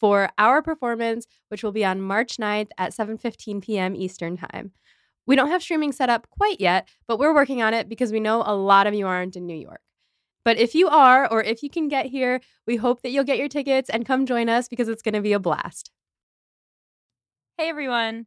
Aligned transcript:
for 0.00 0.30
our 0.38 0.62
performance, 0.62 1.26
which 1.48 1.62
will 1.62 1.72
be 1.72 1.84
on 1.84 2.00
March 2.00 2.38
9th 2.38 2.70
at 2.78 2.92
7:15 2.92 3.62
p.m. 3.62 3.94
Eastern 3.94 4.36
Time. 4.36 4.72
We 5.26 5.36
don't 5.36 5.50
have 5.50 5.62
streaming 5.62 5.92
set 5.92 6.10
up 6.10 6.28
quite 6.30 6.60
yet, 6.60 6.88
but 7.06 7.18
we're 7.18 7.34
working 7.34 7.62
on 7.62 7.74
it 7.74 7.88
because 7.88 8.10
we 8.10 8.18
know 8.18 8.42
a 8.44 8.56
lot 8.56 8.86
of 8.86 8.94
you 8.94 9.06
aren't 9.06 9.36
in 9.36 9.46
New 9.46 9.54
York. 9.54 9.82
But 10.44 10.56
if 10.56 10.74
you 10.74 10.88
are, 10.88 11.30
or 11.30 11.42
if 11.42 11.62
you 11.62 11.68
can 11.68 11.88
get 11.88 12.06
here, 12.06 12.40
we 12.66 12.76
hope 12.76 13.02
that 13.02 13.10
you'll 13.10 13.24
get 13.24 13.38
your 13.38 13.48
tickets 13.48 13.90
and 13.90 14.06
come 14.06 14.24
join 14.24 14.48
us 14.48 14.68
because 14.68 14.88
it's 14.88 15.02
going 15.02 15.14
to 15.14 15.20
be 15.20 15.34
a 15.34 15.38
blast. 15.38 15.90
Hey 17.58 17.68
everyone! 17.68 18.26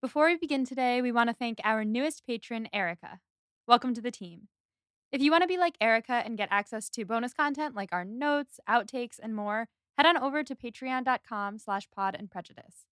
Before 0.00 0.26
we 0.26 0.36
begin 0.38 0.64
today, 0.64 1.02
we 1.02 1.12
want 1.12 1.28
to 1.28 1.36
thank 1.36 1.60
our 1.62 1.84
newest 1.84 2.26
patron, 2.26 2.66
Erica. 2.72 3.20
Welcome 3.68 3.92
to 3.94 4.00
the 4.00 4.10
team. 4.10 4.48
If 5.12 5.20
you 5.20 5.30
want 5.30 5.42
to 5.42 5.48
be 5.48 5.58
like 5.58 5.74
Erica 5.80 6.22
and 6.24 6.38
get 6.38 6.48
access 6.50 6.88
to 6.90 7.04
bonus 7.04 7.34
content 7.34 7.74
like 7.74 7.92
our 7.92 8.04
notes, 8.04 8.58
outtakes, 8.68 9.18
and 9.22 9.34
more, 9.34 9.68
head 10.00 10.06
on 10.06 10.16
over 10.16 10.42
to 10.42 10.54
patreon.com 10.54 11.58
slash 11.58 11.86
pod 11.94 12.16
and 12.18 12.30
prejudice. 12.30 12.86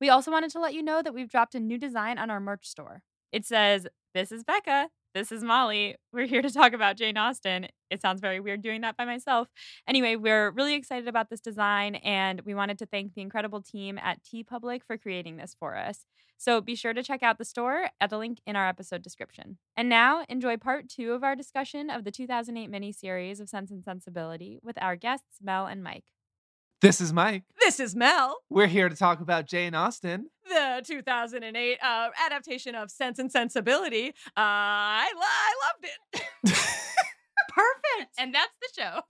We 0.00 0.08
also 0.08 0.30
wanted 0.30 0.50
to 0.52 0.60
let 0.60 0.72
you 0.72 0.84
know 0.84 1.02
that 1.02 1.12
we've 1.12 1.28
dropped 1.28 1.56
a 1.56 1.60
new 1.60 1.78
design 1.78 2.16
on 2.16 2.30
our 2.30 2.38
merch 2.38 2.68
store. 2.68 3.02
It 3.32 3.44
says, 3.44 3.88
This 4.14 4.30
is 4.30 4.44
Becca. 4.44 4.90
This 5.14 5.32
is 5.32 5.42
Molly. 5.42 5.96
We're 6.12 6.26
here 6.26 6.42
to 6.42 6.50
talk 6.50 6.72
about 6.72 6.96
Jane 6.96 7.16
Austen. 7.16 7.66
It 7.90 8.00
sounds 8.00 8.20
very 8.20 8.38
weird 8.38 8.62
doing 8.62 8.82
that 8.82 8.96
by 8.96 9.04
myself. 9.04 9.48
Anyway, 9.88 10.14
we're 10.14 10.52
really 10.52 10.74
excited 10.74 11.08
about 11.08 11.28
this 11.28 11.40
design 11.40 11.96
and 11.96 12.40
we 12.42 12.54
wanted 12.54 12.78
to 12.78 12.86
thank 12.86 13.14
the 13.14 13.22
incredible 13.22 13.60
team 13.60 13.98
at 13.98 14.20
TeePublic 14.22 14.82
for 14.86 14.96
creating 14.96 15.36
this 15.36 15.56
for 15.58 15.76
us. 15.76 16.06
So 16.36 16.60
be 16.60 16.76
sure 16.76 16.92
to 16.92 17.02
check 17.02 17.24
out 17.24 17.38
the 17.38 17.44
store 17.44 17.88
at 18.00 18.10
the 18.10 18.18
link 18.18 18.38
in 18.46 18.54
our 18.54 18.68
episode 18.68 19.02
description. 19.02 19.58
And 19.76 19.88
now, 19.88 20.24
enjoy 20.28 20.56
part 20.56 20.88
two 20.88 21.12
of 21.12 21.24
our 21.24 21.34
discussion 21.34 21.90
of 21.90 22.04
the 22.04 22.12
2008 22.12 22.70
miniseries 22.70 23.40
of 23.40 23.48
Sense 23.48 23.72
and 23.72 23.82
Sensibility 23.82 24.58
with 24.62 24.80
our 24.80 24.94
guests, 24.94 25.38
Mel 25.42 25.66
and 25.66 25.82
Mike. 25.82 26.04
This 26.84 27.00
is 27.00 27.14
Mike. 27.14 27.44
This 27.58 27.80
is 27.80 27.96
Mel. 27.96 28.36
We're 28.50 28.66
here 28.66 28.90
to 28.90 28.94
talk 28.94 29.22
about 29.22 29.46
Jane 29.46 29.74
Austen. 29.74 30.28
The 30.46 30.82
2008 30.86 31.78
uh, 31.82 32.08
adaptation 32.26 32.74
of 32.74 32.90
Sense 32.90 33.18
and 33.18 33.32
Sensibility. 33.32 34.08
Uh, 34.08 34.12
I, 34.36 35.10
lo- 35.14 35.22
I 35.22 35.54
loved 35.64 35.86
it. 35.86 36.22
Perfect. 37.48 38.12
And 38.18 38.34
that's 38.34 38.54
the 38.60 38.68
show. 38.76 39.00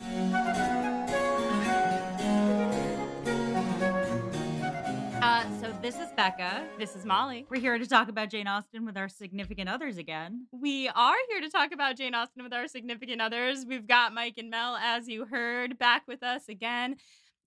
Uh, 5.20 5.44
so 5.61 5.75
this 5.83 5.97
is 5.97 6.12
Becca. 6.16 6.66
This 6.78 6.94
is 6.94 7.05
Molly. 7.05 7.44
We're 7.50 7.61
here 7.61 7.78
to 7.78 7.86
talk 7.86 8.09
about 8.09 8.31
Jane 8.31 8.47
Austen 8.47 8.84
with 8.84 8.97
our 8.97 9.09
significant 9.09 9.69
others 9.69 9.97
again. 9.97 10.47
We 10.53 10.88
are 10.91 11.16
here 11.31 11.41
to 11.41 11.48
talk 11.48 11.72
about 11.72 11.97
Jane 11.97 12.14
Austen 12.14 12.44
with 12.44 12.53
our 12.53 12.69
significant 12.69 13.20
others. 13.20 13.64
We've 13.66 13.86
got 13.88 14.14
Mike 14.14 14.34
and 14.38 14.48
Mel, 14.48 14.77
as 14.77 15.09
you 15.09 15.25
heard, 15.25 15.77
back 15.77 16.06
with 16.06 16.22
us 16.22 16.48
again. 16.48 16.97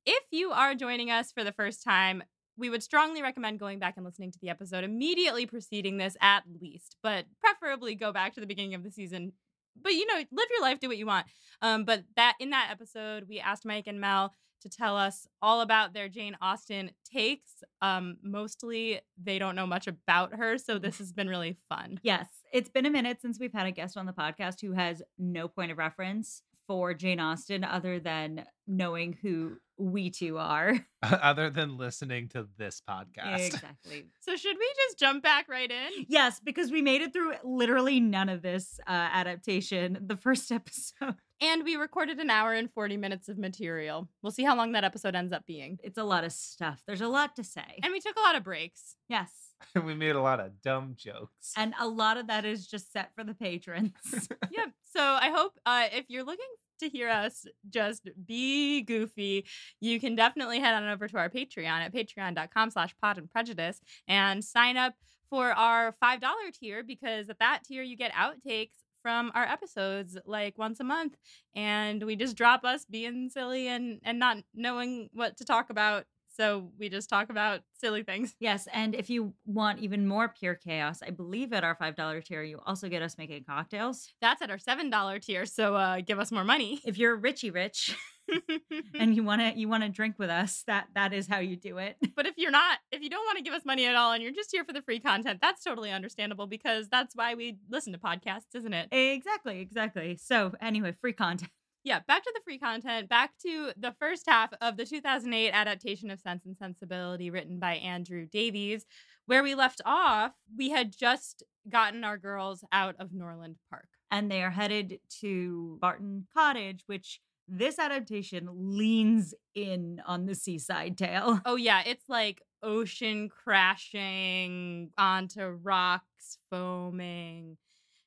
If 0.10 0.24
you 0.32 0.52
are 0.52 0.74
joining 0.74 1.12
us 1.12 1.34
for 1.34 1.44
the 1.44 1.52
first 1.52 1.84
time, 1.84 2.24
we 2.56 2.70
would 2.70 2.82
strongly 2.82 3.22
recommend 3.22 3.60
going 3.60 3.78
back 3.78 3.98
and 3.98 4.06
listening 4.06 4.32
to 4.32 4.40
the 4.42 4.48
episode 4.48 4.86
immediately 4.86 5.46
preceding 5.46 5.98
this, 5.98 6.16
at 6.22 6.44
least, 6.62 6.96
but 7.04 7.26
preferably 7.42 7.94
go 7.94 8.14
back 8.14 8.34
to 8.34 8.40
the 8.40 8.48
beginning 8.48 8.74
of 8.74 8.84
the 8.84 8.90
season. 8.90 9.34
But 9.76 9.96
you 9.96 10.08
know, 10.08 10.16
live 10.16 10.48
your 10.50 10.62
life, 10.62 10.80
do 10.80 10.88
what 10.88 10.98
you 10.98 11.06
want. 11.06 11.28
Um, 11.62 11.84
but 11.84 12.06
that 12.16 12.36
in 12.40 12.52
that 12.52 12.70
episode, 12.72 13.26
we 13.28 13.42
asked 13.42 13.66
Mike 13.66 13.86
and 13.86 14.00
Mel 14.00 14.34
to 14.62 14.70
tell 14.70 14.96
us 14.96 15.28
all 15.42 15.60
about 15.60 15.94
their 15.94 16.08
Jane 16.08 16.38
Austen 16.42 16.92
takes. 17.04 17.62
Um, 17.82 18.16
mostly, 18.24 19.02
they 19.22 19.38
don't 19.40 19.58
know 19.58 19.68
much 19.68 19.88
about 19.88 20.34
her, 20.36 20.58
so 20.58 20.80
this 20.80 21.00
has 21.00 21.12
been 21.12 21.28
really 21.28 21.58
fun. 21.68 22.00
Yes, 22.02 22.30
it's 22.54 22.70
been 22.70 22.86
a 22.86 22.90
minute 22.90 23.22
since 23.22 23.42
we've 23.42 23.52
had 23.52 23.68
a 23.68 23.72
guest 23.72 23.98
on 23.98 24.06
the 24.06 24.14
podcast 24.14 24.62
who 24.62 24.72
has 24.72 25.02
no 25.18 25.50
point 25.50 25.74
of 25.74 25.78
reference 25.78 26.44
for 26.68 26.94
Jane 26.94 27.20
Austen 27.20 27.64
other 27.64 28.00
than 28.00 28.46
knowing 28.68 29.18
who 29.22 29.58
we 29.78 30.10
two 30.10 30.38
are. 30.38 30.74
Other 31.04 31.50
than 31.52 31.78
listening 31.78 32.28
to 32.30 32.48
this 32.58 32.82
podcast. 32.88 33.38
Exactly. 33.46 34.06
So 34.22 34.36
should 34.36 34.58
we 34.58 34.68
just 34.88 34.98
jump 34.98 35.22
back 35.24 35.48
right 35.48 35.70
in? 35.70 36.06
Yes, 36.10 36.42
because 36.44 36.72
we 36.72 36.82
made 36.82 37.02
it 37.02 37.14
through 37.14 37.34
literally 37.44 38.00
none 38.00 38.28
of 38.30 38.42
this 38.42 38.80
uh, 38.88 38.92
adaptation 38.92 40.00
the 40.06 40.18
first 40.18 40.52
episode. 40.52 41.16
And 41.40 41.64
we 41.64 41.76
recorded 41.76 42.18
an 42.18 42.32
hour 42.32 42.54
and 42.54 42.72
40 42.74 42.98
minutes 42.98 43.30
of 43.30 43.38
material. 43.38 44.10
We'll 44.24 44.32
see 44.32 44.44
how 44.44 44.56
long 44.58 44.72
that 44.72 44.84
episode 44.84 45.14
ends 45.16 45.32
up 45.32 45.46
being. 45.46 45.78
It's 45.84 46.00
a 46.00 46.04
lot 46.04 46.24
of 46.24 46.32
stuff. 46.32 46.82
There's 46.88 47.02
a 47.02 47.08
lot 47.08 47.36
to 47.36 47.44
say. 47.44 47.80
And 47.84 47.94
we 47.94 48.00
took 48.00 48.18
a 48.18 48.22
lot 48.22 48.36
of 48.36 48.44
breaks. 48.44 48.96
yes. 49.08 49.47
we 49.86 49.94
made 49.94 50.16
a 50.16 50.22
lot 50.22 50.40
of 50.40 50.62
dumb 50.62 50.96
jokes. 50.98 51.54
And 51.56 51.74
a 51.80 51.88
lot 51.88 52.18
of 52.18 52.28
that 52.28 52.46
is 52.46 52.68
just 52.68 52.92
set 52.92 53.12
for 53.16 53.24
the 53.24 53.34
patrons. 53.34 53.94
yep. 54.52 54.70
So 54.96 55.02
I 55.02 55.32
hope 55.34 55.54
uh, 55.66 55.86
if 55.94 56.06
you're 56.10 56.24
looking 56.24 56.46
to 56.80 56.90
hear 56.90 57.10
us 57.10 57.46
just 57.70 58.08
be 58.26 58.82
goofy, 58.82 59.46
you 59.80 60.00
can 60.00 60.16
definitely 60.16 60.60
head 60.60 60.76
on 60.76 60.88
over 60.90 61.08
to 61.08 61.18
our 61.18 61.30
Patreon 61.30 61.68
at 61.68 61.94
patreon.com 61.94 62.70
slash 62.70 62.96
pod 63.02 63.18
and 63.18 63.30
prejudice 63.30 63.82
and 64.08 64.44
sign 64.44 64.78
up 64.78 64.94
for 65.30 65.52
our 65.52 65.96
$5 66.04 66.22
tier 66.54 66.84
because 66.84 67.30
at 67.30 67.40
that 67.40 67.62
tier 67.66 67.82
you 67.82 67.98
get 67.98 68.12
outtakes 68.14 68.72
from 69.02 69.32
our 69.36 69.44
episodes 69.44 70.18
like 70.26 70.58
once 70.58 70.80
a 70.80 70.84
month 70.84 71.16
and 71.56 72.04
we 72.04 72.16
just 72.16 72.36
drop 72.36 72.64
us 72.64 72.86
being 72.86 73.30
silly 73.30 73.68
and 73.68 74.00
and 74.04 74.20
not 74.20 74.38
knowing 74.54 75.10
what 75.14 75.38
to 75.38 75.46
talk 75.46 75.70
about 75.70 76.06
so 76.38 76.72
we 76.80 76.90
just 76.90 77.10
talk 77.10 77.30
about 77.30 77.62
silly 77.74 78.04
things 78.04 78.36
Yes, 78.40 78.68
and 78.72 78.96
if 78.96 79.10
you 79.10 79.34
want 79.46 79.80
even 79.80 80.08
more 80.08 80.28
pure 80.30 80.56
chaos, 80.56 81.02
I 81.06 81.10
believe 81.10 81.52
at 81.54 81.64
our 81.64 81.76
$5 81.76 82.24
tier, 82.26 82.44
you 82.44 82.60
also 82.66 82.88
get 82.90 83.02
us 83.02 83.18
making 83.18 83.44
cocktails. 83.46 84.14
that's 84.22 84.42
at 84.42 84.50
our 84.50 84.58
$7 84.58 85.22
tier 85.22 85.46
so 85.46 85.76
uh 85.76 86.02
give 86.02 86.20
us 86.20 86.32
more 86.32 86.44
money 86.44 86.82
If 86.86 86.98
you're 86.98 87.18
richy 87.20 87.54
rich 87.54 87.96
and 89.00 89.16
you 89.16 89.24
want 89.24 89.42
to 89.42 89.58
you 89.60 89.68
want 89.70 89.84
to 89.84 89.90
drink 89.90 90.16
with 90.18 90.30
us, 90.30 90.64
that 90.68 90.88
that 90.96 91.14
is 91.14 91.28
how 91.28 91.40
you 91.40 91.56
do 91.56 91.78
it. 91.78 91.96
But 92.18 92.26
if 92.26 92.34
you're 92.38 92.52
not, 92.52 92.80
if 92.92 93.02
you 93.02 93.10
don't 93.10 93.26
want 93.26 93.38
to 93.38 93.44
give 93.44 93.54
us 93.54 93.64
money 93.64 93.86
at 93.86 93.96
all 93.96 94.12
and 94.12 94.22
you're 94.24 94.34
just 94.34 94.52
here 94.52 94.66
for 94.66 94.74
the 94.74 94.82
free 94.82 95.00
content, 95.00 95.40
that's 95.42 95.64
totally 95.64 95.92
understandable 95.92 96.48
because 96.48 96.90
that's 96.90 97.16
why 97.16 97.36
we 97.36 97.60
listen 97.70 97.94
to 97.94 98.00
podcasts, 98.00 98.56
isn't 98.56 98.74
it? 98.74 98.88
Exactly, 98.92 99.60
exactly. 99.62 100.18
So, 100.18 100.54
anyway, 100.60 100.94
free 101.00 101.14
content. 101.14 101.52
Yeah, 101.84 102.00
back 102.06 102.24
to 102.24 102.32
the 102.36 102.42
free 102.44 102.60
content, 102.60 103.08
back 103.08 103.32
to 103.46 103.72
the 103.78 103.94
first 103.98 104.26
half 104.28 104.52
of 104.62 104.76
the 104.76 104.86
2008 104.86 105.52
adaptation 105.52 106.10
of 106.10 106.20
Sense 106.20 106.46
and 106.46 106.58
Sensibility 106.58 107.30
written 107.30 107.60
by 107.60 107.76
Andrew 107.76 108.26
Davies. 108.26 108.86
Where 109.26 109.44
we 109.44 109.56
left 109.56 109.82
off, 109.86 110.34
we 110.58 110.70
had 110.70 110.98
just 110.98 111.44
gotten 111.70 112.04
our 112.04 112.18
girls 112.18 112.64
out 112.72 112.96
of 113.00 113.14
Norland 113.14 113.58
Park. 113.70 113.88
And 114.10 114.32
they 114.32 114.42
are 114.42 114.52
headed 114.52 115.00
to 115.22 115.78
Barton 115.82 116.28
Cottage, 116.34 116.84
which 116.88 117.20
this 117.48 117.80
adaptation 117.80 118.50
leans 118.52 119.34
in 119.56 120.02
on 120.06 120.26
the 120.26 120.36
seaside 120.36 120.98
tale. 120.98 121.42
Oh, 121.46 121.56
yeah, 121.56 121.84
it's 121.86 122.10
like 122.10 122.42
ocean 122.64 123.30
crashing 123.30 124.92
onto 124.98 125.42
rocks, 125.46 126.38
foaming. 126.50 127.58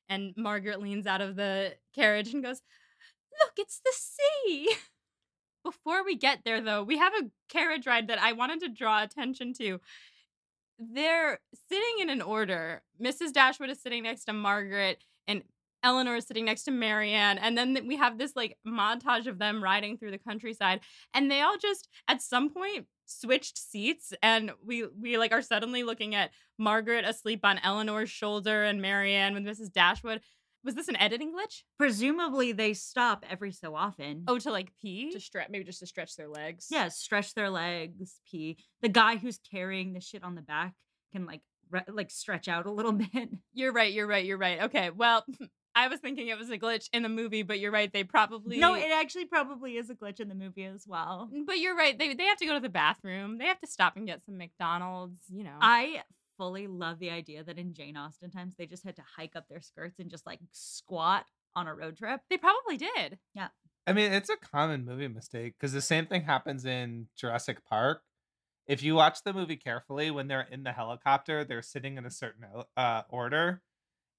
And 0.09 0.33
Margaret 0.37 0.81
leans 0.81 1.07
out 1.07 1.21
of 1.21 1.35
the 1.35 1.75
carriage 1.95 2.33
and 2.33 2.43
goes, 2.43 2.61
Look, 3.39 3.53
it's 3.57 3.81
the 3.83 3.93
sea. 3.93 4.75
Before 5.63 6.03
we 6.03 6.15
get 6.15 6.39
there, 6.43 6.61
though, 6.61 6.83
we 6.83 6.97
have 6.97 7.13
a 7.13 7.29
carriage 7.49 7.85
ride 7.85 8.07
that 8.07 8.19
I 8.19 8.33
wanted 8.33 8.61
to 8.61 8.69
draw 8.69 9.03
attention 9.03 9.53
to. 9.59 9.79
They're 10.79 11.39
sitting 11.69 11.99
in 11.99 12.09
an 12.09 12.21
order. 12.21 12.81
Mrs. 12.99 13.31
Dashwood 13.31 13.69
is 13.69 13.81
sitting 13.81 14.03
next 14.03 14.25
to 14.25 14.33
Margaret, 14.33 15.03
and 15.27 15.43
Eleanor 15.83 16.15
is 16.15 16.25
sitting 16.25 16.45
next 16.45 16.63
to 16.63 16.71
Marianne. 16.71 17.37
And 17.37 17.57
then 17.57 17.77
we 17.87 17.97
have 17.97 18.17
this 18.17 18.35
like 18.35 18.57
montage 18.67 19.27
of 19.27 19.39
them 19.39 19.63
riding 19.63 19.97
through 19.97 20.11
the 20.11 20.17
countryside. 20.17 20.81
And 21.13 21.29
they 21.29 21.41
all 21.41 21.57
just 21.57 21.87
at 22.07 22.21
some 22.21 22.49
point 22.49 22.85
switched 23.05 23.57
seats 23.57 24.13
and 24.23 24.51
we 24.65 24.85
we 24.99 25.17
like 25.17 25.33
are 25.33 25.41
suddenly 25.41 25.83
looking 25.83 26.15
at 26.15 26.31
Margaret 26.57 27.03
asleep 27.03 27.41
on 27.43 27.59
Eleanor's 27.59 28.09
shoulder 28.09 28.63
and 28.63 28.81
Marianne 28.81 29.33
with 29.33 29.43
Mrs. 29.43 29.71
Dashwood. 29.71 30.21
Was 30.63 30.75
this 30.75 30.87
an 30.87 30.95
editing 30.97 31.33
glitch? 31.33 31.63
Presumably, 31.77 32.51
they 32.51 32.73
stop 32.73 33.25
every 33.29 33.51
so 33.51 33.75
often. 33.75 34.23
Oh, 34.27 34.37
to 34.39 34.51
like 34.51 34.71
pee? 34.81 35.11
to 35.11 35.19
stretch, 35.19 35.49
maybe 35.49 35.63
just 35.65 35.79
to 35.79 35.87
stretch 35.87 36.15
their 36.15 36.27
legs. 36.29 36.67
yeah, 36.69 36.87
stretch 36.89 37.33
their 37.33 37.49
legs, 37.49 38.19
pee. 38.29 38.57
The 38.81 38.89
guy 38.89 39.17
who's 39.17 39.39
carrying 39.51 39.93
the 39.93 40.01
shit 40.01 40.23
on 40.23 40.35
the 40.35 40.41
back 40.41 40.73
can 41.11 41.25
like 41.25 41.41
re- 41.69 41.81
like 41.87 42.11
stretch 42.11 42.47
out 42.47 42.65
a 42.65 42.71
little 42.71 42.91
bit. 43.13 43.29
You're 43.53 43.73
right, 43.73 43.91
you're 43.91 44.07
right, 44.07 44.23
you're 44.25 44.37
right. 44.37 44.61
Okay, 44.63 44.89
well, 44.91 45.25
I 45.75 45.87
was 45.87 45.99
thinking 46.01 46.27
it 46.27 46.37
was 46.37 46.49
a 46.49 46.57
glitch 46.57 46.89
in 46.91 47.01
the 47.01 47.07
movie, 47.09 47.43
but 47.43 47.59
you're 47.59 47.71
right. 47.71 47.91
They 47.91 48.03
probably 48.03 48.57
No, 48.59 48.73
it 48.75 48.91
actually 48.93 49.25
probably 49.25 49.77
is 49.77 49.89
a 49.89 49.95
glitch 49.95 50.19
in 50.19 50.27
the 50.27 50.35
movie 50.35 50.65
as 50.65 50.83
well. 50.85 51.29
But 51.45 51.59
you're 51.59 51.75
right. 51.77 51.97
They 51.97 52.13
they 52.13 52.25
have 52.25 52.37
to 52.39 52.45
go 52.45 52.53
to 52.55 52.59
the 52.59 52.67
bathroom. 52.69 53.37
They 53.37 53.45
have 53.45 53.59
to 53.61 53.67
stop 53.67 53.95
and 53.95 54.05
get 54.05 54.23
some 54.25 54.37
McDonald's. 54.37 55.19
You 55.33 55.45
know. 55.45 55.57
I 55.61 56.03
fully 56.41 56.65
love 56.65 56.97
the 56.97 57.11
idea 57.11 57.43
that 57.43 57.59
in 57.59 57.71
Jane 57.71 57.95
Austen 57.95 58.31
times 58.31 58.55
they 58.57 58.65
just 58.65 58.83
had 58.83 58.95
to 58.95 59.03
hike 59.15 59.35
up 59.35 59.47
their 59.47 59.61
skirts 59.61 59.99
and 59.99 60.09
just 60.09 60.25
like 60.25 60.39
squat 60.51 61.25
on 61.55 61.67
a 61.67 61.75
road 61.75 61.95
trip. 61.95 62.19
they 62.31 62.37
probably 62.37 62.77
did. 62.77 63.19
Yeah. 63.35 63.49
I 63.85 63.93
mean, 63.93 64.11
it's 64.11 64.31
a 64.31 64.37
common 64.37 64.83
movie 64.83 65.07
mistake 65.07 65.53
because 65.59 65.71
the 65.71 65.81
same 65.81 66.07
thing 66.07 66.23
happens 66.23 66.65
in 66.65 67.09
Jurassic 67.15 67.63
Park. 67.63 68.01
If 68.65 68.81
you 68.81 68.95
watch 68.95 69.23
the 69.23 69.33
movie 69.33 69.55
carefully, 69.55 70.09
when 70.09 70.27
they're 70.27 70.47
in 70.49 70.63
the 70.63 70.71
helicopter, 70.71 71.43
they're 71.43 71.61
sitting 71.61 71.97
in 71.97 72.07
a 72.07 72.11
certain 72.11 72.45
uh, 72.75 73.03
order. 73.07 73.61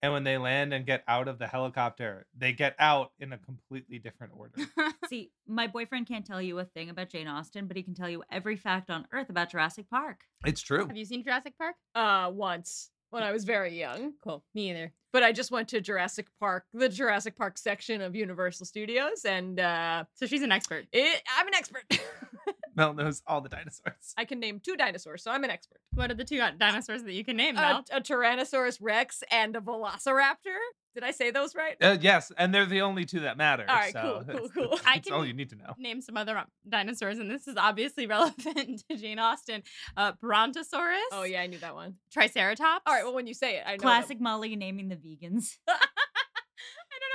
And 0.03 0.13
when 0.13 0.25
they 0.25 0.37
land 0.37 0.75
and 0.75 0.85
get 0.85 1.05
out 1.07 1.29
of 1.29 1.39
the 1.39 1.47
helicopter, 1.47 2.27
they 2.37 2.53
get 2.53 2.75
out 2.81 3.13
in 3.21 3.33
a 3.33 3.39
completely 3.39 3.99
different 4.01 4.33
order. 4.37 4.53
See, 5.09 5.31
my 5.47 5.69
boyfriend 5.69 6.09
can't 6.09 6.27
tell 6.27 6.43
you 6.43 6.59
a 6.59 6.65
thing 6.65 6.91
about 6.91 7.09
Jane 7.09 7.29
Austen, 7.29 7.69
but 7.69 7.77
he 7.77 7.85
can 7.85 7.95
tell 7.95 8.11
you 8.11 8.25
every 8.31 8.57
fact 8.57 8.91
on 8.91 9.07
earth 9.13 9.31
about 9.31 9.51
Jurassic 9.51 9.89
Park. 9.89 10.23
It's 10.45 10.61
true. 10.61 10.87
have 10.89 10.97
you 10.97 11.05
seen 11.05 11.23
Jurassic 11.23 11.57
Park? 11.57 11.77
Uh, 11.95 12.31
once 12.35 12.91
when 13.11 13.23
I 13.23 13.31
was 13.31 13.45
very 13.45 13.79
young. 13.79 14.15
Cool. 14.25 14.43
Me 14.55 14.71
either. 14.71 14.93
But 15.13 15.23
I 15.23 15.31
just 15.33 15.51
went 15.53 15.69
to 15.69 15.81
Jurassic 15.81 16.27
Park, 16.41 16.65
the 16.73 16.89
Jurassic 16.89 17.37
Park 17.37 17.59
section 17.59 18.01
of 18.01 18.17
Universal 18.17 18.67
Studios, 18.67 19.25
and 19.25 19.61
uh, 19.61 20.05
So 20.15 20.27
she's 20.27 20.43
an 20.43 20.51
expert. 20.51 20.87
it, 20.93 21.23
I'm 21.39 21.47
an 21.47 21.55
expert. 21.55 21.85
Mel 22.77 22.95
knows 22.95 23.23
all 23.27 23.41
the 23.41 23.49
dinosaurs. 23.49 24.15
I 24.17 24.25
can 24.25 24.41
name 24.41 24.61
two 24.65 24.77
dinosaurs, 24.77 25.23
so 25.23 25.31
I'm 25.31 25.45
an 25.45 25.51
expert. 25.51 25.79
What 25.95 26.11
are 26.11 26.15
the 26.15 26.25
two 26.25 26.39
dinosaurs 26.59 27.03
that 27.05 27.13
you 27.13 27.25
can 27.25 27.37
name? 27.37 27.57
A, 27.57 27.61
Mel? 27.61 27.85
a 27.93 28.01
Tyrannosaurus 28.01 28.79
Rex 28.81 29.23
and 29.31 29.55
a 29.57 29.61
Velociraptor. 29.61 30.59
Did 30.95 31.05
I 31.05 31.11
say 31.13 31.31
those 31.31 31.55
right? 31.55 31.75
Uh, 31.81 31.97
yes, 31.99 32.31
and 32.37 32.53
they're 32.55 32.67
the 32.67 32.83
only 32.83 33.07
two 33.07 33.21
that 33.21 33.39
matter. 33.39 33.65
All 33.67 33.75
right, 33.75 33.95
so 33.95 34.23
cool, 34.27 34.35
cool, 34.37 34.45
it's- 34.45 34.51
cool. 34.55 34.79
I 34.87 34.97
It's 34.97 35.11
all 35.11 35.21
can- 35.21 35.29
you 35.29 35.33
need 35.33 35.49
to 35.49 35.57
know. 35.57 35.73
name 35.79 36.03
some 36.03 36.19
other 36.19 36.37
um, 36.37 36.45
dinosaurs, 36.69 37.19
and 37.19 37.31
this 37.31 37.49
is 37.49 37.57
obviously 37.57 38.07
relevant 38.09 38.83
to 38.91 38.97
Jane 38.99 39.19
Austen. 39.19 39.63
Uh, 39.97 40.13
Brontosaurus. 40.21 41.01
Oh 41.13 41.23
yeah, 41.23 41.41
I 41.41 41.47
knew 41.47 41.59
that 41.61 41.75
one. 41.75 41.95
Triceratops. 42.13 42.83
All 42.87 42.95
right, 42.95 43.05
well 43.05 43.15
when 43.15 43.27
you 43.27 43.33
say 43.33 43.57
it, 43.57 43.63
I 43.67 43.73
know. 43.73 43.79
Classic 43.79 44.21
Molly 44.21 44.55
naming 44.55 44.89
the 44.91 44.97
vegans. 44.97 45.57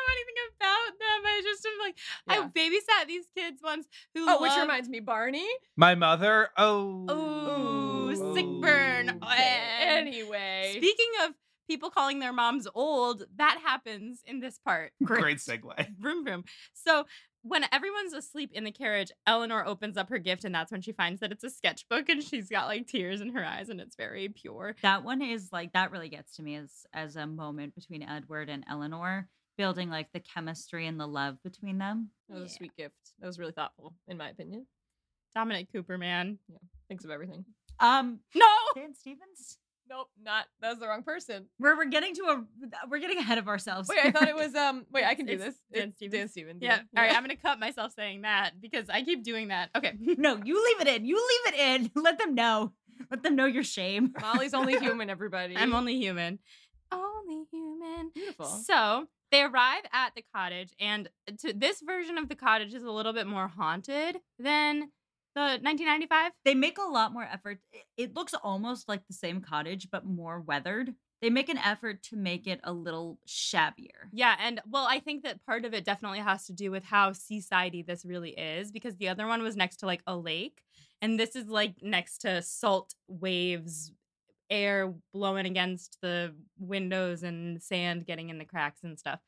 I 0.08 0.12
anything 0.14 0.36
about 0.60 1.00
them. 1.00 1.26
I 1.26 1.42
just 1.44 1.66
am 1.66 1.80
like 1.80 1.98
I 2.28 2.48
babysat 2.48 3.08
these 3.08 3.26
kids 3.36 3.62
once 3.64 3.88
who. 4.14 4.26
Oh, 4.28 4.42
which 4.42 4.56
reminds 4.58 4.90
me, 4.90 5.00
Barney. 5.00 5.48
My 5.76 5.96
mother. 5.96 6.50
Oh. 6.58 8.10
Ooh, 8.10 8.36
sick 8.36 8.48
burn. 8.62 9.10
And 9.10 10.08
Anyway, 10.08 10.74
Speaking 10.78 11.12
of 11.26 11.34
people 11.68 11.90
calling 11.90 12.20
their 12.20 12.34
moms 12.34 12.68
old, 12.74 13.24
that 13.36 13.60
happens 13.64 14.22
in 14.26 14.40
this 14.40 14.58
part. 14.60 14.94
Great 15.04 15.38
segue. 15.38 15.96
Vroom 16.00 16.24
vroom. 16.24 16.44
So 16.74 17.06
when 17.42 17.66
everyone's 17.72 18.14
asleep 18.14 18.52
in 18.54 18.64
the 18.64 18.72
carriage, 18.72 19.12
Eleanor 19.26 19.66
opens 19.66 19.98
up 19.98 20.10
her 20.10 20.18
gift, 20.18 20.44
and 20.44 20.54
that's 20.54 20.72
when 20.72 20.82
she 20.82 20.92
finds 20.92 21.22
that 21.22 21.32
it's 21.32 21.44
a 21.44 21.50
sketchbook, 21.50 22.10
and 22.10 22.22
she's 22.24 22.50
got 22.50 22.68
like 22.68 22.88
tears 22.88 23.22
in 23.22 23.30
her 23.30 23.46
eyes, 23.46 23.70
and 23.70 23.80
it's 23.80 23.96
very 23.96 24.30
pure. 24.30 24.76
That 24.82 25.04
one 25.04 25.22
is 25.22 25.50
like 25.52 25.74
that 25.74 25.92
really 25.92 26.10
gets 26.10 26.36
to 26.38 26.44
me 26.44 26.56
as 26.56 26.72
as 26.94 27.16
a 27.16 27.26
moment 27.28 27.76
between 27.76 28.04
Edward 28.04 28.50
and 28.50 28.66
Eleanor, 28.70 29.28
building 29.58 29.90
like 29.90 30.08
the 30.14 30.20
chemistry 30.20 30.88
and 30.88 31.00
the 31.00 31.08
love 31.08 31.38
between 31.44 31.78
them. 31.78 32.10
that 32.30 32.40
was 32.40 32.52
a 32.52 32.56
sweet 32.56 32.76
gift. 32.78 32.96
That 33.20 33.28
was 33.28 33.40
really 33.40 33.52
thoughtful, 33.54 33.94
in 34.08 34.18
my 34.18 34.30
opinion. 34.30 34.66
Dominic 35.36 35.68
Cooper, 35.72 35.98
man. 35.98 36.40
Thinks 36.88 37.04
of 37.06 37.12
everything. 37.12 37.46
Um, 37.80 38.20
No. 38.34 38.46
Dan 38.76 38.94
Stevens. 38.96 39.60
Nope, 39.90 40.10
not. 40.22 40.46
That 40.60 40.72
was 40.72 40.80
the 40.80 40.88
wrong 40.88 41.04
person. 41.04 41.46
We're 41.60 41.78
we're 41.78 41.86
getting 41.86 42.14
to 42.16 42.22
a 42.24 42.44
we're 42.90 43.00
getting 43.00 43.20
ahead 43.20 43.38
of 43.38 43.48
ourselves. 43.48 43.88
Wait, 43.88 44.00
I 44.04 44.12
thought 44.12 44.28
it 44.28 44.36
was 44.36 44.54
um. 44.66 44.86
Wait, 44.92 45.06
I 45.06 45.16
can 45.16 45.26
do 45.26 45.34
It's 45.34 45.44
this. 45.46 45.56
Dan 45.74 45.88
It's 45.90 45.96
Stevens. 45.98 46.20
Dan 46.20 46.28
Stevens. 46.28 46.60
Yeah. 46.62 46.80
All 46.98 47.04
right. 47.04 47.16
I'm 47.16 47.24
gonna 47.24 47.38
cut 47.38 47.58
myself 47.58 47.94
saying 47.94 48.24
that 48.24 48.60
because 48.60 48.90
I 48.90 49.04
keep 49.04 49.24
doing 49.24 49.48
that. 49.48 49.70
Okay. 49.78 49.94
no, 50.00 50.42
you 50.44 50.62
leave 50.66 50.82
it 50.82 50.88
in. 50.94 51.06
You 51.06 51.16
leave 51.16 51.54
it 51.54 51.60
in. 51.60 51.92
Let 52.04 52.20
them 52.20 52.36
know. 52.36 52.74
Let 53.10 53.24
them 53.24 53.38
know 53.38 53.46
your 53.46 53.64
shame. 53.64 54.14
Molly's 54.20 54.54
only 54.54 54.78
human. 54.78 55.10
Everybody. 55.10 55.56
I'm 55.56 55.74
only 55.74 55.98
human. 55.98 56.40
Only 56.92 57.44
human. 57.52 58.12
beautiful. 58.14 58.46
So 58.46 59.08
they 59.32 59.42
arrive 59.44 59.84
at 59.94 60.14
the 60.16 60.24
cottage, 60.36 60.74
and 60.80 61.10
to 61.40 61.54
this 61.54 61.82
version 61.82 62.18
of 62.18 62.30
the 62.30 62.36
cottage 62.36 62.74
is 62.74 62.84
a 62.84 62.92
little 62.92 63.14
bit 63.14 63.28
more 63.28 63.48
haunted 63.48 64.18
than 64.40 64.92
the 65.36 65.60
1995. 65.62 66.32
They 66.46 66.56
make 66.56 66.78
a 66.78 66.82
lot 66.90 67.14
more 67.14 67.24
effort. 67.24 67.60
It- 67.72 67.86
It 67.98 68.14
looks 68.16 68.34
almost 68.34 68.88
like 68.88 69.06
the 69.08 69.14
same 69.14 69.42
cottage, 69.42 69.90
but 69.92 70.06
more 70.06 70.40
weathered. 70.42 70.96
They 71.22 71.30
make 71.32 71.50
an 71.50 71.58
effort 71.58 72.04
to 72.04 72.16
make 72.16 72.46
it 72.46 72.60
a 72.64 72.72
little 72.72 73.20
shabbier. 73.28 74.08
Yeah, 74.12 74.36
and 74.40 74.62
well, 74.68 74.86
I 74.88 75.00
think 75.00 75.24
that 75.24 75.44
part 75.46 75.66
of 75.66 75.74
it 75.74 75.84
definitely 75.84 76.20
has 76.20 76.46
to 76.46 76.54
do 76.54 76.70
with 76.70 76.84
how 76.86 77.10
seasidey 77.12 77.86
this 77.86 78.06
really 78.06 78.32
is, 78.32 78.72
because 78.72 78.98
the 78.98 79.10
other 79.10 79.26
one 79.28 79.42
was 79.42 79.56
next 79.56 79.78
to 79.78 79.88
like 79.88 80.04
a 80.06 80.16
lake, 80.16 80.62
and 81.02 81.20
this 81.20 81.36
is 81.36 81.48
like 81.48 81.82
next 81.82 82.20
to 82.20 82.42
salt 82.44 82.94
waves, 83.08 83.92
air 84.50 84.94
blowing 85.14 85.46
against 85.46 85.98
the 86.02 86.36
windows 86.60 87.24
and 87.24 87.62
sand 87.62 88.06
getting 88.06 88.30
in 88.30 88.38
the 88.38 88.46
cracks 88.46 88.82
and 88.84 88.98
stuff. 89.00 89.20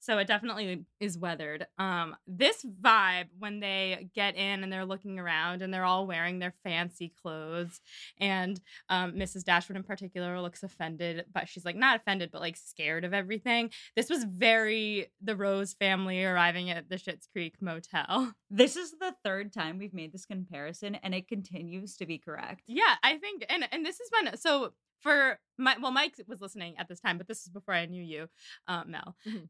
So 0.00 0.18
it 0.18 0.26
definitely 0.26 0.84
is 1.00 1.18
weathered. 1.18 1.66
Um, 1.78 2.16
this 2.26 2.64
vibe 2.82 3.26
when 3.38 3.60
they 3.60 4.08
get 4.14 4.36
in 4.36 4.62
and 4.62 4.72
they're 4.72 4.84
looking 4.84 5.18
around 5.18 5.62
and 5.62 5.72
they're 5.72 5.84
all 5.84 6.06
wearing 6.06 6.38
their 6.38 6.54
fancy 6.64 7.12
clothes, 7.20 7.80
and 8.18 8.60
um, 8.88 9.12
Mrs. 9.12 9.44
Dashwood 9.44 9.76
in 9.76 9.82
particular 9.82 10.40
looks 10.40 10.62
offended, 10.62 11.24
but 11.32 11.48
she's 11.48 11.64
like 11.64 11.76
not 11.76 11.96
offended, 11.96 12.30
but 12.30 12.40
like 12.40 12.56
scared 12.56 13.04
of 13.04 13.12
everything. 13.12 13.70
This 13.96 14.08
was 14.08 14.24
very 14.24 15.08
the 15.20 15.36
Rose 15.36 15.74
family 15.74 16.24
arriving 16.24 16.70
at 16.70 16.88
the 16.88 16.96
Schitt's 16.96 17.26
Creek 17.32 17.54
motel. 17.60 18.32
This 18.50 18.76
is 18.76 18.92
the 18.92 19.14
third 19.24 19.52
time 19.52 19.78
we've 19.78 19.92
made 19.92 20.10
this 20.12 20.24
comparison, 20.24 20.94
and 20.96 21.14
it 21.14 21.28
continues 21.28 21.96
to 21.98 22.06
be 22.06 22.16
correct. 22.18 22.62
Yeah, 22.66 22.94
I 23.02 23.18
think, 23.18 23.44
and 23.48 23.68
and 23.70 23.84
this 23.84 24.00
is 24.00 24.10
when 24.10 24.36
so 24.38 24.72
for 25.00 25.38
my 25.58 25.76
well, 25.80 25.92
Mike 25.92 26.14
was 26.26 26.40
listening 26.40 26.76
at 26.78 26.88
this 26.88 27.00
time, 27.00 27.18
but 27.18 27.28
this 27.28 27.42
is 27.42 27.48
before 27.48 27.74
I 27.74 27.86
knew 27.86 28.02
you, 28.02 28.28
uh, 28.66 28.84
Mel. 28.86 29.16
Mhm. 29.26 29.48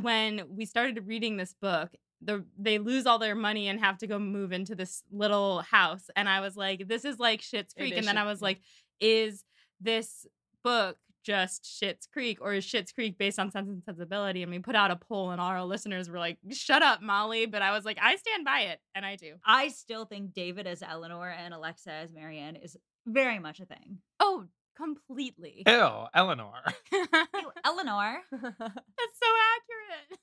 When 0.00 0.42
we 0.48 0.64
started 0.66 1.06
reading 1.06 1.36
this 1.36 1.54
book, 1.60 1.90
the 2.22 2.44
they 2.58 2.78
lose 2.78 3.06
all 3.06 3.18
their 3.18 3.34
money 3.34 3.68
and 3.68 3.80
have 3.80 3.98
to 3.98 4.06
go 4.06 4.18
move 4.18 4.52
into 4.52 4.74
this 4.74 5.02
little 5.10 5.62
house, 5.62 6.10
and 6.16 6.28
I 6.28 6.40
was 6.40 6.56
like, 6.56 6.86
this 6.86 7.04
is 7.04 7.18
like 7.18 7.40
Schitt's 7.40 7.74
Creek, 7.74 7.96
and 7.96 8.06
then 8.06 8.18
I 8.18 8.24
was 8.24 8.42
like, 8.42 8.60
is 9.00 9.44
this 9.80 10.26
book 10.62 10.96
just 11.22 11.64
Schitt's 11.64 12.06
Creek 12.06 12.38
or 12.40 12.54
is 12.54 12.64
Schitt's 12.64 12.92
Creek 12.92 13.18
based 13.18 13.38
on 13.38 13.50
Sense 13.50 13.68
and 13.68 13.82
Sensibility? 13.84 14.42
And 14.42 14.50
we 14.50 14.58
put 14.58 14.74
out 14.76 14.90
a 14.90 14.96
poll, 14.96 15.30
and 15.30 15.40
all 15.40 15.48
our 15.48 15.64
listeners 15.64 16.08
were 16.08 16.18
like, 16.18 16.38
"Shut 16.50 16.82
up, 16.82 17.02
Molly!" 17.02 17.46
But 17.46 17.62
I 17.62 17.72
was 17.72 17.84
like, 17.84 17.98
I 18.00 18.16
stand 18.16 18.44
by 18.44 18.60
it, 18.60 18.80
and 18.94 19.04
I 19.04 19.16
do. 19.16 19.34
I 19.44 19.68
still 19.68 20.04
think 20.04 20.32
David 20.32 20.66
as 20.66 20.82
Eleanor 20.82 21.30
and 21.30 21.54
Alexa 21.54 21.90
as 21.92 22.12
Marianne 22.12 22.56
is 22.56 22.76
very 23.06 23.38
much 23.38 23.60
a 23.60 23.66
thing. 23.66 23.98
Oh, 24.18 24.46
completely. 24.80 25.62
Ew, 25.66 26.06
Eleanor. 26.14 26.62
Ew, 26.92 27.52
Eleanor. 27.64 28.20
That's 28.30 28.42
so 28.52 29.30
accurate. 29.54 30.18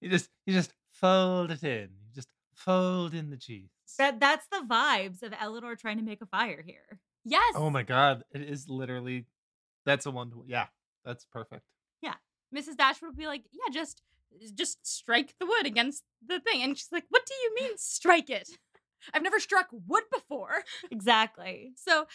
You 0.00 0.10
just 0.10 0.30
you 0.46 0.54
just 0.54 0.72
fold 0.92 1.50
it 1.50 1.62
in. 1.62 1.88
You 2.06 2.14
just 2.14 2.28
fold 2.54 3.14
in 3.14 3.30
the 3.30 3.36
cheese. 3.36 3.70
That 3.98 4.20
that's 4.20 4.46
the 4.50 4.64
vibes 4.66 5.22
of 5.22 5.34
Eleanor 5.38 5.76
trying 5.76 5.98
to 5.98 6.04
make 6.04 6.22
a 6.22 6.26
fire 6.26 6.62
here. 6.66 7.00
Yes. 7.24 7.54
Oh 7.54 7.70
my 7.70 7.82
god, 7.82 8.22
it 8.32 8.42
is 8.42 8.68
literally 8.68 9.26
that's 9.84 10.06
a 10.06 10.10
one 10.10 10.30
to 10.30 10.44
yeah, 10.46 10.66
that's 11.04 11.24
perfect. 11.24 11.64
Yeah. 12.02 12.14
Mrs. 12.54 12.76
Dashwood 12.76 13.10
would 13.10 13.18
be 13.18 13.26
like, 13.26 13.44
"Yeah, 13.52 13.72
just 13.72 14.02
just 14.54 14.86
strike 14.86 15.34
the 15.38 15.46
wood 15.46 15.66
against 15.66 16.04
the 16.26 16.40
thing," 16.40 16.62
and 16.62 16.76
she's 16.76 16.88
like, 16.90 17.04
"What 17.10 17.26
do 17.26 17.34
you 17.34 17.54
mean 17.60 17.76
strike 17.76 18.30
it?" 18.30 18.48
I've 19.14 19.22
never 19.22 19.40
struck 19.40 19.68
wood 19.72 20.04
before. 20.12 20.64
Exactly. 20.90 21.72
So 21.76 22.06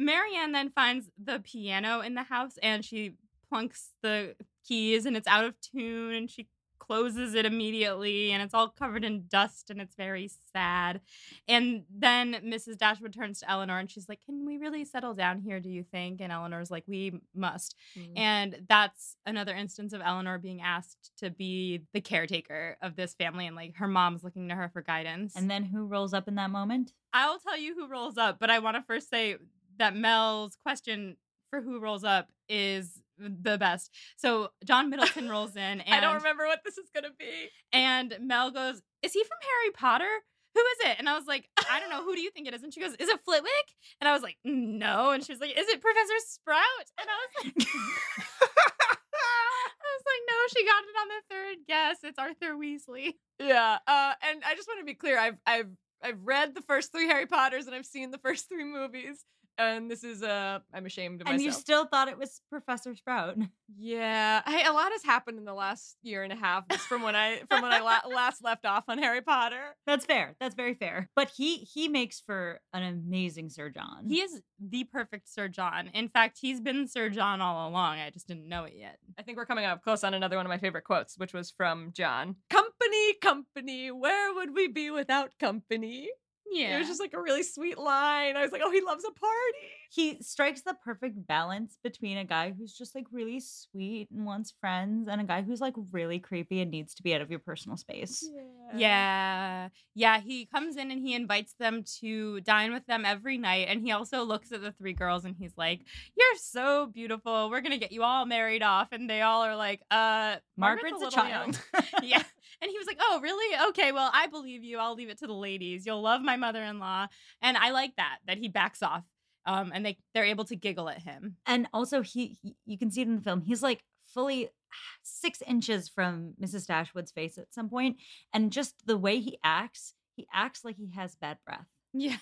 Marianne 0.00 0.52
then 0.52 0.70
finds 0.70 1.10
the 1.22 1.40
piano 1.40 2.00
in 2.00 2.14
the 2.14 2.22
house, 2.22 2.58
and 2.62 2.84
she 2.84 3.16
plunks 3.48 3.90
the 4.02 4.34
keys, 4.66 5.06
and 5.06 5.16
it's 5.16 5.28
out 5.28 5.44
of 5.44 5.54
tune, 5.60 6.14
and 6.14 6.30
she 6.30 6.48
closes 6.90 7.34
it 7.34 7.46
immediately 7.46 8.32
and 8.32 8.42
it's 8.42 8.52
all 8.52 8.68
covered 8.68 9.04
in 9.04 9.24
dust 9.28 9.70
and 9.70 9.80
it's 9.80 9.94
very 9.94 10.28
sad. 10.52 11.00
And 11.46 11.84
then 11.88 12.40
Mrs. 12.44 12.78
Dashwood 12.78 13.12
turns 13.12 13.38
to 13.38 13.50
Eleanor 13.50 13.78
and 13.78 13.88
she's 13.88 14.08
like, 14.08 14.24
Can 14.24 14.44
we 14.44 14.56
really 14.58 14.84
settle 14.84 15.14
down 15.14 15.38
here, 15.38 15.60
do 15.60 15.68
you 15.68 15.84
think? 15.84 16.20
And 16.20 16.32
Eleanor's 16.32 16.68
like, 16.68 16.82
We 16.88 17.20
must. 17.32 17.76
Mm. 17.96 18.18
And 18.18 18.62
that's 18.68 19.14
another 19.24 19.54
instance 19.54 19.92
of 19.92 20.00
Eleanor 20.04 20.38
being 20.38 20.62
asked 20.62 21.12
to 21.18 21.30
be 21.30 21.82
the 21.92 22.00
caretaker 22.00 22.76
of 22.82 22.96
this 22.96 23.14
family 23.14 23.46
and 23.46 23.54
like 23.54 23.76
her 23.76 23.86
mom's 23.86 24.24
looking 24.24 24.48
to 24.48 24.56
her 24.56 24.68
for 24.68 24.82
guidance. 24.82 25.36
And 25.36 25.48
then 25.48 25.62
who 25.62 25.86
rolls 25.86 26.12
up 26.12 26.26
in 26.26 26.34
that 26.34 26.50
moment? 26.50 26.92
I'll 27.12 27.38
tell 27.38 27.56
you 27.56 27.76
who 27.76 27.86
rolls 27.86 28.18
up, 28.18 28.40
but 28.40 28.50
I 28.50 28.58
want 28.58 28.76
to 28.76 28.82
first 28.82 29.10
say 29.10 29.36
that 29.80 29.96
Mel's 29.96 30.56
question 30.62 31.16
for 31.50 31.60
who 31.60 31.80
rolls 31.80 32.04
up 32.04 32.28
is 32.48 33.02
the 33.18 33.58
best. 33.58 33.90
So 34.16 34.50
John 34.64 34.88
Middleton 34.88 35.28
rolls 35.34 35.56
in 35.56 35.80
and 35.80 35.94
I 35.94 36.00
don't 36.00 36.14
remember 36.14 36.46
what 36.46 36.60
this 36.64 36.78
is 36.78 36.88
gonna 36.94 37.08
be. 37.18 37.50
and 37.72 38.16
Mel 38.20 38.50
goes, 38.50 38.80
"Is 39.02 39.12
he 39.12 39.24
from 39.24 39.38
Harry 39.42 39.72
Potter?" 39.74 40.20
Who 40.52 40.60
is 40.60 40.90
it? 40.90 40.96
And 40.98 41.08
I 41.08 41.14
was 41.16 41.26
like, 41.28 41.48
I 41.70 41.78
don't 41.78 41.90
know. 41.90 42.02
Who 42.02 42.16
do 42.16 42.20
you 42.20 42.32
think 42.32 42.48
it 42.48 42.54
is? 42.54 42.64
And 42.64 42.74
she 42.74 42.80
goes, 42.80 42.94
Is 42.98 43.08
it 43.08 43.20
Flitwick? 43.24 43.68
And 44.00 44.08
I 44.08 44.12
was 44.12 44.20
like, 44.20 44.36
No. 44.44 45.12
And 45.12 45.24
she 45.24 45.32
was 45.32 45.40
like, 45.40 45.56
Is 45.56 45.68
it 45.68 45.80
Professor 45.80 46.12
Sprout? 46.26 46.86
And 46.98 47.08
I 47.08 47.14
was 47.14 47.30
like, 47.44 47.54
I 48.50 49.90
was 49.94 50.04
like, 50.06 50.22
No, 50.28 50.34
she 50.52 50.64
got 50.64 50.82
it 50.82 51.00
on 51.00 51.08
the 51.08 51.22
third 51.30 51.56
guess. 51.68 51.98
It's 52.02 52.18
Arthur 52.18 52.56
Weasley. 52.56 53.14
Yeah. 53.38 53.78
Uh, 53.86 54.12
and 54.28 54.42
I 54.44 54.54
just 54.56 54.66
want 54.68 54.80
to 54.80 54.84
be 54.84 54.94
clear. 54.94 55.18
I've 55.18 55.38
I've 55.46 55.70
I've 56.02 56.18
read 56.24 56.54
the 56.54 56.62
first 56.62 56.92
three 56.92 57.06
Harry 57.06 57.26
Potters 57.26 57.66
and 57.66 57.74
I've 57.74 57.86
seen 57.86 58.10
the 58.10 58.18
first 58.18 58.48
three 58.48 58.64
movies. 58.64 59.24
And 59.60 59.90
this 59.90 60.02
is 60.04 60.22
uh 60.22 60.60
I'm 60.72 60.86
ashamed 60.86 61.20
of 61.20 61.26
myself. 61.26 61.34
and 61.34 61.42
you 61.44 61.52
still 61.52 61.84
thought 61.86 62.08
it 62.08 62.18
was 62.18 62.40
Professor 62.50 62.94
Sprout. 62.94 63.36
yeah. 63.78 64.42
Hey, 64.46 64.64
a 64.64 64.72
lot 64.72 64.90
has 64.92 65.04
happened 65.04 65.38
in 65.38 65.44
the 65.44 65.52
last 65.54 65.96
year 66.02 66.22
and 66.22 66.32
a 66.32 66.36
half 66.36 66.64
from 66.88 67.02
when 67.02 67.14
I 67.14 67.42
from 67.48 67.62
when 67.62 67.72
I 67.72 67.80
la- 67.80 68.08
last 68.14 68.42
left 68.42 68.64
off 68.64 68.84
on 68.88 68.98
Harry 68.98 69.20
Potter. 69.20 69.76
That's 69.86 70.04
fair. 70.06 70.34
That's 70.40 70.54
very 70.54 70.74
fair. 70.74 71.10
But 71.14 71.30
he 71.36 71.58
he 71.58 71.88
makes 71.88 72.20
for 72.20 72.60
an 72.72 72.82
amazing 72.82 73.50
Sir 73.50 73.68
John. 73.70 74.06
He 74.08 74.20
is 74.20 74.40
the 74.58 74.84
perfect 74.84 75.28
Sir 75.28 75.48
John. 75.48 75.88
In 75.92 76.08
fact, 76.08 76.38
he's 76.40 76.60
been 76.60 76.88
Sir 76.88 77.10
John 77.10 77.40
all 77.40 77.68
along. 77.68 77.98
I 77.98 78.10
just 78.10 78.26
didn't 78.26 78.48
know 78.48 78.64
it 78.64 78.74
yet. 78.76 78.98
I 79.18 79.22
think 79.22 79.36
we're 79.36 79.46
coming 79.46 79.64
up 79.64 79.82
close 79.82 80.04
on 80.04 80.14
another 80.14 80.36
one 80.36 80.46
of 80.46 80.50
my 80.50 80.58
favorite 80.58 80.84
quotes, 80.84 81.18
which 81.18 81.32
was 81.34 81.50
from 81.50 81.92
John. 81.94 82.36
Company, 82.48 83.14
company, 83.20 83.90
where 83.90 84.32
would 84.34 84.54
we 84.54 84.68
be 84.68 84.90
without 84.90 85.32
company? 85.38 86.08
Yeah. 86.50 86.76
It 86.76 86.78
was 86.80 86.88
just 86.88 87.00
like 87.00 87.14
a 87.14 87.20
really 87.20 87.42
sweet 87.42 87.78
line. 87.78 88.36
I 88.36 88.42
was 88.42 88.52
like, 88.52 88.62
oh, 88.64 88.70
he 88.70 88.80
loves 88.80 89.04
a 89.04 89.10
party. 89.12 89.68
he 89.90 90.22
strikes 90.22 90.62
the 90.62 90.74
perfect 90.84 91.26
balance 91.26 91.78
between 91.82 92.18
a 92.18 92.24
guy 92.24 92.52
who's 92.56 92.72
just 92.72 92.94
like 92.94 93.06
really 93.12 93.40
sweet 93.40 94.08
and 94.10 94.24
wants 94.26 94.52
friends 94.60 95.08
and 95.08 95.20
a 95.20 95.24
guy 95.24 95.42
who's 95.42 95.60
like 95.60 95.74
really 95.92 96.18
creepy 96.18 96.60
and 96.60 96.70
needs 96.70 96.94
to 96.94 97.02
be 97.02 97.14
out 97.14 97.20
of 97.20 97.30
your 97.30 97.38
personal 97.40 97.76
space. 97.76 98.28
Yeah. 98.76 99.68
Yeah. 99.94 100.20
He 100.20 100.46
comes 100.46 100.76
in 100.76 100.90
and 100.90 101.00
he 101.00 101.14
invites 101.14 101.54
them 101.58 101.84
to 102.00 102.40
dine 102.42 102.72
with 102.72 102.86
them 102.86 103.04
every 103.04 103.38
night. 103.38 103.66
And 103.68 103.82
he 103.82 103.92
also 103.92 104.22
looks 104.22 104.52
at 104.52 104.60
the 104.62 104.72
three 104.72 104.92
girls 104.92 105.24
and 105.24 105.34
he's 105.38 105.54
like, 105.56 105.80
You're 106.16 106.36
so 106.36 106.86
beautiful. 106.86 107.50
We're 107.50 107.60
going 107.60 107.72
to 107.72 107.78
get 107.78 107.92
you 107.92 108.02
all 108.02 108.26
married 108.26 108.62
off. 108.62 108.88
And 108.92 109.08
they 109.10 109.22
all 109.22 109.42
are 109.42 109.56
like, 109.56 109.80
Uh, 109.90 110.36
Margaret's, 110.56 110.94
a, 110.96 111.04
little 111.04 111.10
child. 111.10 111.60
yeah. 112.02 112.22
And 112.62 112.70
he 112.70 112.78
was 112.78 112.86
like, 112.86 112.98
Oh, 113.00 113.20
really? 113.22 113.68
Okay. 113.70 113.92
Well, 113.92 114.10
I 114.12 114.26
believe 114.26 114.62
you. 114.62 114.78
I'll 114.78 114.94
leave 114.94 115.08
it 115.08 115.18
to 115.18 115.26
the 115.26 115.32
ladies. 115.32 115.86
You'll 115.86 116.02
love 116.02 116.22
my 116.22 116.36
mother 116.36 116.62
in 116.62 116.78
law. 116.78 117.06
And 117.40 117.56
I 117.56 117.70
like 117.70 117.96
that, 117.96 118.18
that 118.26 118.38
he 118.38 118.48
backs 118.48 118.82
off. 118.82 119.04
Um, 119.46 119.72
and 119.74 119.84
they, 119.84 119.96
they're 120.12 120.24
able 120.24 120.44
to 120.44 120.56
giggle 120.56 120.88
at 120.90 121.02
him. 121.02 121.36
and 121.46 121.66
also 121.72 122.02
he, 122.02 122.38
he 122.42 122.56
you 122.66 122.78
can 122.78 122.90
see 122.90 123.00
it 123.00 123.08
in 123.08 123.16
the 123.16 123.22
film. 123.22 123.40
He's 123.40 123.62
like 123.62 123.82
fully 124.06 124.50
six 125.02 125.42
inches 125.46 125.88
from 125.88 126.34
Mrs. 126.40 126.66
Dashwood's 126.66 127.10
face 127.10 127.38
at 127.38 127.54
some 127.54 127.70
point, 127.70 127.96
and 128.32 128.52
just 128.52 128.86
the 128.86 128.98
way 128.98 129.18
he 129.18 129.38
acts, 129.42 129.94
he 130.14 130.26
acts 130.32 130.64
like 130.64 130.76
he 130.76 130.90
has 130.94 131.16
bad 131.16 131.38
breath. 131.46 131.66
Yeah. 131.94 132.18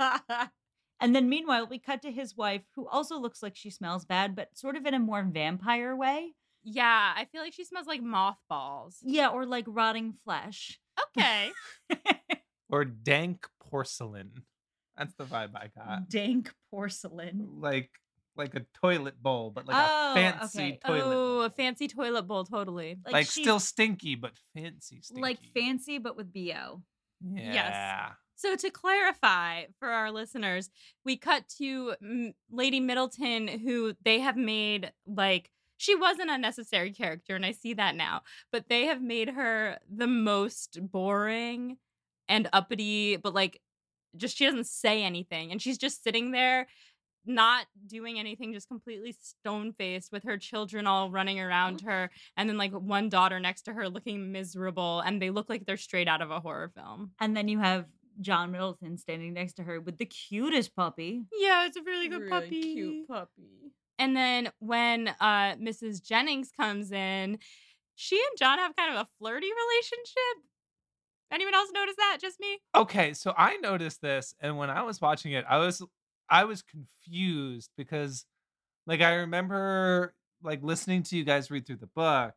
And 1.00 1.14
then 1.14 1.28
meanwhile, 1.28 1.66
we 1.66 1.78
cut 1.78 2.02
to 2.02 2.10
his 2.10 2.36
wife, 2.36 2.62
who 2.74 2.88
also 2.88 3.18
looks 3.18 3.42
like 3.42 3.54
she 3.54 3.70
smells 3.70 4.04
bad, 4.04 4.34
but 4.34 4.56
sort 4.58 4.76
of 4.76 4.84
in 4.84 4.94
a 4.94 4.98
more 4.98 5.22
vampire 5.22 5.94
way. 5.94 6.34
Yeah. 6.68 7.12
I 7.16 7.24
feel 7.26 7.42
like 7.42 7.54
she 7.54 7.64
smells 7.64 7.86
like 7.86 8.02
mothballs. 8.02 8.98
Yeah, 9.02 9.28
or 9.28 9.46
like 9.46 9.64
rotting 9.66 10.14
flesh. 10.24 10.78
Okay. 11.16 11.50
Or 12.70 12.84
dank 12.84 13.46
porcelain. 13.60 14.42
That's 14.96 15.14
the 15.14 15.24
vibe 15.24 15.54
I 15.54 15.70
got. 15.74 16.08
Dank 16.08 16.52
porcelain. 16.70 17.48
Like 17.60 17.90
like 18.36 18.54
a 18.54 18.66
toilet 18.82 19.20
bowl, 19.20 19.50
but 19.50 19.66
like 19.66 19.76
Oh, 19.76 20.12
a 20.12 20.14
fancy 20.14 20.58
okay. 20.58 20.78
toilet 20.84 21.04
oh, 21.06 21.10
bowl. 21.10 21.42
a 21.42 21.50
fancy 21.50 21.88
toilet 21.88 22.22
bowl, 22.22 22.44
totally. 22.44 22.98
Like, 23.10 23.26
she's 23.26 23.42
still 23.42 23.58
stinky, 23.58 24.14
but 24.14 24.32
fancy 24.54 25.00
stinky. 25.02 25.22
like 25.22 25.38
fancy, 25.54 25.98
but 25.98 26.16
with 26.16 26.32
bo. 26.32 26.82
Yeah. 27.20 28.10
So 28.36 28.54
to 28.54 28.70
clarify 28.70 29.64
for 29.80 29.88
our 29.88 30.12
listeners, 30.12 30.70
we 31.04 31.16
cut 31.16 31.48
to 31.58 31.94
mm, 32.02 32.34
Lady 32.50 32.78
Middleton, 32.78 33.48
who 33.48 33.94
they 34.04 34.20
have 34.20 34.36
made 34.36 34.92
like 35.06 35.50
she 35.78 35.94
was 35.94 36.18
an 36.18 36.28
unnecessary 36.28 36.92
character, 36.92 37.34
and 37.34 37.46
I 37.46 37.52
see 37.52 37.72
that 37.74 37.96
now. 37.96 38.22
But 38.52 38.68
they 38.68 38.86
have 38.86 39.00
made 39.00 39.30
her 39.30 39.78
the 39.88 40.06
most 40.06 40.78
boring 40.82 41.78
and 42.28 42.48
uppity, 42.52 43.16
but 43.16 43.32
like 43.32 43.60
just 44.16 44.36
she 44.36 44.44
doesn't 44.44 44.66
say 44.66 45.02
anything, 45.02 45.50
and 45.50 45.62
she's 45.62 45.78
just 45.78 46.04
sitting 46.04 46.32
there. 46.32 46.66
Not 47.26 47.66
doing 47.86 48.18
anything, 48.18 48.54
just 48.54 48.68
completely 48.68 49.14
stone 49.20 49.74
faced 49.74 50.12
with 50.12 50.24
her 50.24 50.38
children 50.38 50.86
all 50.86 51.10
running 51.10 51.40
oh. 51.40 51.44
around 51.44 51.82
her, 51.82 52.10
and 52.36 52.48
then 52.48 52.56
like 52.56 52.72
one 52.72 53.08
daughter 53.08 53.38
next 53.38 53.62
to 53.62 53.72
her 53.74 53.88
looking 53.88 54.32
miserable, 54.32 55.00
and 55.00 55.20
they 55.20 55.30
look 55.30 55.48
like 55.48 55.66
they're 55.66 55.76
straight 55.76 56.08
out 56.08 56.22
of 56.22 56.30
a 56.30 56.40
horror 56.40 56.70
film. 56.74 57.10
And 57.20 57.36
then 57.36 57.48
you 57.48 57.58
have 57.58 57.84
John 58.20 58.50
Middleton 58.50 58.96
standing 58.96 59.34
next 59.34 59.54
to 59.54 59.62
her 59.62 59.80
with 59.80 59.98
the 59.98 60.06
cutest 60.06 60.74
puppy. 60.74 61.22
Yeah, 61.38 61.66
it's 61.66 61.76
a 61.76 61.82
really 61.82 62.08
good 62.08 62.22
really 62.22 62.30
puppy. 62.30 62.62
cute 62.62 63.08
puppy. 63.08 63.72
And 63.98 64.16
then 64.16 64.50
when 64.58 65.08
uh 65.20 65.54
Mrs. 65.56 66.02
Jennings 66.02 66.50
comes 66.56 66.92
in, 66.92 67.38
she 67.94 68.16
and 68.16 68.38
John 68.38 68.58
have 68.58 68.76
kind 68.76 68.94
of 68.94 69.00
a 69.00 69.08
flirty 69.18 69.48
relationship. 69.48 70.44
Anyone 71.30 71.54
else 71.54 71.70
notice 71.74 71.96
that? 71.96 72.18
Just 72.20 72.40
me? 72.40 72.58
Okay, 72.74 73.12
so 73.12 73.34
I 73.36 73.56
noticed 73.56 74.00
this, 74.00 74.34
and 74.40 74.56
when 74.56 74.70
I 74.70 74.82
was 74.82 75.00
watching 75.00 75.32
it, 75.32 75.44
I 75.48 75.58
was 75.58 75.82
I 76.30 76.44
was 76.44 76.62
confused 76.62 77.70
because, 77.76 78.24
like, 78.86 79.00
I 79.00 79.14
remember 79.14 80.14
like 80.42 80.62
listening 80.62 81.02
to 81.02 81.16
you 81.16 81.24
guys 81.24 81.50
read 81.50 81.66
through 81.66 81.76
the 81.76 81.86
book, 81.88 82.34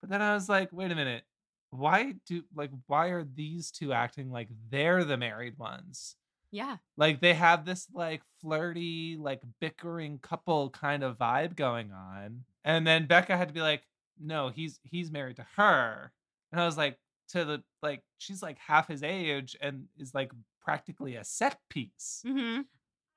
but 0.00 0.10
then 0.10 0.20
I 0.22 0.34
was 0.34 0.48
like, 0.48 0.70
wait 0.72 0.92
a 0.92 0.94
minute, 0.94 1.22
why 1.70 2.14
do 2.26 2.44
like 2.54 2.70
why 2.86 3.08
are 3.08 3.24
these 3.24 3.70
two 3.70 3.92
acting 3.92 4.30
like 4.30 4.48
they're 4.70 5.04
the 5.04 5.16
married 5.16 5.58
ones? 5.58 6.16
Yeah. 6.52 6.76
Like 6.96 7.20
they 7.20 7.34
have 7.34 7.64
this 7.64 7.88
like 7.92 8.22
flirty, 8.40 9.16
like 9.18 9.42
bickering 9.60 10.18
couple 10.18 10.70
kind 10.70 11.02
of 11.02 11.18
vibe 11.18 11.56
going 11.56 11.90
on, 11.92 12.44
and 12.64 12.86
then 12.86 13.06
Becca 13.06 13.36
had 13.36 13.48
to 13.48 13.54
be 13.54 13.62
like, 13.62 13.82
no, 14.20 14.50
he's 14.50 14.78
he's 14.84 15.10
married 15.10 15.36
to 15.36 15.46
her, 15.56 16.12
and 16.52 16.60
I 16.60 16.66
was 16.66 16.76
like, 16.76 16.98
to 17.30 17.44
the 17.44 17.62
like 17.82 18.02
she's 18.18 18.42
like 18.42 18.58
half 18.58 18.88
his 18.88 19.02
age 19.02 19.56
and 19.60 19.86
is 19.98 20.14
like 20.14 20.30
practically 20.62 21.16
a 21.16 21.24
set 21.24 21.58
piece. 21.68 22.22
Mm-hmm. 22.26 22.62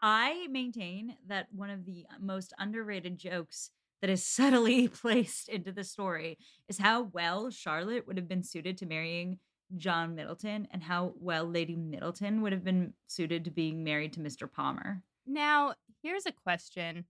I 0.01 0.48
maintain 0.50 1.15
that 1.27 1.48
one 1.51 1.70
of 1.70 1.86
the 1.86 2.06
most 2.20 2.54
underrated 2.58 3.18
jokes 3.18 3.72
that 4.01 4.10
is 4.10 4.24
subtly 4.25 4.88
placed 4.88 5.50
into 5.50 5.72
the 5.72 5.84
story 5.84 6.38
is 6.68 6.77
how 6.77 7.04
well 7.13 7.50
Charlotte 7.50 8.08
would 8.08 8.18
have 8.18 8.27
been 8.27 8.44
suited 8.44 8.77
to 8.77 8.86
marrying 8.86 9.39
John 9.77 10.15
Middleton 10.15 10.67
and 10.72 10.84
how 10.84 11.13
well 11.19 11.45
Lady 11.45 11.75
Middleton 11.75 12.41
would 12.41 12.51
have 12.53 12.63
been 12.63 12.93
suited 13.07 13.45
to 13.45 13.51
being 13.51 13.84
married 13.84 14.13
to 14.13 14.19
Mr. 14.19 14.51
Palmer. 14.51 15.01
Now, 15.25 15.74
here's 16.01 16.25
a 16.25 16.31
question. 16.31 17.05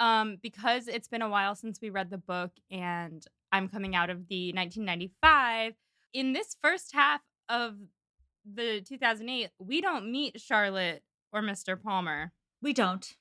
Um, 0.00 0.38
because 0.42 0.88
it's 0.88 1.06
been 1.06 1.22
a 1.22 1.28
while 1.28 1.54
since 1.54 1.80
we 1.80 1.88
read 1.88 2.10
the 2.10 2.18
book 2.18 2.50
and 2.68 3.24
I'm 3.52 3.68
coming 3.68 3.94
out 3.94 4.10
of 4.10 4.26
the 4.26 4.52
1995, 4.52 5.74
in 6.12 6.32
this 6.32 6.56
first 6.60 6.92
half 6.92 7.20
of 7.48 7.76
the 8.44 8.80
2008, 8.80 9.50
we 9.58 9.80
don't 9.80 10.10
meet 10.10 10.40
Charlotte 10.40 11.02
or 11.32 11.40
Mr. 11.40 11.80
Palmer. 11.80 12.32
We 12.60 12.72
don't. 12.72 13.14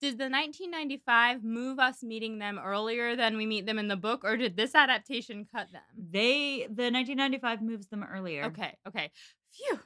Did 0.00 0.16
the 0.18 0.24
1995 0.30 1.44
move 1.44 1.78
us 1.78 2.02
meeting 2.02 2.38
them 2.38 2.58
earlier 2.58 3.16
than 3.16 3.36
we 3.36 3.44
meet 3.44 3.66
them 3.66 3.78
in 3.78 3.88
the 3.88 3.96
book, 3.96 4.22
or 4.24 4.36
did 4.36 4.56
this 4.56 4.74
adaptation 4.74 5.46
cut 5.54 5.70
them? 5.72 5.82
They 6.10 6.60
the 6.70 6.90
1995 6.90 7.60
moves 7.62 7.86
them 7.88 8.02
earlier. 8.02 8.44
Okay, 8.46 8.74
okay. 8.88 9.10
Phew. 9.52 9.78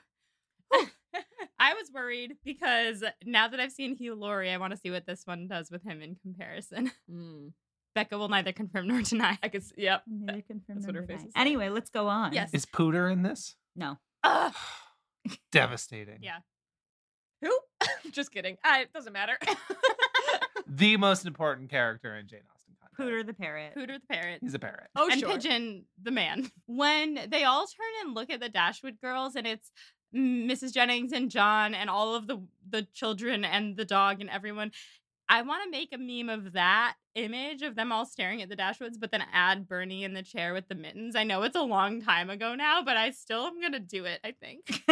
I 1.58 1.74
was 1.74 1.90
worried 1.92 2.36
because 2.44 3.02
now 3.24 3.48
that 3.48 3.60
I've 3.60 3.72
seen 3.72 3.96
Hugh 3.96 4.14
Laurie, 4.14 4.50
I 4.50 4.56
want 4.58 4.72
to 4.72 4.76
see 4.76 4.90
what 4.90 5.06
this 5.06 5.22
one 5.24 5.46
does 5.48 5.70
with 5.70 5.82
him 5.84 6.00
in 6.02 6.16
comparison. 6.16 6.90
Mm. 7.10 7.52
Becca 7.94 8.18
will 8.18 8.28
neither 8.28 8.50
confirm 8.52 8.88
nor 8.88 9.02
deny. 9.02 9.38
I 9.40 9.46
guess, 9.46 9.72
Yep. 9.76 10.02
Neither 10.08 10.42
confirm 10.42 10.76
That's 10.76 10.86
nor 10.86 10.94
what 10.94 10.94
her 10.96 11.06
deny. 11.06 11.18
face 11.18 11.26
is. 11.28 11.32
Anyway, 11.36 11.68
let's 11.68 11.90
go 11.90 12.08
on. 12.08 12.32
Yes. 12.32 12.50
Is 12.52 12.66
Pooter 12.66 13.12
in 13.12 13.22
this? 13.22 13.54
No. 13.76 13.98
Ugh. 14.24 14.52
Devastating. 15.52 16.18
Yeah. 16.20 16.38
Who? 18.02 18.10
Just 18.10 18.32
kidding. 18.32 18.56
I, 18.64 18.82
it 18.82 18.92
doesn't 18.92 19.12
matter. 19.12 19.36
The 20.66 20.96
most 20.96 21.26
important 21.26 21.70
character 21.70 22.16
in 22.16 22.26
Jane 22.26 22.40
Austen 22.52 22.74
content. 22.80 22.98
Pooter 22.98 23.24
the 23.24 23.34
parrot. 23.34 23.74
Pooter 23.76 24.00
the 24.00 24.14
parrot. 24.14 24.38
He's 24.40 24.54
a 24.54 24.58
parrot. 24.58 24.88
oh, 24.96 25.08
and 25.10 25.20
sure. 25.20 25.30
Pigeon 25.30 25.84
the 26.02 26.10
man. 26.10 26.50
When 26.66 27.18
they 27.28 27.44
all 27.44 27.66
turn 27.66 28.06
and 28.06 28.14
look 28.14 28.30
at 28.30 28.40
the 28.40 28.48
Dashwood 28.48 29.00
girls, 29.00 29.36
and 29.36 29.46
it's 29.46 29.70
Mrs. 30.16 30.72
Jennings 30.72 31.12
and 31.12 31.30
John 31.30 31.74
and 31.74 31.90
all 31.90 32.14
of 32.16 32.26
the 32.26 32.42
the 32.68 32.82
children 32.94 33.44
and 33.44 33.76
the 33.76 33.84
dog 33.84 34.20
and 34.20 34.30
everyone. 34.30 34.72
I 35.28 35.42
want 35.42 35.64
to 35.64 35.70
make 35.70 35.90
a 35.92 35.98
meme 35.98 36.28
of 36.28 36.52
that 36.52 36.96
image 37.14 37.62
of 37.62 37.76
them 37.76 37.92
all 37.92 38.04
staring 38.04 38.42
at 38.42 38.48
the 38.48 38.56
Dashwoods, 38.56 38.98
but 38.98 39.10
then 39.10 39.24
add 39.32 39.66
Bernie 39.68 40.04
in 40.04 40.12
the 40.12 40.22
chair 40.22 40.52
with 40.52 40.68
the 40.68 40.74
mittens. 40.74 41.14
I 41.16 41.24
know 41.24 41.42
it's 41.42 41.56
a 41.56 41.62
long 41.62 42.02
time 42.02 42.28
ago 42.30 42.54
now, 42.54 42.82
but 42.82 42.96
I 42.96 43.10
still 43.10 43.44
am 43.44 43.60
gonna 43.60 43.78
do 43.80 44.04
it. 44.06 44.20
I 44.24 44.32
think 44.32 44.82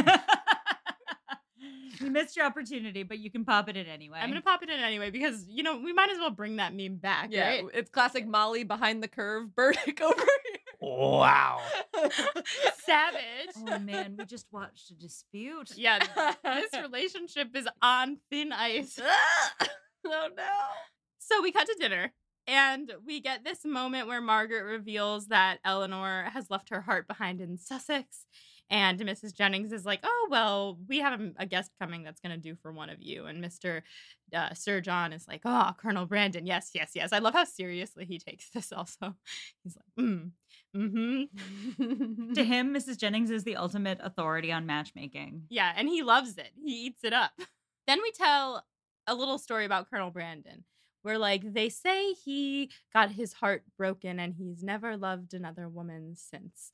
you 2.01 2.11
missed 2.11 2.37
your 2.37 2.47
opportunity, 2.47 3.03
but 3.03 3.19
you 3.19 3.31
can 3.31 3.45
pop 3.45 3.69
it 3.69 3.77
in 3.77 3.87
anyway. 3.87 4.19
I'm 4.21 4.29
gonna 4.29 4.43
pop 4.43 4.63
it 4.63 4.71
in 4.71 4.81
anyway 4.81 5.11
because 5.11 5.45
you 5.49 5.63
know 5.63 5.79
we 5.79 5.93
might 5.93 6.11
as 6.11 6.19
well 6.19 6.31
bring 6.31 6.57
that 6.57 6.75
meme 6.75 6.97
back, 6.97 7.29
Yeah, 7.31 7.49
right? 7.49 7.65
it's 7.75 7.91
classic 7.91 8.27
Molly 8.27 8.65
behind 8.65 9.03
the 9.03 9.09
curve, 9.09 9.55
Burdick 9.57 10.01
over 10.01 10.23
Wow. 10.81 11.61
Savage. 12.85 13.55
Oh 13.69 13.79
man, 13.79 14.17
we 14.19 14.25
just 14.25 14.47
watched 14.53 14.91
a 14.91 14.95
dispute. 14.95 15.71
Yeah, 15.77 15.99
this 16.43 16.73
relationship 16.81 17.55
is 17.55 17.69
on 17.81 18.19
thin 18.31 18.53
ice. 18.53 18.99
oh 20.07 20.29
no. 20.37 20.43
So 21.19 21.41
we 21.43 21.53
cut 21.53 21.67
to 21.69 21.77
dinner. 21.79 22.13
And 22.47 22.93
we 23.07 23.21
get 23.21 23.45
this 23.45 23.65
moment 23.65 24.09
where 24.09 24.21
Margaret 24.21 24.65
reveals 24.65 25.29
that 25.29 25.59
Eleanor 25.65 26.29
has 26.33 26.51
left 26.51 26.71
her 26.71 26.81
heart 26.81 27.07
behind 27.07 27.41
in 27.41 27.57
Sussex. 27.57 28.27
And 28.73 28.99
Mrs. 29.01 29.35
Jennings 29.35 29.71
is 29.71 29.85
like, 29.85 30.01
oh, 30.03 30.29
well, 30.31 30.79
we 30.89 31.01
have 31.01 31.21
a, 31.21 31.33
a 31.41 31.47
guest 31.47 31.73
coming 31.79 32.03
that's 32.03 32.21
going 32.21 32.35
to 32.35 32.41
do 32.41 32.57
for 32.57 32.73
one 32.73 32.89
of 32.89 33.03
you. 33.03 33.27
And 33.27 33.45
Mr. 33.45 33.83
Uh, 34.35 34.55
Sir 34.55 34.81
John 34.81 35.13
is 35.13 35.29
like, 35.29 35.43
oh, 35.45 35.73
Colonel 35.77 36.07
Brandon. 36.07 36.47
Yes, 36.47 36.71
yes, 36.75 36.93
yes. 36.95 37.13
I 37.13 37.19
love 37.19 37.35
how 37.35 37.45
seriously 37.45 38.07
he 38.07 38.19
takes 38.19 38.49
this 38.49 38.73
also. 38.73 39.15
He's 39.63 39.77
like, 39.77 40.07
mm, 40.07 40.31
mm-hmm. 40.75 42.33
To 42.35 42.45
him, 42.45 42.75
Mrs. 42.75 42.97
Jennings 42.97 43.31
is 43.31 43.45
the 43.45 43.57
ultimate 43.57 43.99
authority 44.03 44.51
on 44.51 44.65
matchmaking. 44.65 45.43
Yeah, 45.51 45.73
and 45.77 45.87
he 45.87 46.03
loves 46.03 46.39
it. 46.39 46.53
He 46.65 46.87
eats 46.87 47.05
it 47.05 47.13
up. 47.13 47.33
Then 47.89 48.01
we 48.01 48.13
tell 48.13 48.65
a 49.09 49.15
little 49.15 49.39
story 49.39 49.65
about 49.65 49.91
Colonel 49.91 50.13
Brandon, 50.13 50.63
where 51.02 51.18
like 51.18 51.52
they 51.52 51.68
say 51.68 52.12
he 52.12 52.71
got 52.92 53.12
his 53.12 53.35
heart 53.35 53.64
broken 53.76 54.18
and 54.18 54.35
he's 54.35 54.62
never 54.62 54.97
loved 54.97 55.35
another 55.35 55.68
woman 55.68 56.14
since. 56.16 56.73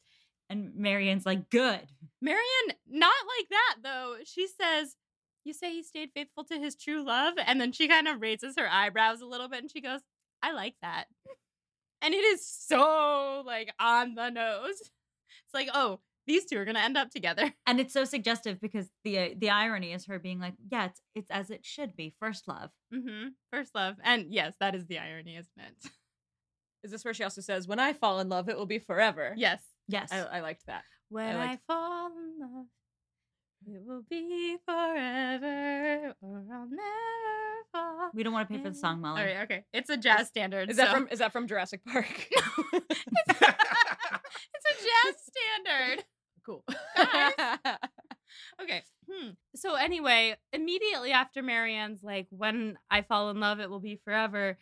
And 0.50 0.74
Marianne's 0.76 1.26
like, 1.26 1.50
good. 1.50 1.86
Marion, 2.22 2.76
not 2.88 3.12
like 3.38 3.48
that 3.50 3.76
though. 3.82 4.16
She 4.24 4.46
says, 4.46 4.96
You 5.44 5.52
say 5.52 5.72
he 5.72 5.82
stayed 5.82 6.10
faithful 6.14 6.44
to 6.44 6.58
his 6.58 6.76
true 6.76 7.04
love? 7.04 7.34
And 7.44 7.60
then 7.60 7.72
she 7.72 7.88
kind 7.88 8.08
of 8.08 8.20
raises 8.22 8.54
her 8.58 8.68
eyebrows 8.68 9.20
a 9.20 9.26
little 9.26 9.48
bit 9.48 9.60
and 9.60 9.70
she 9.70 9.80
goes, 9.80 10.00
I 10.42 10.52
like 10.52 10.76
that. 10.82 11.06
And 12.00 12.14
it 12.14 12.24
is 12.24 12.46
so 12.46 13.42
like 13.44 13.72
on 13.80 14.14
the 14.14 14.30
nose. 14.30 14.80
It's 14.80 15.54
like, 15.54 15.68
oh, 15.74 16.00
these 16.28 16.44
two 16.44 16.58
are 16.58 16.64
gonna 16.64 16.78
end 16.78 16.96
up 16.96 17.10
together. 17.10 17.52
And 17.66 17.80
it's 17.80 17.92
so 17.92 18.04
suggestive 18.04 18.60
because 18.60 18.88
the 19.04 19.18
uh, 19.18 19.28
the 19.36 19.50
irony 19.50 19.92
is 19.92 20.06
her 20.06 20.18
being 20.18 20.38
like, 20.38 20.54
yeah, 20.70 20.86
it's 20.86 21.00
it's 21.14 21.30
as 21.30 21.50
it 21.50 21.66
should 21.66 21.96
be, 21.96 22.14
first 22.20 22.46
love. 22.48 22.70
Mm-hmm. 22.94 23.28
First 23.52 23.74
love. 23.74 23.96
And 24.02 24.26
yes, 24.32 24.54
that 24.60 24.74
is 24.74 24.86
the 24.86 24.98
irony, 24.98 25.36
isn't 25.36 25.58
it? 25.58 25.90
Is 26.84 26.92
this 26.92 27.04
where 27.04 27.12
she 27.12 27.24
also 27.24 27.40
says, 27.40 27.66
"When 27.66 27.80
I 27.80 27.92
fall 27.92 28.20
in 28.20 28.28
love, 28.28 28.48
it 28.48 28.56
will 28.56 28.64
be 28.64 28.78
forever"? 28.78 29.34
Yes. 29.36 29.60
Yes. 29.88 30.12
I, 30.12 30.20
I 30.20 30.40
liked 30.40 30.66
that. 30.66 30.84
When 31.08 31.36
I 31.36 31.54
I, 31.54 31.58
fall 31.66 32.12
in 32.12 32.38
love, 32.38 32.66
it 33.66 33.82
will 33.84 34.04
be 34.08 34.56
forever, 34.64 36.14
or 36.20 36.44
I'll 36.52 36.68
never 36.70 37.64
fall. 37.72 38.10
we 38.14 38.22
don't 38.22 38.32
want 38.32 38.48
to 38.48 38.54
pay 38.54 38.62
for 38.62 38.70
the 38.70 38.76
song, 38.76 39.00
Molly. 39.00 39.20
All 39.20 39.26
right, 39.26 39.42
okay. 39.42 39.64
It's 39.72 39.90
a 39.90 39.96
jazz 39.96 40.28
standard. 40.28 40.70
Is 40.70 40.76
that 40.76 40.94
from 40.94 41.08
Is 41.10 41.18
that 41.18 41.32
from 41.32 41.48
Jurassic 41.48 41.84
Park? 41.92 42.28
it's 42.70 43.40
a 43.40 43.54
jazz 44.76 45.14
standard. 45.26 46.04
Cool. 46.48 46.64
Okay. 48.62 48.82
Hmm. 49.10 49.30
So 49.54 49.74
anyway, 49.74 50.36
immediately 50.52 51.12
after 51.12 51.42
Marianne's 51.42 52.02
like, 52.02 52.26
when 52.30 52.76
I 52.90 53.02
fall 53.02 53.30
in 53.30 53.40
love, 53.40 53.60
it 53.60 53.70
will 53.70 53.80
be 53.80 54.00
forever. 54.04 54.58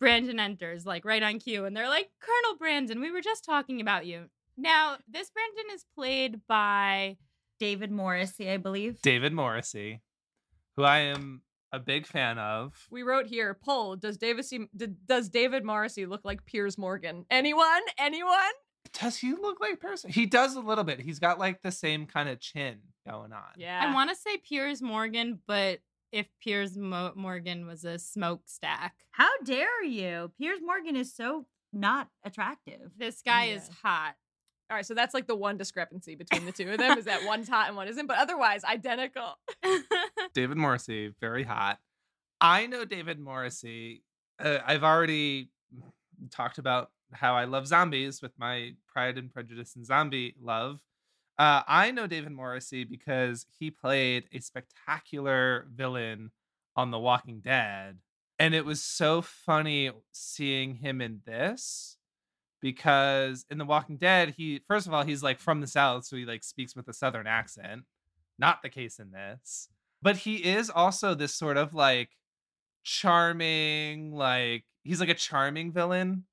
Brandon 0.00 0.38
enters, 0.40 0.86
like 0.86 1.04
right 1.04 1.22
on 1.22 1.38
cue, 1.38 1.64
and 1.64 1.76
they're 1.76 1.88
like, 1.88 2.08
Colonel 2.20 2.56
Brandon, 2.58 3.00
we 3.00 3.10
were 3.10 3.20
just 3.20 3.44
talking 3.44 3.80
about 3.80 4.06
you. 4.06 4.26
Now, 4.56 4.96
this 5.08 5.30
Brandon 5.30 5.74
is 5.74 5.84
played 5.94 6.40
by 6.48 7.16
David 7.58 7.90
Morrissey, 7.90 8.48
I 8.48 8.58
believe. 8.58 9.00
David 9.02 9.32
Morrissey, 9.32 10.00
who 10.76 10.84
I 10.84 10.98
am 10.98 11.42
a 11.72 11.80
big 11.80 12.06
fan 12.06 12.38
of. 12.38 12.86
We 12.90 13.02
wrote 13.02 13.26
here, 13.26 13.58
poll, 13.60 13.96
does 13.96 14.16
Davis 14.18 14.52
does 15.06 15.28
David 15.28 15.64
Morrissey 15.64 16.06
look 16.06 16.24
like 16.24 16.46
Piers 16.46 16.78
Morgan? 16.78 17.24
Anyone? 17.30 17.82
Anyone? 17.98 18.36
Does 18.92 19.16
he 19.16 19.32
look 19.32 19.60
like 19.60 19.80
person? 19.80 20.10
He 20.10 20.26
does 20.26 20.54
a 20.56 20.60
little 20.60 20.84
bit. 20.84 21.00
He's 21.00 21.18
got 21.18 21.38
like 21.38 21.62
the 21.62 21.70
same 21.72 22.06
kind 22.06 22.28
of 22.28 22.40
chin 22.40 22.78
going 23.08 23.32
on. 23.32 23.42
Yeah. 23.56 23.80
I 23.86 23.92
want 23.94 24.10
to 24.10 24.16
say 24.16 24.36
Piers 24.38 24.80
Morgan, 24.82 25.40
but 25.46 25.80
if 26.12 26.26
Piers 26.42 26.76
Mo- 26.76 27.12
Morgan 27.16 27.66
was 27.66 27.84
a 27.84 27.98
smokestack, 27.98 28.94
How 29.10 29.30
dare 29.44 29.84
you? 29.84 30.30
Piers 30.38 30.60
Morgan 30.64 30.96
is 30.96 31.14
so 31.14 31.46
not 31.72 32.08
attractive. 32.24 32.90
this 32.96 33.20
guy 33.22 33.46
is 33.46 33.68
hot. 33.82 34.14
All 34.70 34.76
right, 34.76 34.84
so 34.84 34.92
that's 34.94 35.14
like 35.14 35.26
the 35.26 35.34
one 35.34 35.56
discrepancy 35.56 36.14
between 36.14 36.44
the 36.44 36.52
two 36.52 36.70
of 36.70 36.78
them 36.78 36.98
is 36.98 37.06
that 37.06 37.24
one's 37.26 37.48
hot 37.48 37.68
and 37.68 37.76
one 37.76 37.88
isn't, 37.88 38.06
but 38.06 38.18
otherwise 38.18 38.64
identical. 38.64 39.38
David 40.34 40.56
Morrissey, 40.58 41.14
very 41.20 41.42
hot. 41.44 41.78
I 42.40 42.66
know 42.66 42.84
David 42.84 43.18
Morrissey. 43.18 44.02
Uh, 44.38 44.58
I've 44.66 44.84
already 44.84 45.48
talked 46.30 46.58
about 46.58 46.90
how 47.12 47.34
I 47.34 47.44
love 47.44 47.66
zombies 47.66 48.22
with 48.22 48.32
my 48.38 48.72
Pride 48.86 49.18
and 49.18 49.32
Prejudice 49.32 49.76
and 49.76 49.86
Zombie 49.86 50.34
love. 50.40 50.80
Uh, 51.38 51.62
I 51.66 51.90
know 51.90 52.06
David 52.06 52.32
Morrissey 52.32 52.84
because 52.84 53.46
he 53.58 53.70
played 53.70 54.24
a 54.32 54.40
spectacular 54.40 55.68
villain 55.72 56.32
on 56.74 56.90
The 56.90 56.98
Walking 56.98 57.40
Dead. 57.40 57.98
And 58.40 58.54
it 58.54 58.64
was 58.64 58.82
so 58.82 59.22
funny 59.22 59.90
seeing 60.12 60.76
him 60.76 61.00
in 61.00 61.20
this 61.24 61.96
because 62.60 63.44
in 63.50 63.58
The 63.58 63.64
Walking 63.64 63.96
Dead, 63.96 64.34
he, 64.36 64.60
first 64.66 64.86
of 64.86 64.94
all, 64.94 65.04
he's 65.04 65.22
like 65.22 65.38
from 65.38 65.60
the 65.60 65.66
South, 65.66 66.04
so 66.04 66.16
he 66.16 66.24
like 66.24 66.42
speaks 66.42 66.74
with 66.74 66.88
a 66.88 66.92
Southern 66.92 67.26
accent. 67.26 67.82
Not 68.38 68.62
the 68.62 68.68
case 68.68 68.98
in 68.98 69.10
this 69.10 69.68
but 70.02 70.16
he 70.18 70.36
is 70.36 70.70
also 70.70 71.14
this 71.14 71.34
sort 71.34 71.56
of 71.56 71.74
like 71.74 72.10
charming 72.82 74.12
like 74.12 74.64
he's 74.82 75.00
like 75.00 75.08
a 75.08 75.14
charming 75.14 75.72
villain 75.72 76.24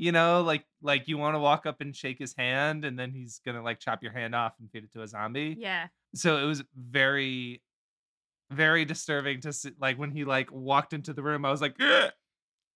you 0.00 0.12
know 0.12 0.40
like 0.42 0.64
like 0.82 1.08
you 1.08 1.18
want 1.18 1.34
to 1.34 1.38
walk 1.38 1.66
up 1.66 1.80
and 1.80 1.94
shake 1.94 2.18
his 2.18 2.34
hand 2.36 2.84
and 2.84 2.98
then 2.98 3.10
he's 3.12 3.40
gonna 3.44 3.62
like 3.62 3.78
chop 3.78 4.02
your 4.02 4.12
hand 4.12 4.34
off 4.34 4.54
and 4.58 4.70
feed 4.70 4.82
it 4.84 4.92
to 4.92 5.02
a 5.02 5.06
zombie 5.06 5.56
yeah. 5.58 5.86
so 6.14 6.38
it 6.38 6.44
was 6.46 6.62
very 6.74 7.60
very 8.50 8.84
disturbing 8.84 9.40
to 9.40 9.52
see 9.52 9.70
like 9.78 9.98
when 9.98 10.10
he 10.10 10.24
like 10.24 10.50
walked 10.50 10.92
into 10.92 11.12
the 11.12 11.22
room 11.22 11.44
i 11.44 11.50
was 11.50 11.60
like 11.60 11.76
"Ugh, 11.80 12.10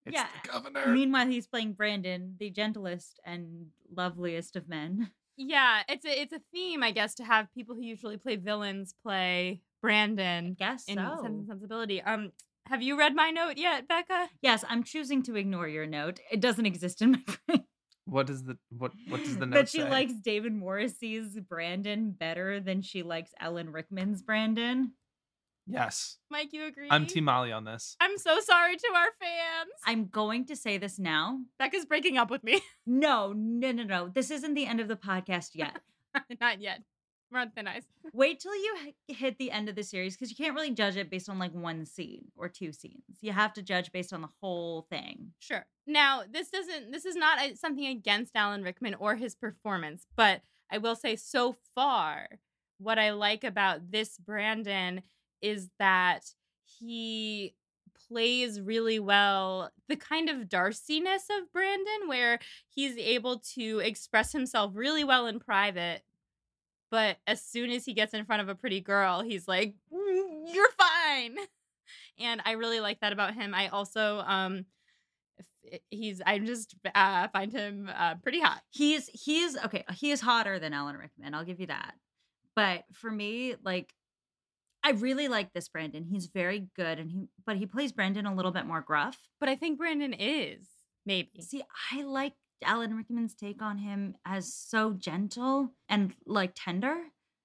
it's 0.06 0.14
Yeah. 0.14 0.26
the 0.42 0.48
governor 0.48 0.86
Meanwhile, 0.86 1.28
he's 1.28 1.46
playing 1.46 1.72
Brandon, 1.72 2.36
the 2.38 2.50
gentlest 2.50 3.20
and 3.24 3.68
loveliest 3.94 4.56
of 4.56 4.68
men. 4.68 5.10
Yeah, 5.36 5.82
it's 5.88 6.06
a 6.06 6.20
it's 6.22 6.32
a 6.32 6.40
theme, 6.52 6.84
I 6.84 6.92
guess, 6.92 7.16
to 7.16 7.24
have 7.24 7.52
people 7.52 7.74
who 7.74 7.82
usually 7.82 8.16
play 8.18 8.36
villains 8.36 8.94
play 9.02 9.62
Brandon 9.82 10.54
Guess 10.56 10.84
in 10.86 10.94
so. 10.94 11.02
Sense 11.02 11.22
and 11.24 11.46
Sensibility. 11.48 12.00
Um, 12.00 12.30
have 12.66 12.82
you 12.82 12.98
read 12.98 13.14
my 13.14 13.30
note 13.30 13.56
yet, 13.56 13.86
Becca? 13.88 14.28
Yes, 14.42 14.64
I'm 14.68 14.82
choosing 14.84 15.22
to 15.24 15.36
ignore 15.36 15.68
your 15.68 15.86
note. 15.86 16.20
It 16.30 16.40
doesn't 16.40 16.66
exist 16.66 17.02
in 17.02 17.12
my 17.12 17.22
brain. 17.46 17.64
what 18.06 18.26
does 18.26 18.44
the 18.44 18.58
what 18.70 18.92
what 19.08 19.22
does 19.24 19.36
the 19.38 19.46
note 19.46 19.54
that 19.54 19.68
she 19.68 19.78
say? 19.80 19.88
likes 19.90 20.12
David 20.14 20.52
Morrissey's 20.54 21.38
Brandon 21.40 22.10
better 22.12 22.60
than 22.60 22.82
she 22.82 23.02
likes 23.02 23.30
Alan 23.40 23.70
Rickman's 23.72 24.22
Brandon. 24.22 24.92
yes 25.66 26.18
Mike, 26.30 26.52
you 26.52 26.66
agree? 26.66 26.88
i'm 26.90 27.06
team 27.06 27.24
molly 27.24 27.50
on 27.50 27.64
this 27.64 27.96
I'm 28.00 28.18
so 28.18 28.40
sorry 28.40 28.76
to 28.76 28.88
our 28.94 29.08
fans. 29.18 29.70
I'm 29.86 30.08
going 30.08 30.44
to 30.46 30.56
say 30.56 30.76
this 30.78 30.98
now. 30.98 31.38
Becca's 31.58 31.86
breaking 31.86 32.18
up 32.18 32.30
with 32.30 32.44
me. 32.44 32.60
No, 32.86 33.32
no, 33.34 33.72
no, 33.72 33.82
no. 33.84 34.08
This 34.08 34.30
isn't 34.30 34.52
the 34.52 34.66
end 34.66 34.78
of 34.80 34.88
the 34.88 34.96
podcast 34.96 35.50
yet. 35.54 35.80
Not 36.40 36.60
yet. 36.60 36.82
We're 37.34 37.40
on 37.40 37.50
thin 37.50 37.66
ice. 37.66 37.82
Wait 38.12 38.38
till 38.38 38.54
you 38.54 38.76
h- 38.86 39.16
hit 39.16 39.38
the 39.38 39.50
end 39.50 39.68
of 39.68 39.74
the 39.74 39.82
series 39.82 40.14
because 40.14 40.30
you 40.30 40.36
can't 40.36 40.54
really 40.54 40.70
judge 40.70 40.96
it 40.96 41.10
based 41.10 41.28
on 41.28 41.40
like 41.40 41.52
one 41.52 41.84
scene 41.84 42.26
or 42.36 42.48
two 42.48 42.72
scenes. 42.72 43.02
You 43.22 43.32
have 43.32 43.52
to 43.54 43.62
judge 43.62 43.90
based 43.90 44.12
on 44.12 44.22
the 44.22 44.28
whole 44.40 44.86
thing. 44.88 45.32
Sure. 45.40 45.66
Now, 45.84 46.22
this 46.30 46.48
doesn't. 46.48 46.92
This 46.92 47.04
is 47.04 47.16
not 47.16 47.40
uh, 47.40 47.56
something 47.56 47.86
against 47.86 48.36
Alan 48.36 48.62
Rickman 48.62 48.94
or 48.94 49.16
his 49.16 49.34
performance, 49.34 50.06
but 50.14 50.42
I 50.70 50.78
will 50.78 50.94
say 50.94 51.16
so 51.16 51.56
far, 51.74 52.28
what 52.78 53.00
I 53.00 53.10
like 53.10 53.42
about 53.42 53.90
this 53.90 54.16
Brandon 54.16 55.02
is 55.42 55.70
that 55.80 56.20
he 56.64 57.56
plays 58.08 58.60
really 58.60 59.00
well 59.00 59.70
the 59.88 59.96
kind 59.96 60.28
of 60.28 60.48
darciness 60.48 61.24
of 61.36 61.52
Brandon, 61.52 62.06
where 62.06 62.38
he's 62.68 62.96
able 62.96 63.40
to 63.54 63.80
express 63.80 64.30
himself 64.30 64.70
really 64.74 65.02
well 65.02 65.26
in 65.26 65.40
private, 65.40 66.02
but 66.94 67.16
as 67.26 67.44
soon 67.44 67.70
as 67.70 67.84
he 67.84 67.92
gets 67.92 68.14
in 68.14 68.24
front 68.24 68.40
of 68.40 68.48
a 68.48 68.54
pretty 68.54 68.80
girl, 68.80 69.20
he's 69.20 69.48
like, 69.48 69.74
"Mm, 69.92 70.54
"You're 70.54 70.70
fine." 70.78 71.36
And 72.16 72.40
I 72.44 72.52
really 72.52 72.78
like 72.78 73.00
that 73.00 73.12
about 73.12 73.34
him. 73.34 73.54
I 73.54 73.68
also 73.68 74.20
um 74.20 74.66
he's 75.90 76.22
I 76.24 76.38
just 76.38 76.76
uh, 76.94 77.26
find 77.28 77.52
him 77.52 77.90
uh, 77.92 78.14
pretty 78.22 78.40
hot. 78.40 78.62
He's 78.70 79.10
he's 79.12 79.56
okay. 79.64 79.84
He 79.94 80.12
is 80.12 80.20
hotter 80.20 80.60
than 80.60 80.72
Alan 80.72 80.96
Rickman. 80.96 81.34
I'll 81.34 81.44
give 81.44 81.58
you 81.58 81.66
that. 81.66 81.94
But 82.54 82.84
for 82.92 83.10
me, 83.10 83.56
like, 83.64 83.92
I 84.84 84.92
really 84.92 85.26
like 85.26 85.52
this 85.52 85.68
Brandon. 85.68 86.04
He's 86.04 86.26
very 86.26 86.68
good, 86.76 87.00
and 87.00 87.10
he 87.10 87.26
but 87.44 87.56
he 87.56 87.66
plays 87.66 87.90
Brandon 87.90 88.26
a 88.26 88.34
little 88.34 88.52
bit 88.52 88.64
more 88.64 88.80
gruff. 88.80 89.18
But 89.40 89.48
I 89.48 89.56
think 89.56 89.76
Brandon 89.76 90.12
is 90.12 90.68
maybe. 91.04 91.30
See, 91.40 91.64
I 91.90 92.02
like 92.02 92.34
Alan 92.64 92.94
Rickman's 92.96 93.34
take 93.34 93.62
on 93.62 93.78
him 93.78 94.16
as 94.24 94.52
so 94.52 94.92
gentle 94.92 95.74
and 95.88 96.14
like 96.26 96.52
tender 96.54 96.96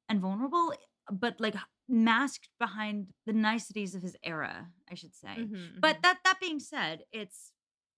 and 0.08 0.20
vulnerable, 0.22 0.74
but 1.12 1.40
like 1.40 1.56
masked 1.88 2.50
behind 2.60 3.08
the 3.26 3.34
niceties 3.34 3.96
of 3.96 4.02
his 4.02 4.16
era, 4.24 4.68
I 4.90 4.96
should 4.96 5.16
say. 5.16 5.36
Mhm, 5.38 5.80
But 5.82 5.98
mhm. 5.98 6.02
that 6.04 6.20
that 6.24 6.40
being 6.40 6.60
said, 6.60 7.04
it's 7.12 7.52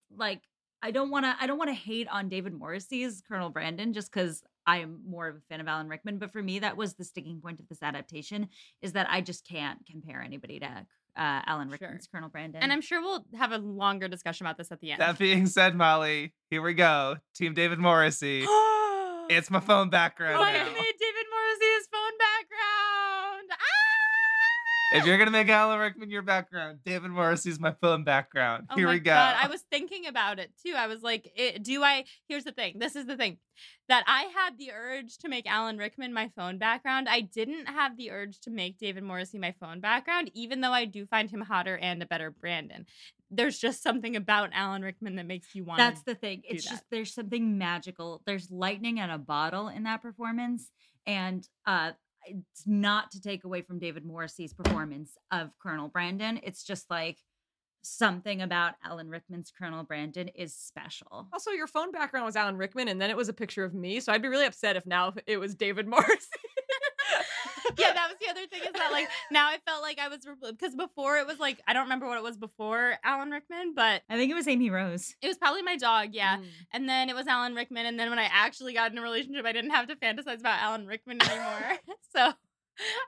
like 0.09 0.43
I 0.81 0.91
don't 0.91 1.09
want 1.11 1.25
to 1.25 1.35
I 1.39 1.47
don't 1.47 1.57
want 1.57 1.69
to 1.69 1.75
hate 1.75 2.07
on 2.07 2.29
David 2.29 2.53
Morrissey's 2.53 3.21
Colonel 3.21 3.49
Brandon 3.49 3.93
just 3.93 4.11
cuz 4.11 4.43
I 4.65 4.77
am 4.79 5.01
more 5.07 5.27
of 5.27 5.35
a 5.37 5.41
fan 5.41 5.59
of 5.61 5.67
Alan 5.67 5.87
Rickman, 5.89 6.19
but 6.19 6.31
for 6.31 6.41
me 6.41 6.59
that 6.59 6.77
was 6.77 6.95
the 6.95 7.03
sticking 7.03 7.41
point 7.41 7.59
of 7.59 7.67
this 7.67 7.81
adaptation 7.83 8.49
is 8.81 8.93
that 8.93 9.09
I 9.09 9.21
just 9.21 9.45
can't 9.47 9.85
compare 9.85 10.21
anybody 10.21 10.59
to 10.59 10.85
uh, 11.17 11.41
Alan 11.45 11.69
Sure. 11.77 11.99
Colonel 12.11 12.29
Brandon. 12.29 12.61
And 12.61 12.71
I'm 12.71 12.81
sure 12.81 13.01
we'll 13.01 13.25
have 13.37 13.51
a 13.51 13.57
longer 13.57 14.07
discussion 14.07 14.45
about 14.45 14.57
this 14.57 14.71
at 14.71 14.79
the 14.79 14.91
end. 14.91 15.01
That 15.01 15.17
being 15.17 15.45
said, 15.47 15.75
Molly, 15.75 16.33
here 16.49 16.61
we 16.61 16.73
go. 16.73 17.17
Team 17.35 17.53
David 17.53 17.79
Morrissey. 17.79 18.41
it's 19.29 19.49
my 19.49 19.59
phone 19.59 19.89
background 19.89 20.39
What 20.39 20.53
now. 20.53 20.65
If 24.91 25.05
you're 25.05 25.17
gonna 25.17 25.31
make 25.31 25.49
Alan 25.49 25.79
Rickman 25.79 26.09
your 26.09 26.21
background, 26.21 26.79
David 26.85 27.11
Morrissey's 27.11 27.59
my 27.59 27.73
phone 27.81 28.03
background. 28.03 28.67
Oh 28.69 28.75
Here 28.75 28.87
my 28.87 28.93
we 28.93 28.99
go. 28.99 29.11
God, 29.11 29.35
I 29.41 29.47
was 29.47 29.61
thinking 29.71 30.05
about 30.07 30.37
it 30.39 30.51
too. 30.65 30.73
I 30.75 30.87
was 30.87 31.01
like, 31.01 31.31
it, 31.35 31.63
do 31.63 31.81
I? 31.83 32.05
Here's 32.27 32.43
the 32.43 32.51
thing. 32.51 32.77
This 32.77 32.95
is 32.95 33.05
the 33.05 33.15
thing 33.15 33.37
that 33.87 34.03
I 34.07 34.23
had 34.35 34.57
the 34.57 34.71
urge 34.71 35.17
to 35.19 35.29
make 35.29 35.49
Alan 35.49 35.77
Rickman 35.77 36.13
my 36.13 36.29
phone 36.35 36.57
background. 36.57 37.07
I 37.09 37.21
didn't 37.21 37.67
have 37.67 37.97
the 37.97 38.11
urge 38.11 38.39
to 38.41 38.49
make 38.49 38.77
David 38.77 39.03
Morrissey 39.03 39.37
my 39.37 39.53
phone 39.59 39.79
background, 39.79 40.31
even 40.33 40.61
though 40.61 40.71
I 40.73 40.85
do 40.85 41.05
find 41.05 41.29
him 41.29 41.41
hotter 41.41 41.77
and 41.77 42.01
a 42.01 42.05
better 42.05 42.31
Brandon. 42.31 42.85
There's 43.29 43.57
just 43.59 43.81
something 43.81 44.17
about 44.17 44.49
Alan 44.53 44.81
Rickman 44.81 45.15
that 45.15 45.25
makes 45.25 45.55
you 45.55 45.63
want. 45.63 45.77
That's 45.77 46.03
the 46.03 46.15
thing. 46.15 46.41
do 46.41 46.55
It's 46.55 46.65
that. 46.65 46.71
just 46.71 46.83
there's 46.91 47.13
something 47.13 47.57
magical. 47.57 48.21
There's 48.25 48.51
lightning 48.51 48.97
in 48.97 49.09
a 49.09 49.17
bottle 49.17 49.69
in 49.69 49.83
that 49.83 50.01
performance, 50.01 50.69
and 51.05 51.47
uh, 51.65 51.91
it's 52.25 52.63
not 52.65 53.11
to 53.11 53.21
take 53.21 53.43
away 53.43 53.61
from 53.61 53.79
David 53.79 54.05
Morrissey's 54.05 54.53
performance 54.53 55.17
of 55.31 55.51
Colonel 55.59 55.87
Brandon. 55.87 56.39
It's 56.43 56.63
just 56.63 56.89
like 56.89 57.17
something 57.81 58.41
about 58.41 58.75
Alan 58.83 59.09
Rickman's 59.09 59.51
Colonel 59.51 59.83
Brandon 59.83 60.27
is 60.29 60.53
special. 60.53 61.27
Also, 61.33 61.51
your 61.51 61.67
phone 61.67 61.91
background 61.91 62.25
was 62.25 62.35
Alan 62.35 62.57
Rickman, 62.57 62.87
and 62.87 63.01
then 63.01 63.09
it 63.09 63.17
was 63.17 63.29
a 63.29 63.33
picture 63.33 63.63
of 63.63 63.73
me. 63.73 63.99
So 63.99 64.11
I'd 64.11 64.21
be 64.21 64.27
really 64.27 64.45
upset 64.45 64.75
if 64.75 64.85
now 64.85 65.13
it 65.25 65.37
was 65.37 65.55
David 65.55 65.87
Morrissey. 65.87 66.27
yeah, 67.77 67.93
that 67.93 68.07
was 68.09 68.17
the 68.19 68.29
other 68.29 68.47
thing 68.47 68.61
is 68.61 68.73
that 68.73 68.91
like 68.91 69.07
now 69.31 69.47
I 69.47 69.57
felt 69.65 69.81
like 69.81 69.99
I 69.99 70.07
was 70.07 70.19
because 70.49 70.75
before 70.75 71.17
it 71.17 71.27
was 71.27 71.39
like 71.39 71.61
I 71.67 71.73
don't 71.73 71.83
remember 71.83 72.07
what 72.07 72.17
it 72.17 72.23
was 72.23 72.37
before 72.37 72.95
Alan 73.03 73.29
Rickman, 73.29 73.73
but 73.75 74.01
I 74.09 74.17
think 74.17 74.31
it 74.31 74.35
was 74.35 74.47
Amy 74.47 74.69
Rose. 74.69 75.15
it 75.21 75.27
was 75.27 75.37
probably 75.37 75.61
my 75.61 75.77
dog. 75.77 76.09
Yeah. 76.11 76.37
Mm. 76.37 76.45
And 76.73 76.89
then 76.89 77.09
it 77.09 77.15
was 77.15 77.27
Alan 77.27 77.55
Rickman. 77.55 77.85
And 77.85 77.99
then 77.99 78.09
when 78.09 78.19
I 78.19 78.29
actually 78.31 78.73
got 78.73 78.91
in 78.91 78.97
a 78.97 79.01
relationship, 79.01 79.45
I 79.45 79.51
didn't 79.51 79.71
have 79.71 79.87
to 79.87 79.95
fantasize 79.95 80.39
about 80.39 80.61
Alan 80.61 80.85
Rickman 80.85 81.21
anymore. 81.21 81.79
so 82.15 82.33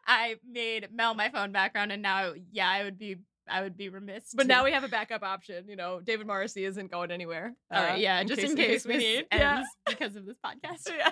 I 0.06 0.36
made 0.50 0.90
Mel 0.94 1.14
my 1.14 1.30
phone 1.30 1.52
background. 1.52 1.92
And 1.92 2.02
now, 2.02 2.34
yeah, 2.52 2.70
I 2.70 2.84
would 2.84 2.98
be. 2.98 3.18
I 3.50 3.62
would 3.62 3.76
be 3.78 3.90
remiss. 3.90 4.34
But 4.34 4.44
to- 4.44 4.48
now 4.48 4.64
we 4.64 4.72
have 4.72 4.84
a 4.84 4.88
backup 4.88 5.24
option. 5.24 5.68
You 5.68 5.76
know, 5.76 6.00
David 6.00 6.28
Morrissey 6.28 6.66
isn't 6.66 6.90
going 6.92 7.12
anywhere. 7.12 7.54
all 7.72 7.82
right, 7.84 7.94
uh, 7.94 7.96
yeah, 7.96 8.24
just 8.24 8.42
in 8.44 8.56
case, 8.56 8.86
we 8.86 8.98
need 8.98 9.26
ends. 9.32 9.44
ends 9.44 9.70
because 9.88 10.16
of 10.16 10.26
this 10.26 10.38
podcast. 10.46 10.90
Yeah. 10.98 11.12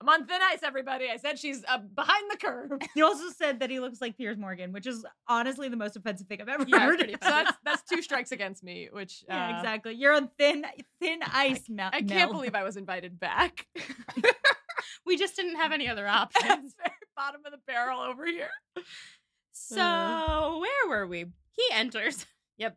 I'm 0.00 0.08
on 0.08 0.26
thin 0.26 0.40
ice, 0.42 0.64
everybody. 0.64 1.08
I 1.08 1.16
said 1.16 1.38
she's 1.38 1.62
uh, 1.68 1.78
behind 1.78 2.24
the 2.28 2.36
curve. 2.36 2.72
You 2.96 3.04
also 3.04 3.30
said 3.30 3.60
that 3.60 3.70
he 3.70 3.78
looks 3.78 4.00
like 4.00 4.16
Piers 4.16 4.36
Morgan, 4.36 4.72
which 4.72 4.84
is 4.84 5.06
honestly 5.28 5.68
the 5.68 5.76
most 5.76 5.94
offensive 5.94 6.26
thing 6.26 6.42
I've 6.42 6.48
ever 6.48 6.64
Yeah, 6.66 6.80
heard. 6.80 7.08
So 7.08 7.16
that's 7.30 7.52
that's 7.64 7.82
two 7.88 8.02
strikes 8.02 8.32
against 8.32 8.64
me, 8.64 8.88
which 8.90 9.22
uh, 9.30 9.34
yeah, 9.34 9.56
exactly. 9.58 9.94
You're 9.94 10.12
on 10.14 10.28
thin 10.38 10.66
thin 11.00 11.20
ice, 11.32 11.62
Mel. 11.68 11.90
I 11.92 12.02
can't 12.02 12.32
believe 12.32 12.56
I 12.56 12.64
was 12.64 12.76
invited 12.76 13.20
back. 13.20 13.64
We 15.04 15.16
just 15.16 15.36
didn't 15.36 15.54
have 15.54 15.70
any 15.70 15.88
other 15.88 16.08
options. 16.08 16.74
Bottom 17.16 17.42
of 17.46 17.52
the 17.52 17.58
barrel 17.68 18.00
over 18.00 18.26
here. 18.26 18.50
So 19.52 20.58
where 20.60 20.88
were 20.88 21.06
we? 21.06 21.26
He 21.56 21.64
enters. 21.72 22.26
Yep. 22.58 22.74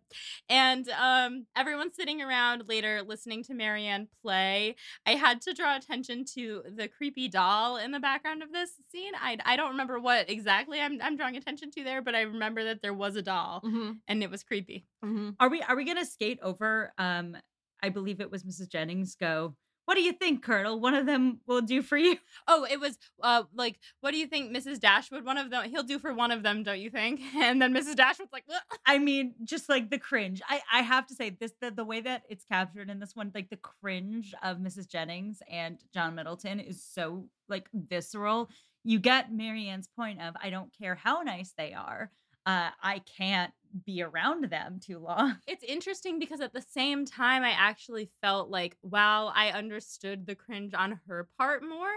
And 0.49 0.89
um 0.89 1.45
everyone's 1.55 1.95
sitting 1.95 2.21
around 2.21 2.63
later 2.67 3.01
listening 3.01 3.43
to 3.45 3.53
Marianne 3.53 4.09
play. 4.21 4.75
I 5.05 5.11
had 5.11 5.39
to 5.43 5.53
draw 5.53 5.77
attention 5.77 6.25
to 6.35 6.63
the 6.75 6.89
creepy 6.89 7.29
doll 7.29 7.77
in 7.77 7.91
the 7.91 7.99
background 8.01 8.43
of 8.43 8.51
this 8.51 8.71
scene. 8.91 9.13
I 9.15 9.37
I 9.45 9.55
don't 9.55 9.69
remember 9.71 9.97
what 9.97 10.29
exactly 10.29 10.81
I'm 10.81 10.99
I'm 11.01 11.15
drawing 11.15 11.37
attention 11.37 11.71
to 11.71 11.85
there, 11.85 12.01
but 12.01 12.13
I 12.13 12.23
remember 12.23 12.65
that 12.65 12.81
there 12.81 12.93
was 12.93 13.15
a 13.15 13.21
doll 13.21 13.61
Mm-hmm. 13.63 13.91
and 14.09 14.21
it 14.21 14.29
was 14.29 14.43
creepy. 14.43 14.85
Mm-hmm. 15.01 15.29
Are 15.39 15.47
we 15.47 15.61
are 15.61 15.77
we 15.77 15.85
gonna 15.85 16.03
skate 16.05 16.39
over? 16.43 16.91
Um, 16.97 17.37
I 17.81 17.87
believe 17.87 18.19
it 18.19 18.29
was 18.29 18.43
Mrs. 18.43 18.67
Jennings. 18.69 19.15
Go. 19.15 19.55
What 19.89 19.95
do 19.95 20.03
you 20.03 20.13
think, 20.13 20.43
Colonel? 20.43 20.79
One 20.79 20.93
of 20.93 21.07
them 21.07 21.39
will 21.47 21.61
do 21.61 21.81
for 21.81 21.97
you. 21.97 22.17
Oh, 22.47 22.63
it 22.69 22.79
was 22.79 22.95
uh 23.23 23.43
like 23.55 23.79
what 24.01 24.11
do 24.11 24.17
you 24.17 24.27
think 24.27 24.55
Mrs. 24.55 24.79
Dashwood 24.79 25.25
one 25.25 25.39
of 25.39 25.49
them 25.49 25.67
he'll 25.67 25.81
do 25.81 25.97
for 25.97 26.13
one 26.13 26.29
of 26.29 26.43
them, 26.43 26.61
don't 26.61 26.79
you 26.79 26.91
think? 26.91 27.21
And 27.35 27.59
then 27.59 27.73
Mrs. 27.73 27.95
Dashwood's 27.95 28.31
like 28.31 28.43
"Ugh." 28.53 28.77
I 28.85 28.99
mean, 28.99 29.33
just 29.43 29.67
like 29.67 29.89
the 29.89 29.97
cringe. 29.97 30.43
I 30.47 30.61
I 30.71 30.81
have 30.83 31.07
to 31.07 31.15
say 31.15 31.31
this 31.31 31.53
the, 31.59 31.71
the 31.71 31.83
way 31.83 32.01
that 32.01 32.21
it's 32.29 32.43
captured 32.45 32.91
in 32.91 32.99
this 32.99 33.15
one, 33.15 33.31
like 33.33 33.49
the 33.49 33.57
cringe 33.57 34.35
of 34.43 34.57
Mrs. 34.57 34.87
Jennings 34.87 35.41
and 35.51 35.79
John 35.91 36.13
Middleton 36.13 36.59
is 36.59 36.83
so 36.83 37.25
like 37.47 37.67
visceral. 37.73 38.51
You 38.83 38.99
get 38.99 39.33
Marianne's 39.33 39.87
point 39.87 40.21
of 40.21 40.35
I 40.39 40.51
don't 40.51 40.71
care 40.79 40.93
how 40.93 41.23
nice 41.23 41.53
they 41.57 41.73
are. 41.73 42.11
Uh, 42.45 42.69
I 42.81 43.01
can't 43.17 43.53
be 43.85 44.01
around 44.01 44.45
them 44.45 44.79
too 44.79 44.99
long. 44.99 45.37
It's 45.47 45.63
interesting 45.63 46.19
because 46.19 46.41
at 46.41 46.53
the 46.53 46.61
same 46.61 47.05
time, 47.05 47.43
I 47.43 47.51
actually 47.51 48.09
felt 48.21 48.49
like 48.49 48.77
while 48.81 49.31
I 49.35 49.49
understood 49.51 50.25
the 50.25 50.35
cringe 50.35 50.73
on 50.73 50.99
her 51.07 51.27
part 51.37 51.63
more, 51.63 51.91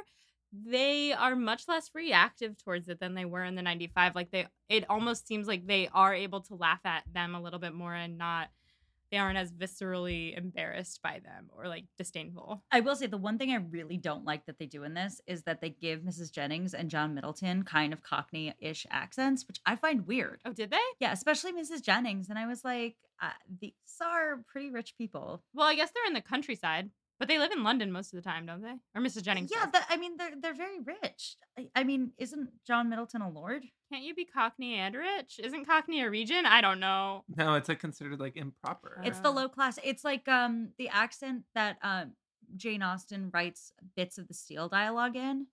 they 0.52 1.12
are 1.12 1.35
much 1.35 1.66
less 1.68 1.90
reactive 1.94 2.58
towards 2.58 2.88
it 2.88 3.00
than 3.00 3.14
they 3.14 3.24
were 3.24 3.44
in 3.44 3.54
the 3.54 3.62
95. 3.62 4.14
Like 4.14 4.30
they, 4.30 4.46
it 4.68 4.85
almost 4.90 5.26
seems 5.26 5.46
like 5.46 5.66
they 5.66 5.88
are 5.92 6.14
able 6.14 6.42
to 6.42 6.54
laugh 6.54 6.80
at 6.85 7.04
them 7.12 7.35
a 7.35 7.40
little 7.40 7.58
bit 7.58 7.74
more 7.74 7.94
and 7.94 8.18
not, 8.18 8.48
they 9.12 9.18
aren't 9.18 9.38
as 9.38 9.53
viscerally 9.53 10.37
embarrassed 10.37 11.01
by 11.03 11.20
them 11.22 11.51
or 11.55 11.68
like 11.68 11.85
disdainful. 11.98 12.64
I 12.72 12.81
will 12.81 12.96
say 12.96 13.07
the 13.07 13.18
one 13.18 13.38
thing 13.38 13.51
I 13.51 13.57
really 13.57 13.98
don't 13.98 14.25
like 14.25 14.46
that 14.46 14.59
they 14.59 14.66
do 14.66 14.83
in 14.85 14.94
this 14.94 15.20
is 15.27 15.42
that 15.42 15.61
they 15.61 15.68
give 15.68 16.01
Mrs. 16.01 16.33
Jennings 16.33 16.72
and 16.72 16.90
John 16.90 17.14
Middleton 17.14 17.62
kind 17.62 17.92
of 17.92 18.03
Cockney-ish 18.03 18.87
accents, 18.90 19.46
which 19.46 19.61
I 19.66 19.77
find 19.77 20.07
weird. 20.07 20.40
Oh, 20.46 20.53
did 20.53 20.70
they? 20.70 20.79
Yeah, 20.98 21.12
especially 21.12 21.53
Mrs. 21.53 21.83
Jennings. 21.83 22.31
And 22.31 22.38
I 22.38 22.46
was 22.46 22.64
like, 22.64 22.96
uh, 23.20 23.31
these 23.61 23.72
are 24.01 24.42
pretty 24.48 24.70
rich 24.70 24.94
people. 24.96 25.42
Well, 25.53 25.68
I 25.68 25.75
guess 25.75 25.90
they're 25.94 26.07
in 26.07 26.14
the 26.14 26.22
countryside, 26.22 26.90
but 27.18 27.29
they 27.29 27.38
live 27.38 27.53
in 27.53 27.62
London 27.62 27.92
most 27.92 28.12
of 28.12 28.22
the 28.22 28.29
time, 28.29 28.46
don't 28.46 28.62
they? 28.62 28.75
Or 28.94 29.03
Mrs. 29.03 29.22
Jennings? 29.22 29.51
yeah, 29.53 29.64
does. 29.64 29.72
that, 29.72 29.87
I 29.88 29.96
mean, 29.96 30.16
they're 30.16 30.33
they're 30.40 30.55
very 30.55 30.81
rich. 30.81 31.37
I, 31.59 31.68
I 31.77 31.85
mean, 31.85 32.12
isn't 32.18 32.51
John 32.66 32.88
Middleton 32.88 33.22
a 33.22 33.31
lord? 33.31 33.64
Can't 33.90 34.05
you 34.05 34.14
be 34.14 34.25
Cockney 34.25 34.75
and 34.77 34.94
rich? 34.94 35.38
Isn't 35.42 35.66
Cockney 35.66 36.03
a 36.03 36.11
region? 36.11 36.46
I 36.46 36.61
don't 36.61 36.81
know. 36.81 37.25
No, 37.37 37.55
it's 37.55 37.68
like 37.68 37.79
considered 37.79 38.18
like 38.20 38.37
improper. 38.37 39.01
It's 39.05 39.20
the 39.20 39.31
low 39.31 39.48
class. 39.48 39.79
It's 39.85 40.05
like 40.05 40.27
um 40.29 40.70
the 40.79 40.88
accent 40.88 41.42
that 41.55 41.77
um 41.83 42.12
Jane 42.57 42.83
Austen 42.83 43.31
writes 43.33 43.72
bits 43.96 44.18
of 44.18 44.29
the 44.29 44.35
Steele 44.35 44.68
dialogue 44.68 45.16
in. 45.16 45.46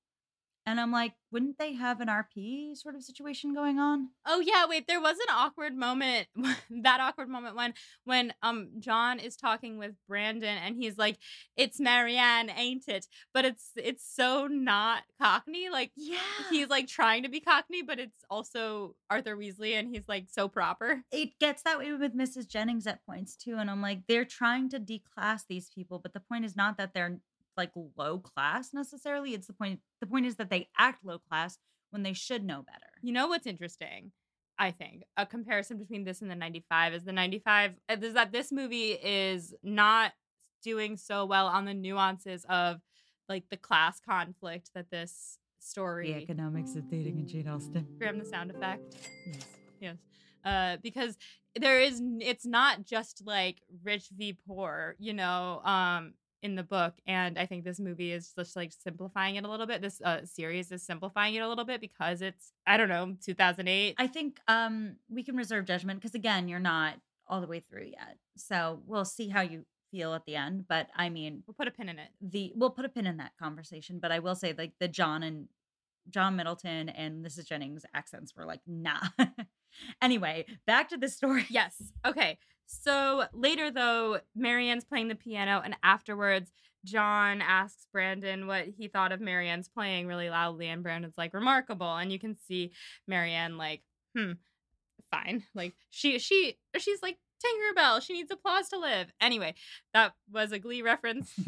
And 0.70 0.80
I'm 0.80 0.92
like, 0.92 1.14
wouldn't 1.32 1.58
they 1.58 1.74
have 1.74 2.00
an 2.00 2.10
RP 2.10 2.76
sort 2.76 2.94
of 2.96 3.02
situation 3.04 3.54
going 3.56 3.80
on? 3.80 4.10
Oh 4.26 4.40
yeah, 4.40 4.66
wait, 4.68 4.88
there 4.88 5.02
was 5.02 5.18
an 5.18 5.34
awkward 5.34 5.76
moment, 5.76 6.28
that 6.84 7.00
awkward 7.00 7.28
moment 7.28 7.56
when 7.56 7.74
when 8.06 8.34
um 8.44 8.70
John 8.80 9.20
is 9.20 9.36
talking 9.36 9.80
with 9.80 9.94
Brandon 10.08 10.58
and 10.64 10.76
he's 10.76 10.98
like, 10.98 11.18
"It's 11.58 11.80
Marianne, 11.80 12.52
ain't 12.52 12.88
it?" 12.88 13.08
But 13.34 13.46
it's 13.46 13.72
it's 13.76 14.06
so 14.08 14.48
not 14.48 15.04
Cockney. 15.20 15.70
Like 15.70 15.92
Yeah. 15.96 16.20
he's 16.52 16.70
like 16.70 16.88
trying 16.88 17.24
to 17.24 17.30
be 17.30 17.40
Cockney, 17.40 17.82
but 17.82 18.00
it's 18.00 18.24
also 18.30 18.96
Arthur 19.10 19.36
Weasley 19.36 19.74
and 19.74 19.90
he's 19.90 20.08
like 20.08 20.28
so 20.30 20.48
proper. 20.48 21.04
it 21.12 21.38
gets 21.40 21.64
that 21.64 21.80
way 21.80 21.92
with 21.94 22.16
Mrs. 22.16 22.48
Jennings 22.48 22.86
at 22.88 23.04
points 23.06 23.36
too. 23.36 23.56
And 23.58 23.70
I'm 23.72 23.82
like, 23.82 24.02
they're 24.08 24.26
trying 24.26 24.70
to 24.70 24.80
declass 24.80 25.42
these 25.50 25.70
people, 25.70 26.00
but 26.00 26.14
the 26.14 26.20
point 26.20 26.46
is 26.46 26.56
not 26.56 26.78
that 26.78 26.94
they're 26.94 27.20
like 27.60 27.72
low 27.98 28.20
class 28.20 28.74
necessarily. 28.74 29.34
It's 29.34 29.48
the 29.48 29.54
point 29.54 29.82
the 30.00 30.08
point 30.08 30.26
is 30.26 30.38
that 30.38 30.50
they 30.50 30.70
act 30.78 31.06
low 31.06 31.20
class 31.20 31.58
when 31.92 32.04
they 32.04 32.14
should 32.14 32.44
know 32.44 32.64
better. 32.64 32.92
You 33.02 33.12
know 33.12 33.28
what's 33.28 33.46
interesting? 33.46 34.12
I 34.58 34.72
think 34.72 35.04
a 35.16 35.26
comparison 35.26 35.78
between 35.78 36.04
this 36.04 36.22
and 36.22 36.30
the 36.32 36.36
95 36.36 36.94
is 36.94 37.04
the 37.04 37.14
95 37.14 37.72
uh, 37.90 37.96
is 38.02 38.14
that 38.14 38.32
this 38.32 38.52
movie 38.52 38.92
is 38.92 39.54
not 39.64 40.12
doing 40.64 40.98
so 40.98 41.26
well 41.26 41.48
on 41.48 41.66
the 41.66 41.74
nuances 41.74 42.46
of 42.50 42.82
like 43.30 43.44
the 43.50 43.58
class 43.58 44.00
conflict 44.00 44.72
that 44.74 44.90
this 44.90 45.38
story 45.60 46.14
The 46.14 46.20
economics 46.22 46.76
of 46.76 46.90
dating 46.90 47.20
in 47.20 47.28
Jane 47.28 47.48
Austen. 47.48 47.88
Graham 48.00 48.20
the 48.20 48.26
sound 48.26 48.52
effect. 48.52 48.96
Yes. 49.26 49.46
Yes. 49.80 49.98
Uh, 50.44 50.78
because 50.82 51.18
there 51.56 51.80
is, 51.80 52.02
it's 52.20 52.46
not 52.46 52.86
just 52.86 53.24
like 53.26 53.62
rich 53.84 54.08
v 54.16 54.38
poor, 54.48 54.96
you 55.00 55.14
know, 55.14 55.62
um, 55.64 56.14
in 56.42 56.56
the 56.56 56.64
book. 56.64 56.94
And 57.06 57.38
I 57.38 57.46
think 57.46 57.64
this 57.64 57.80
movie 57.80 58.12
is 58.12 58.34
just 58.38 58.56
like 58.56 58.72
simplifying 58.72 59.36
it 59.36 59.44
a 59.44 59.50
little 59.50 59.66
bit. 59.66 59.82
This 59.82 60.02
uh, 60.02 60.26
series 60.26 60.72
is 60.72 60.84
simplifying 60.84 61.36
it 61.36 61.40
a 61.40 61.50
little 61.50 61.66
bit 61.66 61.82
because 61.82 62.22
it's, 62.22 62.54
I 62.66 62.78
don't 62.78 62.90
know, 62.90 63.16
2008. 63.24 63.96
I 63.98 64.08
think 64.08 64.40
um 64.48 64.96
we 65.10 65.24
can 65.24 65.36
reserve 65.36 65.66
judgment 65.66 66.00
because 66.00 66.16
again, 66.16 66.48
you're 66.48 66.60
not 66.60 66.96
all 67.28 67.42
the 67.42 67.48
way 67.48 67.60
through 67.60 67.86
yet. 67.86 68.18
So 68.38 68.82
we'll 68.86 69.06
see 69.06 69.30
how 69.30 69.42
you 69.42 69.66
feel 69.92 70.14
at 70.14 70.26
the 70.26 70.36
end. 70.36 70.66
But 70.68 70.88
I 70.96 71.10
mean, 71.10 71.44
we'll 71.46 71.56
put 71.56 71.68
a 71.68 71.72
pin 71.72 71.90
in 71.90 72.00
it. 72.00 72.10
the 72.22 72.54
we'll 72.56 72.70
put 72.70 72.86
a 72.86 72.90
pin 72.90 73.08
in 73.08 73.18
that 73.18 73.34
conversation. 73.40 74.00
But 74.00 74.12
I 74.12 74.20
will 74.20 74.36
say, 74.36 74.54
like 74.58 74.74
the 74.80 74.88
John 74.88 75.24
and 75.24 75.48
John 76.10 76.36
Middleton 76.36 76.90
and 76.90 77.24
Mrs. 77.24 77.48
Jennings 77.48 77.86
accents 77.94 78.36
were 78.36 78.46
like, 78.46 78.62
nah. 78.68 79.00
anyway, 80.02 80.46
back 80.66 80.90
to 80.90 80.98
the 80.98 81.10
story. 81.10 81.46
Yes. 81.50 81.76
Okay. 82.06 82.38
So 82.72 83.26
later, 83.34 83.72
though, 83.72 84.20
Marianne's 84.36 84.86
playing 84.86 85.08
the 85.08 85.16
piano, 85.16 85.62
and 85.64 85.76
afterwards, 85.82 86.52
John 86.86 87.42
asks 87.42 87.88
Brandon 87.92 88.46
what 88.46 88.66
he 88.78 88.88
thought 88.88 89.12
of 89.12 89.20
Marianne's 89.20 89.68
playing 89.68 90.08
really 90.08 90.30
loudly, 90.30 90.68
and 90.68 90.84
Brandon's 90.84 91.18
like, 91.18 91.34
remarkable. 91.34 91.96
And 91.96 92.12
you 92.12 92.20
can 92.20 92.38
see 92.48 92.72
Marianne, 93.08 93.58
like, 93.58 93.82
hmm, 94.16 94.34
fine. 95.12 95.44
Like 95.56 95.74
she 95.90 96.20
she 96.20 96.58
she's 96.78 97.02
like 97.02 97.18
Tinkerbell. 97.44 98.02
She 98.02 98.14
needs 98.14 98.32
applause 98.32 98.70
to 98.70 98.80
live. 98.80 99.12
Anyway, 99.22 99.56
that 99.94 100.14
was 100.32 100.52
a 100.52 100.60
Glee 100.60 100.82
reference. 100.82 101.32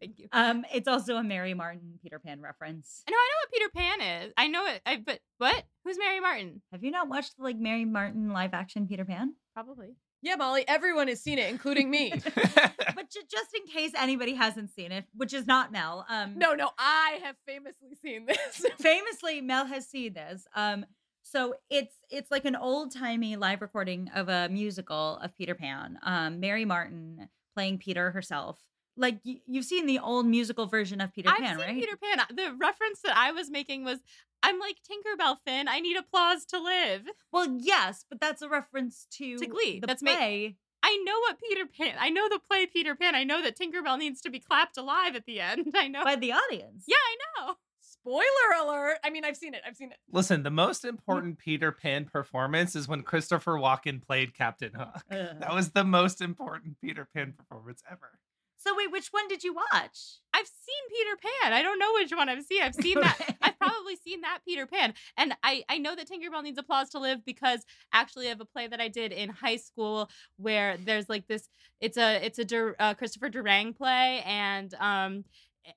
Thank 0.00 0.18
you. 0.18 0.28
Um, 0.32 0.64
it's 0.72 0.88
also 0.88 1.16
a 1.16 1.22
Mary 1.22 1.54
Martin 1.54 1.98
Peter 2.02 2.18
Pan 2.18 2.40
reference. 2.40 3.02
I 3.08 3.10
know 3.10 3.16
I 3.16 3.28
know 3.28 3.40
what 3.42 3.52
Peter 3.52 3.70
Pan 3.74 4.22
is. 4.22 4.32
I 4.36 4.48
know 4.48 4.66
it. 4.66 4.82
I 4.86 4.96
but 4.96 5.20
what? 5.38 5.64
Who's 5.84 5.98
Mary 5.98 6.20
Martin? 6.20 6.62
Have 6.72 6.84
you 6.84 6.90
not 6.90 7.08
watched 7.08 7.34
like 7.38 7.56
Mary 7.56 7.84
Martin 7.84 8.32
live 8.32 8.54
action 8.54 8.86
Peter 8.86 9.04
Pan? 9.04 9.34
Probably. 9.54 9.96
Yeah, 10.24 10.36
Molly, 10.36 10.64
everyone 10.66 11.08
has 11.08 11.20
seen 11.20 11.38
it, 11.38 11.50
including 11.50 11.90
me. 11.90 12.12
But 12.94 13.10
ju- 13.10 13.20
just 13.30 13.50
in 13.54 13.66
case 13.66 13.90
anybody 13.98 14.34
hasn't 14.34 14.70
seen 14.70 14.92
it, 14.92 15.04
which 15.14 15.34
is 15.34 15.46
not 15.46 15.70
Mel. 15.72 16.06
Um, 16.08 16.38
no, 16.38 16.54
no, 16.54 16.70
I 16.78 17.18
have 17.24 17.36
famously 17.44 17.94
seen 18.00 18.26
this. 18.26 18.64
famously 18.78 19.40
Mel 19.40 19.66
has 19.66 19.86
seen 19.86 20.14
this. 20.14 20.46
Um, 20.54 20.86
so 21.22 21.54
it's 21.68 21.94
it's 22.08 22.30
like 22.30 22.44
an 22.44 22.54
old 22.56 22.94
timey 22.94 23.36
live 23.36 23.60
recording 23.62 24.10
of 24.14 24.28
a 24.28 24.48
musical 24.48 25.18
of 25.22 25.36
Peter 25.36 25.54
Pan. 25.54 25.98
Um, 26.04 26.40
Mary 26.40 26.64
Martin 26.64 27.28
playing 27.54 27.78
Peter 27.78 28.12
herself. 28.12 28.58
Like 28.96 29.20
you've 29.24 29.64
seen 29.64 29.86
the 29.86 29.98
old 29.98 30.26
musical 30.26 30.66
version 30.66 31.00
of 31.00 31.12
Peter 31.12 31.30
I've 31.30 31.38
Pan, 31.38 31.58
seen 31.58 31.66
right? 31.66 31.74
Peter 31.74 31.96
Pan. 31.96 32.20
Uh, 32.20 32.24
the 32.28 32.56
reference 32.58 33.00
that 33.02 33.16
I 33.16 33.32
was 33.32 33.50
making 33.50 33.84
was 33.84 33.98
I'm 34.42 34.58
like 34.60 34.76
Tinkerbell 34.88 35.38
Finn. 35.46 35.68
I 35.68 35.80
need 35.80 35.96
applause 35.96 36.44
to 36.46 36.60
live. 36.62 37.02
Well, 37.32 37.56
yes, 37.58 38.04
but 38.08 38.20
that's 38.20 38.42
a 38.42 38.48
reference 38.48 39.06
to 39.12 39.38
To 39.38 39.46
Glee. 39.46 39.80
The 39.80 39.86
That's 39.86 40.02
ma- 40.02 40.14
play. 40.14 40.56
I 40.82 41.02
know 41.06 41.18
what 41.20 41.38
Peter 41.40 41.64
Pan. 41.64 41.94
I 41.98 42.10
know 42.10 42.28
the 42.28 42.38
play 42.38 42.66
Peter 42.66 42.94
Pan. 42.94 43.14
I 43.14 43.24
know 43.24 43.42
that 43.42 43.58
Tinkerbell 43.58 43.98
needs 43.98 44.20
to 44.20 44.30
be 44.30 44.38
clapped 44.38 44.76
alive 44.76 45.16
at 45.16 45.24
the 45.24 45.40
end. 45.40 45.72
I 45.74 45.88
know. 45.88 46.04
by 46.04 46.16
the 46.16 46.32
audience. 46.32 46.84
yeah, 46.86 46.96
I 46.96 47.46
know. 47.46 47.54
Spoiler 47.80 48.62
alert. 48.62 48.98
I 49.02 49.08
mean, 49.08 49.24
I've 49.24 49.36
seen 49.36 49.54
it. 49.54 49.62
I've 49.66 49.76
seen 49.76 49.92
it. 49.92 49.98
Listen, 50.12 50.42
the 50.42 50.50
most 50.50 50.84
mm. 50.84 50.90
important 50.90 51.38
Peter 51.38 51.72
Pan 51.72 52.04
performance 52.04 52.76
is 52.76 52.86
when 52.86 53.02
Christopher 53.02 53.52
Walken 53.52 54.02
played 54.02 54.34
Captain 54.34 54.72
Hook. 54.74 55.02
Ugh. 55.10 55.40
That 55.40 55.54
was 55.54 55.70
the 55.70 55.84
most 55.84 56.20
important 56.20 56.78
Peter 56.82 57.08
Pan 57.14 57.32
performance 57.32 57.82
ever. 57.90 58.18
So 58.66 58.74
wait, 58.74 58.90
which 58.90 59.08
one 59.10 59.28
did 59.28 59.44
you 59.44 59.52
watch? 59.52 60.20
I've 60.32 60.46
seen 60.46 60.88
Peter 60.88 61.18
Pan. 61.42 61.52
I 61.52 61.60
don't 61.60 61.78
know 61.78 61.92
which 61.92 62.12
one 62.12 62.30
I've 62.30 62.42
seen. 62.44 62.62
I've 62.62 62.74
seen 62.82 62.98
that. 62.98 63.36
I've 63.42 63.58
probably 63.58 63.96
seen 63.96 64.22
that 64.22 64.38
Peter 64.46 64.66
Pan. 64.66 64.94
And 65.18 65.34
I, 65.42 65.64
I 65.68 65.76
know 65.76 65.94
that 65.94 66.08
Tinkerbell 66.08 66.42
needs 66.42 66.58
applause 66.58 66.88
to 66.90 66.98
live 66.98 67.26
because 67.26 67.62
actually 67.92 68.26
I 68.26 68.30
have 68.30 68.40
a 68.40 68.46
play 68.46 68.66
that 68.66 68.80
I 68.80 68.88
did 68.88 69.12
in 69.12 69.28
high 69.28 69.56
school 69.56 70.08
where 70.38 70.78
there's 70.78 71.10
like 71.10 71.28
this 71.28 71.46
it's 71.82 71.98
a 71.98 72.24
it's 72.24 72.38
a 72.38 72.44
Dur- 72.44 72.76
uh, 72.78 72.94
Christopher 72.94 73.28
Durang 73.28 73.76
play 73.76 74.22
and 74.24 74.72
um 74.80 75.24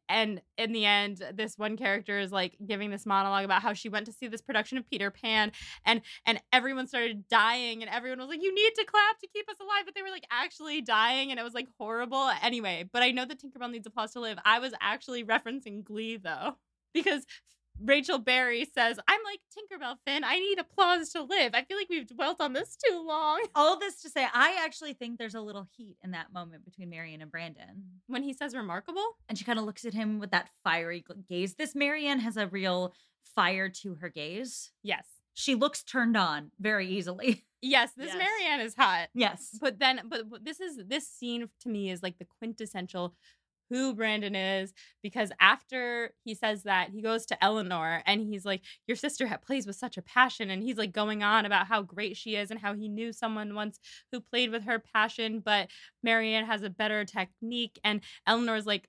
and 0.10 0.42
in 0.58 0.72
the 0.72 0.86
end 0.86 1.24
this 1.34 1.58
one 1.58 1.78
character 1.78 2.20
is 2.20 2.32
like 2.32 2.58
giving 2.66 2.90
this 2.90 3.06
monologue 3.06 3.46
about 3.46 3.62
how 3.62 3.74
she 3.74 3.90
went 3.90 4.06
to 4.06 4.12
see 4.12 4.28
this 4.28 4.42
production 4.42 4.78
of 4.78 4.90
Peter 4.90 5.12
Pan 5.12 5.52
and 5.86 6.02
and 6.26 6.42
everyone 6.52 6.88
started 6.88 7.28
dying 7.28 7.82
and 7.82 7.92
everyone 7.92 8.20
was 8.20 8.28
like 8.28 8.44
you 8.44 8.54
need 8.54 8.72
to 8.76 8.86
clap 8.86 9.20
to 9.20 9.28
keep 9.28 9.50
us 9.50 9.58
alive 9.60 9.84
but 9.86 9.96
they 9.96 10.02
were 10.02 10.10
like 10.10 10.28
actually 10.32 10.82
dying 10.82 11.32
and 11.32 11.40
it 11.40 11.44
was 11.44 11.54
like 11.54 11.68
horrible. 11.78 12.30
Anyway 12.42 12.86
but 12.92 13.04
I 13.04 13.12
know 13.12 13.26
that 13.26 13.42
Tinkerbell 13.42 13.72
needs 13.72 13.88
applause 13.88 14.12
to 14.14 14.20
live. 14.20 14.38
I 14.46 14.60
was 14.60 14.74
actually 14.82 15.24
referencing 15.24 15.84
Glee 15.84 16.18
though 16.18 16.58
because 16.94 17.26
Rachel 17.84 18.18
Berry 18.20 18.66
says, 18.74 19.00
I'm 19.08 19.20
like 19.24 19.40
Tinkerbell 19.56 19.96
Finn. 20.06 20.24
I 20.24 20.40
need 20.40 20.60
applause 20.60 21.10
to 21.10 21.22
live. 21.24 21.52
I 21.54 21.64
feel 21.64 21.78
like 21.78 21.90
we've 21.90 22.08
dwelt 22.08 22.42
on 22.42 22.54
this 22.54 22.76
too 22.76 23.04
long. 23.06 23.42
All 23.56 23.80
this 23.80 24.02
to 24.02 24.10
say, 24.10 24.26
I 24.34 24.58
actually 24.64 24.94
think 24.94 25.18
there's 25.18 25.36
a 25.36 25.42
little 25.42 25.68
heat 25.78 25.98
in 26.04 26.12
that 26.12 26.34
moment 26.34 26.66
between 26.66 26.90
Marianne 26.90 27.22
and 27.22 27.32
Brandon. 27.32 27.84
When 28.08 28.24
he 28.24 28.34
says 28.34 28.56
remarkable, 28.56 29.06
And 29.30 29.38
she 29.38 29.46
kind 29.46 29.60
of 29.60 29.66
looks 29.66 29.86
at 29.86 29.94
him 29.94 30.20
with 30.20 30.32
that 30.32 30.50
fiery 30.64 31.04
gaze. 31.30 31.56
This 31.56 31.76
Marianne 31.76 32.20
has 32.20 32.36
a 32.38 32.48
real 32.48 32.94
fire 33.36 33.70
to 33.70 33.96
her 33.96 34.10
gaze. 34.10 34.72
yes. 34.84 35.06
She 35.40 35.54
looks 35.54 35.84
turned 35.84 36.18
on 36.18 36.52
very 36.60 36.88
easily. 36.88 37.44
Yes, 37.60 37.90
this 37.98 38.14
Yes. 38.14 38.18
Marianne 38.18 38.60
is 38.68 38.76
hot. 38.76 39.08
yes. 39.16 39.58
But 39.60 39.80
then, 39.80 40.02
but 40.08 40.30
but 40.30 40.46
this 40.46 40.60
is 40.60 40.78
this 40.88 41.08
scene 41.10 41.50
to 41.62 41.70
me 41.70 41.90
is 41.90 42.04
like 42.04 42.20
the 42.20 42.28
quintessential 42.38 43.16
who 43.70 43.94
Brandon 43.94 44.36
is 44.36 44.74
because 45.04 45.32
after 45.40 46.14
he 46.24 46.34
says 46.36 46.64
that, 46.64 46.90
he 46.90 47.02
goes 47.02 47.26
to 47.28 47.44
Eleanor 47.44 48.02
and 48.06 48.22
he's 48.22 48.46
like, 48.46 48.62
Your 48.88 48.98
sister 48.98 49.28
plays 49.46 49.66
with 49.68 49.76
such 49.76 49.98
a 49.98 50.02
passion. 50.02 50.50
And 50.50 50.64
he's 50.64 50.78
like 50.78 50.92
going 50.92 51.24
on 51.24 51.46
about 51.46 51.68
how 51.68 51.82
great 51.82 52.18
she 52.18 52.36
is 52.36 52.52
and 52.52 52.60
how 52.60 52.74
he 52.74 52.88
knew 52.88 53.12
someone 53.14 53.56
once 53.56 53.80
who 54.12 54.22
played 54.22 54.52
with 54.52 54.64
her 54.64 54.80
passion, 54.80 55.40
but 55.40 55.70
Marianne 56.04 56.46
has 56.46 56.64
a 56.64 56.70
better 56.70 57.06
technique. 57.06 57.80
And 57.84 58.02
Eleanor's 58.26 58.66
like, 58.66 58.88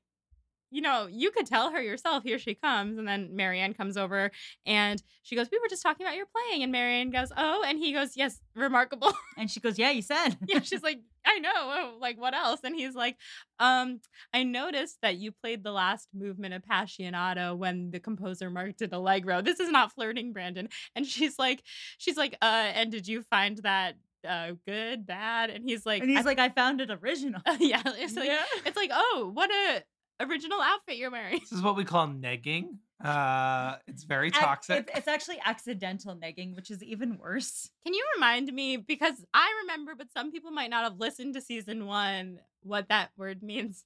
you 0.71 0.81
know, 0.83 1.07
you 1.11 1.31
could 1.31 1.47
tell 1.47 1.71
her 1.71 1.81
yourself, 1.83 2.23
here 2.23 2.39
she 2.39 2.55
comes. 2.55 2.99
And 2.99 3.07
then 3.09 3.31
Marianne 3.35 3.75
comes 3.75 3.97
over 3.97 4.31
and 4.67 5.03
she 5.23 5.35
goes, 5.37 5.49
We 5.51 5.59
were 5.59 5.69
just 5.69 5.83
talking 5.83 6.05
about 6.07 6.17
your 6.17 6.27
playing. 6.27 6.63
And 6.63 6.73
Marianne 6.73 7.11
goes, 7.11 7.33
Oh, 7.37 7.65
and 7.67 7.79
he 7.79 7.93
goes, 7.93 8.17
Yes, 8.17 8.41
remarkable. 8.55 9.13
And 9.39 9.51
she 9.51 9.61
goes, 9.61 9.79
Yeah, 9.79 9.91
you 9.91 10.03
said. 10.03 10.37
yeah, 10.47 10.61
she's 10.63 10.83
like, 10.83 11.01
I 11.25 11.39
know. 11.41 11.51
Oh, 11.55 11.97
like 12.01 12.19
what 12.21 12.35
else? 12.35 12.61
And 12.65 12.75
he's 12.75 12.95
like, 12.95 13.17
um, 13.59 14.01
I 14.33 14.43
noticed 14.45 14.99
that 15.03 15.17
you 15.19 15.31
played 15.33 15.63
the 15.63 15.73
last 15.73 16.09
movement 16.15 16.55
of 16.55 16.63
Passionato 16.63 17.57
when 17.57 17.91
the 17.91 18.01
composer 18.01 18.51
marked 18.51 18.83
it 18.83 18.93
Allegro. 18.93 19.43
This 19.43 19.61
is 19.61 19.71
not 19.71 19.93
flirting, 19.93 20.33
Brandon. 20.33 20.69
And 20.97 21.07
she's 21.07 21.39
like, 21.39 21.63
she's 21.99 22.17
like, 22.17 22.37
uh, 22.43 22.71
and 22.75 22.91
did 22.91 23.07
you 23.07 23.23
find 23.23 23.59
that 23.59 23.97
uh 24.27 24.53
good, 24.67 25.07
bad? 25.07 25.51
And 25.51 25.63
he's 25.65 25.87
like, 25.87 26.03
and 26.03 26.11
he's 26.11 26.21
"I- 26.21 26.23
like, 26.23 26.39
I 26.39 26.49
found 26.49 26.81
it 26.81 26.91
original. 26.91 27.41
yeah, 27.61 27.83
it's 27.85 28.17
like 28.17 28.31
it's 28.67 28.77
like, 28.77 28.91
oh, 28.93 29.31
what 29.33 29.51
a 29.51 29.83
original 30.21 30.61
outfit 30.61 30.97
you're 30.97 31.11
wearing. 31.11 31.39
This 31.41 31.53
is 31.53 31.63
what 31.63 31.77
we 31.77 31.85
call 31.85 32.09
negging. 32.09 32.77
Uh, 33.03 33.77
it's 33.87 34.03
very 34.03 34.31
toxic. 34.31 34.89
It's, 34.89 34.99
it's 34.99 35.09
actually 35.09 35.39
accidental 35.45 36.17
negging, 36.17 36.57
which 36.57 36.71
is 36.71 36.83
even 36.83 37.19
worse. 37.19 37.71
Can 37.85 37.95
you 37.95 38.05
remind 38.17 38.53
me 38.53 38.77
because 38.77 39.25
I 39.33 39.49
remember, 39.63 39.95
but 39.97 40.11
some 40.13 40.33
people 40.33 40.51
might 40.51 40.71
not 40.71 40.85
have 40.85 40.99
listened 40.99 41.35
to 41.35 41.41
season 41.41 41.87
one, 41.87 42.41
what 42.63 42.89
that 42.89 43.11
word 43.17 43.43
means? 43.43 43.85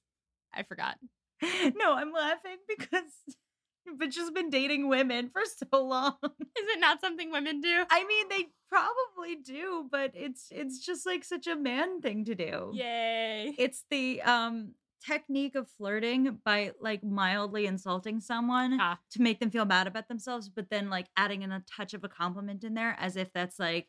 I 0.53 0.63
forgot. 0.63 0.97
no, 1.75 1.93
I'm 1.93 2.11
laughing 2.11 2.57
because 2.67 3.11
you've 3.85 4.09
just 4.09 4.33
been 4.33 4.49
dating 4.49 4.87
women 4.87 5.29
for 5.29 5.43
so 5.45 5.83
long. 5.83 6.15
Is 6.23 6.29
it 6.55 6.79
not 6.79 7.01
something 7.01 7.31
women 7.31 7.61
do? 7.61 7.83
I 7.89 8.05
mean, 8.05 8.29
they 8.29 8.47
probably 8.69 9.35
do, 9.35 9.87
but 9.91 10.11
it's 10.15 10.47
it's 10.51 10.83
just 10.83 11.05
like 11.05 11.23
such 11.23 11.47
a 11.47 11.55
man 11.55 12.01
thing 12.01 12.25
to 12.25 12.35
do. 12.35 12.71
Yay. 12.73 13.53
It's 13.57 13.83
the 13.89 14.21
um 14.21 14.73
technique 15.05 15.55
of 15.55 15.69
flirting 15.77 16.39
by 16.45 16.71
like 16.79 17.03
mildly 17.03 17.65
insulting 17.65 18.19
someone 18.19 18.77
Ah. 18.79 18.99
to 19.11 19.21
make 19.21 19.39
them 19.39 19.49
feel 19.51 19.65
bad 19.65 19.87
about 19.87 20.07
themselves, 20.07 20.49
but 20.49 20.69
then 20.69 20.89
like 20.89 21.07
adding 21.17 21.41
in 21.41 21.51
a 21.51 21.63
touch 21.75 21.93
of 21.93 22.03
a 22.03 22.09
compliment 22.09 22.63
in 22.63 22.73
there 22.73 22.95
as 22.99 23.15
if 23.17 23.31
that's 23.33 23.59
like 23.59 23.87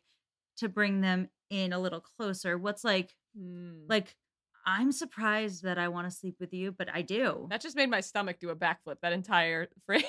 to 0.57 0.69
bring 0.69 1.01
them 1.01 1.29
in 1.49 1.73
a 1.73 1.79
little 1.79 2.01
closer. 2.01 2.57
What's 2.57 2.83
like 2.83 3.15
Hmm. 3.37 3.85
like 3.89 4.15
I'm 4.67 4.91
surprised 4.91 5.61
that 5.63 5.77
I 5.77 5.89
want 5.89 6.09
to 6.09 6.15
sleep 6.15 6.37
with 6.39 6.51
you, 6.51 6.71
but 6.71 6.89
I 6.91 7.03
do. 7.03 7.45
That 7.51 7.61
just 7.61 7.75
made 7.75 7.89
my 7.89 8.01
stomach 8.01 8.39
do 8.39 8.49
a 8.49 8.55
backflip. 8.55 8.95
That 9.03 9.13
entire 9.13 9.67
phrase. 9.85 10.03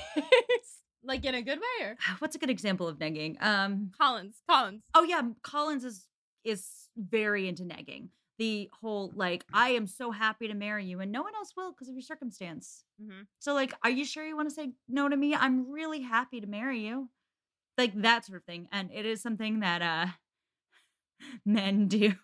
Like 1.05 1.25
in 1.25 1.35
a 1.35 1.43
good 1.43 1.59
way 1.61 1.87
or 1.87 1.97
What's 2.21 2.35
a 2.37 2.39
good 2.39 2.51
example 2.51 2.89
of 2.89 2.99
negging? 2.99 3.37
Um 3.43 3.91
Collins. 3.99 4.37
Collins. 4.49 4.83
Oh 4.95 5.03
yeah, 5.05 5.23
Collins 5.43 5.85
is 5.85 6.07
is 6.45 6.89
very 6.97 7.49
into 7.49 7.65
negging. 7.65 8.09
The 8.39 8.71
whole 8.81 9.13
like 9.15 9.45
I 9.53 9.71
am 9.71 9.87
so 9.87 10.11
happy 10.11 10.49
to 10.49 10.55
marry 10.55 10.85
you 10.85 11.01
and 11.01 11.11
no 11.11 11.23
one 11.23 11.35
else 11.35 11.55
will 11.57 11.73
because 11.73 11.89
of 11.89 11.95
your 11.95 12.03
circumstance. 12.03 12.85
Mm-hmm. 13.03 13.23
So 13.39 13.55
like, 13.55 13.73
are 13.83 13.91
you 13.91 14.05
sure 14.05 14.27
you 14.27 14.37
want 14.37 14.49
to 14.49 14.55
say 14.55 14.73
no 14.89 15.09
to 15.09 15.17
me? 15.17 15.35
I'm 15.35 15.71
really 15.71 16.03
happy 16.03 16.41
to 16.41 16.47
marry 16.47 16.81
you. 16.81 17.09
Like 17.79 17.95
that 18.03 18.27
sort 18.27 18.39
of 18.39 18.45
thing. 18.45 18.69
And 18.73 18.91
it 18.93 19.07
is 19.07 19.23
something 19.23 19.61
that 19.61 19.83
uh 19.83 20.07
men 21.47 21.89
do 21.89 22.15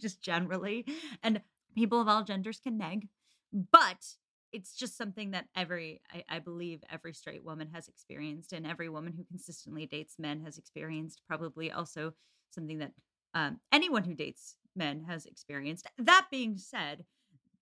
just 0.00 0.22
generally. 0.22 0.86
And 1.22 1.42
people 1.74 2.00
of 2.00 2.08
all 2.08 2.24
genders 2.24 2.60
can 2.60 2.78
nag, 2.78 3.08
But 3.52 4.04
it's 4.52 4.74
just 4.74 4.96
something 4.96 5.30
that 5.30 5.46
every 5.54 6.00
I, 6.12 6.24
I 6.28 6.38
believe 6.40 6.82
every 6.90 7.12
straight 7.12 7.44
woman 7.44 7.68
has 7.72 7.88
experienced 7.88 8.52
and 8.52 8.66
every 8.66 8.88
woman 8.88 9.12
who 9.16 9.24
consistently 9.24 9.86
dates 9.86 10.16
men 10.18 10.40
has 10.44 10.58
experienced 10.58 11.22
probably 11.28 11.70
also 11.70 12.14
something 12.50 12.78
that 12.78 12.92
um, 13.34 13.60
anyone 13.70 14.02
who 14.02 14.14
dates 14.14 14.56
men 14.76 15.04
has 15.08 15.26
experienced 15.26 15.86
that 15.98 16.26
being 16.30 16.56
said 16.56 17.04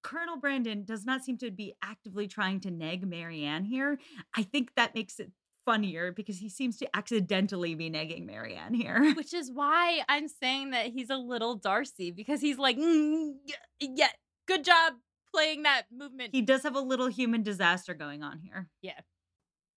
colonel 0.03 0.37
brandon 0.37 0.85
does 0.85 1.05
not 1.05 1.25
seem 1.25 1.37
to 1.37 1.51
be 1.51 1.75
actively 1.83 2.29
trying 2.29 2.61
to 2.61 2.71
nag 2.71 3.07
marianne 3.07 3.65
here 3.65 3.99
i 4.37 4.43
think 4.43 4.71
that 4.77 4.95
makes 4.95 5.19
it 5.19 5.31
funnier 5.65 6.13
because 6.13 6.39
he 6.39 6.49
seems 6.49 6.79
to 6.79 6.89
accidentally 6.97 7.75
be 7.75 7.91
nagging 7.91 8.25
marianne 8.25 8.73
here 8.73 9.13
Which 9.15 9.35
is 9.35 9.51
why 9.53 10.01
I'm 10.09 10.27
saying 10.27 10.71
that 10.71 10.87
he's 10.87 11.11
a 11.11 11.17
little 11.19 11.57
Darcy 11.57 12.11
because 12.11 12.41
he's 12.41 12.57
like, 12.57 12.79
"Mm, 12.79 13.35
yeah, 13.45 13.57
yeah, 13.79 14.09
good 14.47 14.65
job 14.65 14.95
playing 15.31 15.65
that 15.65 15.83
movement. 15.93 16.31
he 16.33 16.41
does 16.41 16.63
have 16.63 16.75
a 16.75 16.81
little 16.81 17.09
human 17.09 17.43
disaster 17.43 17.93
going 17.93 18.23
on 18.23 18.39
here 18.39 18.69
Yeah. 18.81 19.01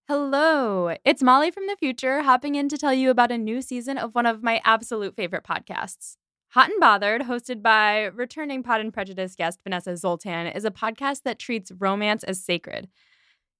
Hello, 0.08 0.96
it's 1.04 1.22
Molly 1.22 1.52
from 1.52 1.68
the 1.68 1.76
future 1.78 2.22
hopping 2.22 2.56
in 2.56 2.70
to 2.70 2.78
tell 2.78 2.94
you 2.94 3.10
about 3.10 3.32
a 3.32 3.38
new 3.38 3.62
season 3.62 3.98
of 3.98 4.16
one 4.16 4.26
of 4.26 4.42
my 4.42 4.62
absolute 4.64 5.16
favorite 5.16 5.44
podcasts. 5.44 6.16
Hot 6.54 6.70
and 6.70 6.82
Bothered, 6.82 7.22
hosted 7.22 7.62
by 7.62 8.08
returning 8.08 8.62
Pod 8.62 8.82
and 8.82 8.94
Prejudice 8.94 9.36
guest 9.36 9.62
Vanessa 9.64 9.96
Zoltan, 9.96 10.48
is 10.48 10.66
a 10.66 10.72
podcast 10.72 11.24
that 11.24 11.40
treats 11.40 11.72
romance 11.80 12.26
as 12.26 12.44
sacred. 12.44 12.90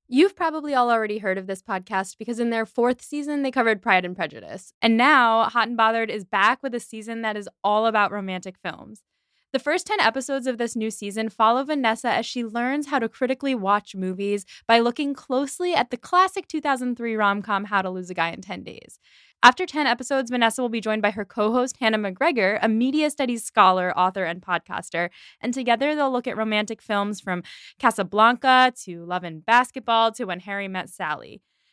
You've 0.10 0.36
probably 0.36 0.74
all 0.74 0.92
already 0.92 1.20
heard 1.20 1.38
of 1.38 1.48
this 1.48 1.62
podcast 1.62 2.18
because 2.18 2.38
in 2.38 2.50
their 2.50 2.66
fourth 2.66 3.02
season, 3.02 3.44
they 3.44 3.52
covered 3.52 3.82
Pride 3.82 4.04
and 4.04 4.14
Prejudice. 4.14 4.74
And 4.82 4.98
now, 4.98 5.46
Hot 5.46 5.70
and 5.70 5.78
Bothered 5.78 6.10
is 6.10 6.26
back 6.26 6.62
with 6.62 6.76
a 6.76 6.82
season 6.82 7.22
that 7.22 7.38
is 7.38 7.48
all 7.64 7.86
about 7.86 8.12
romantic 8.12 8.58
films. 8.62 9.04
The 9.54 9.60
first 9.60 9.88
10 9.88 10.02
episodes 10.02 10.46
of 10.46 10.58
this 10.58 10.76
new 10.76 10.92
season 10.92 11.30
follow 11.30 11.64
Vanessa 11.64 12.10
as 12.10 12.26
she 12.26 12.44
learns 12.44 12.88
how 12.88 13.00
to 13.00 13.08
critically 13.08 13.56
watch 13.56 13.96
movies 13.96 14.46
by 14.68 14.80
looking 14.80 15.14
closely 15.14 15.74
at 15.74 15.92
the 15.92 15.98
classic 15.98 16.48
2003 16.48 17.16
rom 17.16 17.42
com 17.42 17.66
How 17.66 17.82
to 17.82 17.90
Lose 17.90 18.10
a 18.10 18.14
Guy 18.14 18.32
in 18.32 18.42
10 18.42 18.64
Days. 18.64 19.00
After 19.44 19.66
10 19.66 19.88
episodes, 19.88 20.30
Vanessa 20.30 20.62
will 20.62 20.70
be 20.70 20.82
joined 20.82 21.02
by 21.02 21.12
her 21.12 21.26
co 21.26 21.52
host, 21.52 21.78
Hannah 21.80 21.98
McGregor, 21.98 22.60
a 22.62 22.70
media 22.70 23.10
studies 23.10 23.44
scholar, 23.44 23.92
author, 23.98 24.24
and 24.24 24.42
podcaster. 24.42 25.10
And 25.42 25.54
together 25.54 25.96
they'll 25.96 26.12
look 26.12 26.28
at 26.28 26.38
romantic 26.38 26.82
films 26.82 27.20
from 27.20 27.44
Casablanca 27.80 28.72
to 28.84 29.04
Love 29.04 29.24
and 29.24 29.44
Basketball 29.46 30.12
to 30.14 30.26
When 30.26 30.42
Harry 30.42 30.68
Met 30.68 30.90
Sally. 30.90 31.42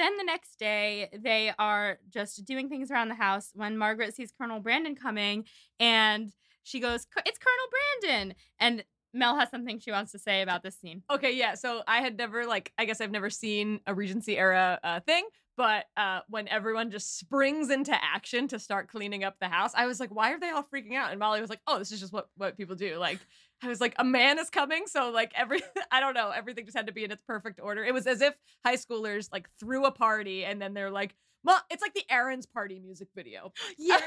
Then 0.00 0.16
the 0.16 0.24
next 0.24 0.58
day, 0.58 1.10
they 1.12 1.52
are 1.58 1.98
just 2.08 2.46
doing 2.46 2.70
things 2.70 2.90
around 2.90 3.08
the 3.08 3.14
house 3.14 3.50
when 3.52 3.76
Margaret 3.76 4.14
sees 4.14 4.32
Colonel 4.32 4.58
Brandon 4.58 4.94
coming 4.94 5.44
and 5.78 6.32
she 6.62 6.80
goes, 6.80 7.06
It's 7.26 7.38
Colonel 7.38 8.08
Brandon. 8.08 8.34
And 8.58 8.84
Mel 9.12 9.36
has 9.36 9.50
something 9.50 9.78
she 9.78 9.90
wants 9.90 10.12
to 10.12 10.18
say 10.18 10.40
about 10.40 10.62
this 10.62 10.78
scene. 10.80 11.02
Okay, 11.10 11.36
yeah. 11.36 11.54
So 11.54 11.82
I 11.86 11.98
had 12.00 12.16
never 12.16 12.46
like 12.46 12.72
I 12.78 12.86
guess 12.86 13.02
I've 13.02 13.10
never 13.10 13.28
seen 13.28 13.80
a 13.86 13.92
Regency 13.92 14.38
era 14.38 14.80
uh, 14.82 15.00
thing, 15.00 15.28
but 15.58 15.84
uh, 15.98 16.20
when 16.30 16.48
everyone 16.48 16.90
just 16.90 17.18
springs 17.18 17.68
into 17.68 17.92
action 17.92 18.48
to 18.48 18.58
start 18.58 18.88
cleaning 18.88 19.22
up 19.22 19.36
the 19.38 19.48
house, 19.48 19.72
I 19.74 19.86
was 19.86 20.00
like, 20.00 20.14
why 20.14 20.32
are 20.32 20.40
they 20.40 20.48
all 20.48 20.62
freaking 20.62 20.94
out? 20.94 21.10
And 21.10 21.18
Molly 21.18 21.42
was 21.42 21.50
like, 21.50 21.60
oh, 21.66 21.78
this 21.78 21.92
is 21.92 22.00
just 22.00 22.14
what 22.14 22.30
what 22.38 22.56
people 22.56 22.74
do. 22.74 22.96
Like 22.96 23.18
I 23.62 23.68
was 23.68 23.80
like, 23.80 23.94
a 23.98 24.04
man 24.04 24.38
is 24.38 24.50
coming, 24.50 24.84
so 24.86 25.10
like 25.10 25.32
every 25.34 25.60
I 25.90 26.00
don't 26.00 26.14
know, 26.14 26.30
everything 26.30 26.64
just 26.64 26.76
had 26.76 26.86
to 26.86 26.92
be 26.92 27.04
in 27.04 27.10
its 27.10 27.22
perfect 27.26 27.60
order. 27.60 27.84
It 27.84 27.92
was 27.92 28.06
as 28.06 28.20
if 28.22 28.34
high 28.64 28.76
schoolers 28.76 29.28
like 29.32 29.48
threw 29.58 29.84
a 29.84 29.90
party 29.90 30.44
and 30.44 30.60
then 30.60 30.74
they're 30.74 30.90
like, 30.90 31.14
Mom, 31.44 31.60
it's 31.70 31.82
like 31.82 31.94
the 31.94 32.04
Aaron's 32.10 32.46
party 32.46 32.78
music 32.78 33.08
video. 33.14 33.52
Yeah. 33.78 34.00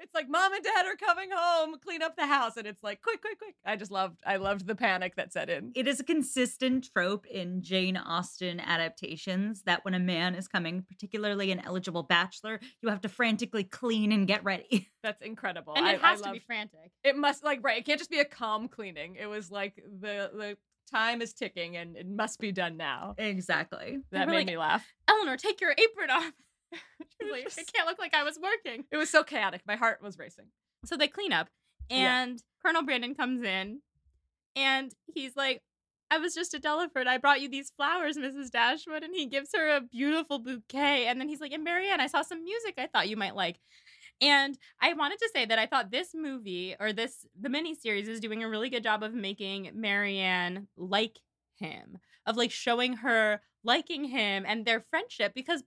it's 0.00 0.14
like 0.14 0.28
mom 0.28 0.52
and 0.52 0.62
dad 0.64 0.86
are 0.86 0.96
coming 0.96 1.28
home, 1.32 1.76
clean 1.84 2.02
up 2.02 2.16
the 2.16 2.26
house, 2.26 2.56
and 2.56 2.66
it's 2.66 2.82
like 2.82 3.00
quick, 3.02 3.20
quick, 3.20 3.38
quick. 3.38 3.54
I 3.64 3.76
just 3.76 3.90
loved, 3.90 4.18
I 4.26 4.36
loved 4.36 4.66
the 4.66 4.74
panic 4.74 5.14
that 5.16 5.32
set 5.32 5.48
in. 5.48 5.72
It 5.74 5.86
is 5.86 6.00
a 6.00 6.04
consistent 6.04 6.88
trope 6.92 7.26
in 7.26 7.62
Jane 7.62 7.96
Austen 7.96 8.58
adaptations 8.60 9.62
that 9.62 9.84
when 9.84 9.94
a 9.94 9.98
man 9.98 10.34
is 10.34 10.48
coming, 10.48 10.84
particularly 10.88 11.52
an 11.52 11.60
eligible 11.64 12.02
bachelor, 12.02 12.58
you 12.82 12.88
have 12.88 13.00
to 13.02 13.08
frantically 13.08 13.64
clean 13.64 14.12
and 14.12 14.26
get 14.26 14.42
ready. 14.44 14.90
That's 15.02 15.22
incredible. 15.22 15.74
and 15.76 15.86
it 15.86 16.02
I- 16.02 16.08
I 16.08 16.10
has 16.10 16.22
to 16.22 16.32
be 16.32 16.40
frantic. 16.40 16.90
It 17.04 17.16
must 17.16 17.44
like 17.44 17.60
right. 17.62 17.78
It 17.78 17.84
can't 17.86 17.98
just 17.98 18.10
be 18.10 18.18
a 18.20 18.24
calm 18.24 18.68
cleaning. 18.68 19.16
It 19.16 19.26
was 19.26 19.50
like 19.50 19.74
the 20.00 20.30
the 20.34 20.56
time 20.90 21.20
is 21.22 21.32
ticking 21.34 21.76
and 21.76 21.96
it 21.96 22.08
must 22.08 22.38
be 22.40 22.52
done 22.52 22.76
now. 22.76 23.14
exactly. 23.18 23.98
That 24.12 24.28
made 24.28 24.36
like- 24.36 24.46
me 24.46 24.56
laugh. 24.58 24.86
Eleanor, 25.08 25.36
take 25.36 25.60
your 25.60 25.72
apron 25.76 26.10
off. 26.10 26.32
Like, 27.30 27.46
it 27.58 27.70
can't 27.72 27.88
look 27.88 27.98
like 27.98 28.14
I 28.14 28.22
was 28.22 28.38
working. 28.40 28.84
It 28.92 28.96
was 28.96 29.10
so 29.10 29.24
chaotic. 29.24 29.62
My 29.66 29.74
heart 29.76 30.00
was 30.00 30.16
racing. 30.18 30.46
So 30.84 30.96
they 30.96 31.08
clean 31.08 31.32
up, 31.32 31.48
Yeah. 31.88 32.22
and 32.22 32.40
Colonel 32.64 32.82
Brandon 32.84 33.14
comes 33.16 33.42
in, 33.42 33.80
and 34.54 34.92
he's 35.12 35.34
like, 35.34 35.62
I 36.08 36.18
was 36.18 36.34
just 36.34 36.54
at 36.54 36.62
Delaford. 36.62 37.08
I 37.08 37.18
brought 37.18 37.40
you 37.40 37.48
these 37.48 37.72
flowers, 37.76 38.16
Mrs. 38.16 38.50
Dashwood. 38.50 39.02
And 39.02 39.12
he 39.12 39.26
gives 39.26 39.50
her 39.56 39.68
a 39.76 39.80
beautiful 39.80 40.38
bouquet. 40.38 41.06
And 41.06 41.20
then 41.20 41.28
he's 41.28 41.40
like, 41.40 41.50
And 41.52 41.64
Marianne, 41.64 42.00
I 42.00 42.06
saw 42.06 42.22
some 42.22 42.44
music 42.44 42.74
I 42.78 42.86
thought 42.86 43.08
you 43.08 43.16
might 43.16 43.34
like. 43.34 43.58
And 44.20 44.56
I 44.80 44.94
wanted 44.94 45.18
to 45.18 45.30
say 45.32 45.44
that 45.44 45.58
I 45.58 45.66
thought 45.66 45.90
this 45.90 46.14
movie 46.14 46.74
or 46.80 46.92
this, 46.92 47.26
the 47.38 47.48
miniseries 47.48 48.08
is 48.08 48.20
doing 48.20 48.42
a 48.42 48.48
really 48.48 48.70
good 48.70 48.82
job 48.82 49.02
of 49.02 49.14
making 49.14 49.70
Marianne 49.74 50.68
like 50.76 51.18
him, 51.56 51.98
of 52.24 52.36
like 52.36 52.50
showing 52.50 52.94
her 52.94 53.42
liking 53.62 54.04
him 54.04 54.44
and 54.46 54.64
their 54.64 54.84
friendship 54.90 55.32
because 55.34 55.62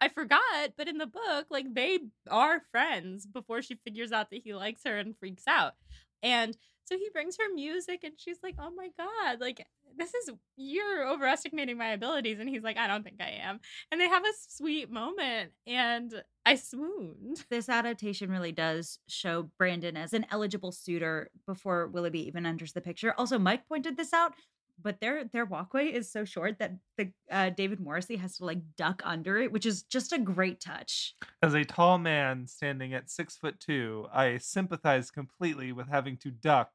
I 0.00 0.08
forgot, 0.08 0.74
but 0.76 0.88
in 0.88 0.98
the 0.98 1.06
book, 1.06 1.46
like 1.50 1.74
they 1.74 1.98
are 2.30 2.62
friends 2.70 3.26
before 3.26 3.62
she 3.62 3.74
figures 3.74 4.12
out 4.12 4.30
that 4.30 4.42
he 4.44 4.54
likes 4.54 4.82
her 4.84 4.96
and 4.96 5.16
freaks 5.18 5.44
out. 5.48 5.74
And 6.22 6.56
so 6.88 6.96
he 6.96 7.08
brings 7.12 7.36
her 7.36 7.52
music 7.54 8.02
and 8.04 8.14
she's 8.16 8.38
like, 8.42 8.56
"Oh 8.58 8.70
my 8.74 8.88
god, 8.96 9.40
like 9.40 9.66
this 9.96 10.14
is 10.14 10.30
you're 10.56 11.06
overestimating 11.06 11.76
my 11.76 11.88
abilities." 11.88 12.38
And 12.40 12.48
he's 12.48 12.62
like, 12.62 12.78
"I 12.78 12.86
don't 12.86 13.04
think 13.04 13.20
I 13.20 13.30
am." 13.42 13.60
And 13.92 14.00
they 14.00 14.08
have 14.08 14.24
a 14.24 14.32
sweet 14.48 14.90
moment 14.90 15.52
and 15.66 16.22
I 16.46 16.54
swooned. 16.54 17.44
This 17.50 17.68
adaptation 17.68 18.30
really 18.30 18.52
does 18.52 18.98
show 19.06 19.50
Brandon 19.58 19.96
as 19.98 20.14
an 20.14 20.24
eligible 20.30 20.72
suitor 20.72 21.30
before 21.46 21.88
Willoughby 21.88 22.26
even 22.26 22.46
enters 22.46 22.72
the 22.72 22.80
picture. 22.80 23.14
Also, 23.18 23.38
Mike 23.38 23.68
pointed 23.68 23.98
this 23.98 24.14
out, 24.14 24.32
but 24.82 25.00
their 25.00 25.24
their 25.24 25.44
walkway 25.44 25.86
is 25.86 26.10
so 26.10 26.24
short 26.24 26.58
that 26.58 26.72
the 26.96 27.10
uh, 27.30 27.50
David 27.50 27.80
Morrissey 27.80 28.16
has 28.16 28.36
to 28.38 28.44
like 28.44 28.58
duck 28.76 29.02
under 29.04 29.38
it, 29.38 29.52
which 29.52 29.66
is 29.66 29.82
just 29.82 30.12
a 30.12 30.18
great 30.18 30.60
touch. 30.60 31.14
As 31.42 31.54
a 31.54 31.64
tall 31.64 31.98
man 31.98 32.46
standing 32.46 32.94
at 32.94 33.10
six 33.10 33.36
foot 33.36 33.58
two, 33.60 34.06
I 34.12 34.38
sympathize 34.38 35.10
completely 35.10 35.72
with 35.72 35.88
having 35.88 36.16
to 36.18 36.30
duck, 36.30 36.70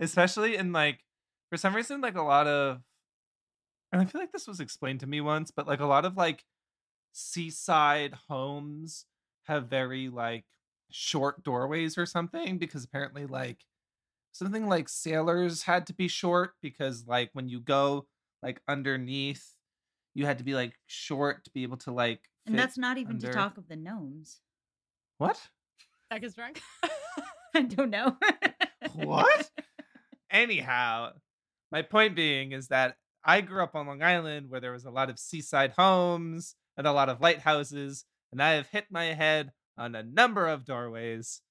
especially 0.00 0.56
in 0.56 0.72
like, 0.72 1.00
for 1.50 1.56
some 1.56 1.74
reason, 1.74 2.00
like 2.00 2.16
a 2.16 2.22
lot 2.22 2.46
of, 2.46 2.80
and 3.92 4.00
I 4.00 4.04
feel 4.04 4.20
like 4.20 4.32
this 4.32 4.48
was 4.48 4.60
explained 4.60 5.00
to 5.00 5.06
me 5.06 5.20
once, 5.20 5.50
but 5.50 5.66
like 5.66 5.80
a 5.80 5.86
lot 5.86 6.04
of 6.04 6.16
like 6.16 6.44
seaside 7.12 8.14
homes 8.28 9.06
have 9.44 9.68
very 9.68 10.08
like 10.08 10.44
short 10.90 11.42
doorways 11.42 11.98
or 11.98 12.06
something 12.06 12.58
because 12.58 12.84
apparently 12.84 13.26
like 13.26 13.58
something 14.32 14.66
like 14.68 14.88
sailors 14.88 15.62
had 15.62 15.86
to 15.86 15.94
be 15.94 16.08
short 16.08 16.52
because 16.62 17.06
like 17.06 17.30
when 17.34 17.48
you 17.48 17.60
go 17.60 18.06
like 18.42 18.60
underneath 18.66 19.46
you 20.14 20.26
had 20.26 20.38
to 20.38 20.44
be 20.44 20.54
like 20.54 20.74
short 20.86 21.44
to 21.44 21.50
be 21.52 21.62
able 21.62 21.76
to 21.78 21.92
like 21.92 22.20
And 22.46 22.58
that's 22.58 22.76
not 22.76 22.98
even 22.98 23.18
to 23.20 23.32
talk 23.32 23.56
of 23.58 23.68
the 23.68 23.76
gnomes. 23.76 24.40
what 25.18 25.40
Beck 26.10 26.24
is 26.24 26.34
drunk. 26.34 26.60
I 27.54 27.62
don't 27.62 27.90
know. 27.90 28.16
what 28.94 29.50
anyhow 30.30 31.12
my 31.70 31.82
point 31.82 32.16
being 32.16 32.52
is 32.52 32.68
that 32.68 32.96
i 33.24 33.40
grew 33.40 33.62
up 33.62 33.74
on 33.74 33.86
long 33.86 34.02
island 34.02 34.48
where 34.48 34.60
there 34.60 34.72
was 34.72 34.84
a 34.84 34.90
lot 34.90 35.10
of 35.10 35.18
seaside 35.18 35.72
homes 35.76 36.54
and 36.76 36.86
a 36.86 36.92
lot 36.92 37.08
of 37.10 37.20
lighthouses 37.20 38.04
and 38.32 38.42
i 38.42 38.52
have 38.52 38.66
hit 38.68 38.86
my 38.90 39.04
head 39.12 39.52
on 39.76 39.94
a 39.94 40.02
number 40.02 40.46
of 40.46 40.64
doorways 40.64 41.42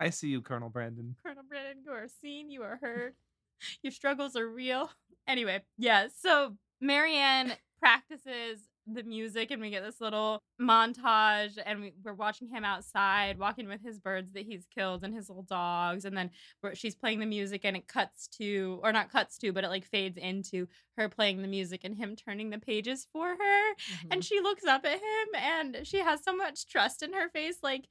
i 0.00 0.10
see 0.10 0.28
you 0.28 0.40
colonel 0.40 0.68
brandon 0.68 1.16
Colonel 1.24 1.44
Brandon, 1.48 1.82
you 1.84 1.92
are 1.92 2.08
seen, 2.20 2.50
you 2.50 2.62
are 2.62 2.78
heard. 2.80 3.14
Your 3.82 3.92
struggles 3.92 4.36
are 4.36 4.48
real. 4.48 4.90
Anyway, 5.26 5.60
yeah, 5.76 6.06
so 6.22 6.54
Marianne 6.80 7.52
practices 7.80 8.60
the 8.92 9.02
music 9.02 9.50
and 9.50 9.60
we 9.60 9.70
get 9.70 9.84
this 9.84 10.00
little 10.00 10.42
montage 10.60 11.58
and 11.64 11.80
we, 11.80 11.92
we're 12.02 12.14
watching 12.14 12.48
him 12.48 12.64
outside 12.64 13.38
walking 13.38 13.68
with 13.68 13.82
his 13.84 13.98
birds 13.98 14.32
that 14.32 14.46
he's 14.46 14.66
killed 14.74 15.04
and 15.04 15.14
his 15.14 15.28
little 15.28 15.42
dogs 15.42 16.04
and 16.04 16.16
then 16.16 16.30
she's 16.74 16.94
playing 16.94 17.20
the 17.20 17.26
music 17.26 17.62
and 17.64 17.76
it 17.76 17.86
cuts 17.86 18.26
to 18.26 18.80
or 18.82 18.92
not 18.92 19.12
cuts 19.12 19.36
to 19.38 19.52
but 19.52 19.64
it 19.64 19.68
like 19.68 19.84
fades 19.84 20.16
into 20.16 20.66
her 20.96 21.08
playing 21.08 21.42
the 21.42 21.48
music 21.48 21.82
and 21.84 21.96
him 21.96 22.16
turning 22.16 22.50
the 22.50 22.58
pages 22.58 23.06
for 23.12 23.28
her 23.28 23.68
and 24.10 24.12
mm-hmm. 24.12 24.20
she 24.20 24.40
looks 24.40 24.64
up 24.64 24.84
at 24.84 24.94
him 24.94 25.28
and 25.36 25.86
she 25.86 25.98
has 25.98 26.24
so 26.24 26.34
much 26.34 26.66
trust 26.66 27.02
in 27.02 27.12
her 27.12 27.28
face 27.28 27.58
like 27.62 27.84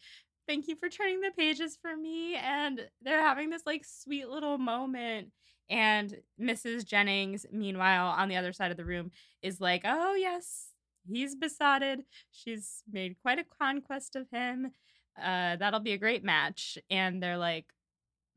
thank 0.48 0.68
you 0.68 0.76
for 0.76 0.90
turning 0.90 1.22
the 1.22 1.32
pages 1.38 1.78
for 1.82 1.96
me 1.96 2.36
and 2.36 2.88
they're 3.02 3.22
having 3.22 3.50
this 3.50 3.64
like 3.66 3.84
sweet 3.86 4.30
little 4.30 4.58
moment 4.58 5.30
and 5.70 6.18
mrs 6.40 6.86
jennings 6.86 7.46
meanwhile 7.52 8.08
on 8.08 8.30
the 8.30 8.36
other 8.38 8.54
side 8.54 8.72
of 8.72 8.78
the 8.78 8.86
room 8.86 9.12
is 9.42 9.60
like 9.60 9.82
oh 9.84 10.14
yes 10.14 10.68
he's 11.06 11.36
besotted 11.36 12.04
she's 12.32 12.84
made 12.92 13.16
quite 13.22 13.40
a 13.40 13.46
conquest 13.60 14.16
of 14.16 14.28
him 14.32 14.72
uh 15.22 15.56
that'll 15.58 15.80
be 15.80 15.94
a 15.94 15.98
great 15.98 16.24
match 16.24 16.78
and 16.90 17.22
they're 17.22 17.38
like 17.38 17.66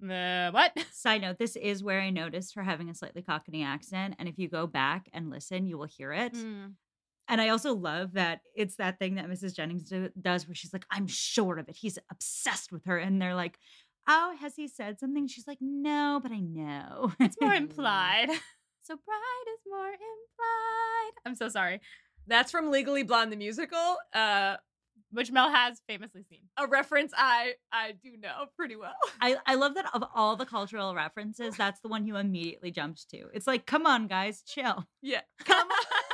uh, 0.02 0.50
what 0.50 0.72
Side 0.92 1.20
note, 1.20 1.38
this 1.38 1.56
is 1.56 1.82
where 1.82 2.00
I 2.00 2.10
noticed 2.10 2.54
her 2.54 2.62
having 2.62 2.88
a 2.88 2.94
slightly 2.94 3.22
Cockney 3.22 3.62
accent. 3.62 4.14
And 4.18 4.28
if 4.28 4.38
you 4.38 4.48
go 4.48 4.66
back 4.66 5.08
and 5.12 5.30
listen, 5.30 5.66
you 5.66 5.76
will 5.76 5.86
hear 5.86 6.12
it. 6.12 6.34
Mm. 6.34 6.72
And 7.30 7.40
I 7.40 7.48
also 7.48 7.74
love 7.74 8.12
that 8.14 8.40
it's 8.54 8.76
that 8.76 8.98
thing 8.98 9.14
that 9.14 9.28
Mrs. 9.30 9.54
Jennings 9.56 9.88
do- 9.88 10.10
does 10.20 10.46
where 10.46 10.54
she's 10.54 10.72
like, 10.72 10.84
I'm 10.90 11.06
sure 11.06 11.58
of 11.58 11.68
it. 11.68 11.76
He's 11.76 11.98
obsessed 12.10 12.70
with 12.72 12.84
her. 12.84 12.98
And 12.98 13.22
they're 13.22 13.34
like, 13.34 13.56
Oh, 14.08 14.34
has 14.40 14.56
he 14.56 14.66
said 14.66 14.98
something? 14.98 15.28
She's 15.28 15.46
like, 15.46 15.58
No, 15.60 16.20
but 16.22 16.32
I 16.32 16.40
know. 16.40 17.12
it's 17.20 17.36
more 17.40 17.54
implied 17.64 18.28
so 18.82 18.96
bright 19.06 19.44
is 19.54 19.60
more 19.70 19.86
implied 19.88 21.12
i'm 21.26 21.34
so 21.34 21.48
sorry 21.48 21.80
That's 22.26 22.50
from 22.50 22.70
Legally 22.70 23.02
Blonde 23.02 23.30
the 23.30 23.36
musical. 23.36 23.96
Uh, 24.12 24.56
which 25.12 25.30
mel 25.32 25.50
has 25.50 25.80
famously 25.88 26.22
seen 26.22 26.40
a 26.56 26.66
reference 26.66 27.12
I 27.16 27.54
I 27.72 27.92
do 28.02 28.16
know 28.16 28.46
pretty 28.56 28.76
well. 28.76 28.94
I, 29.20 29.36
I 29.46 29.56
love 29.56 29.74
that 29.74 29.86
of 29.94 30.04
all 30.14 30.36
the 30.36 30.46
cultural 30.46 30.94
references, 30.94 31.56
that's 31.56 31.80
the 31.80 31.88
one 31.88 32.06
you 32.06 32.16
immediately 32.16 32.70
jumped 32.70 33.10
to. 33.10 33.24
It's 33.34 33.46
like, 33.46 33.66
come 33.66 33.86
on, 33.86 34.06
guys, 34.06 34.42
chill. 34.46 34.86
Yeah. 35.02 35.20
Come 35.44 35.68
on. 35.68 36.09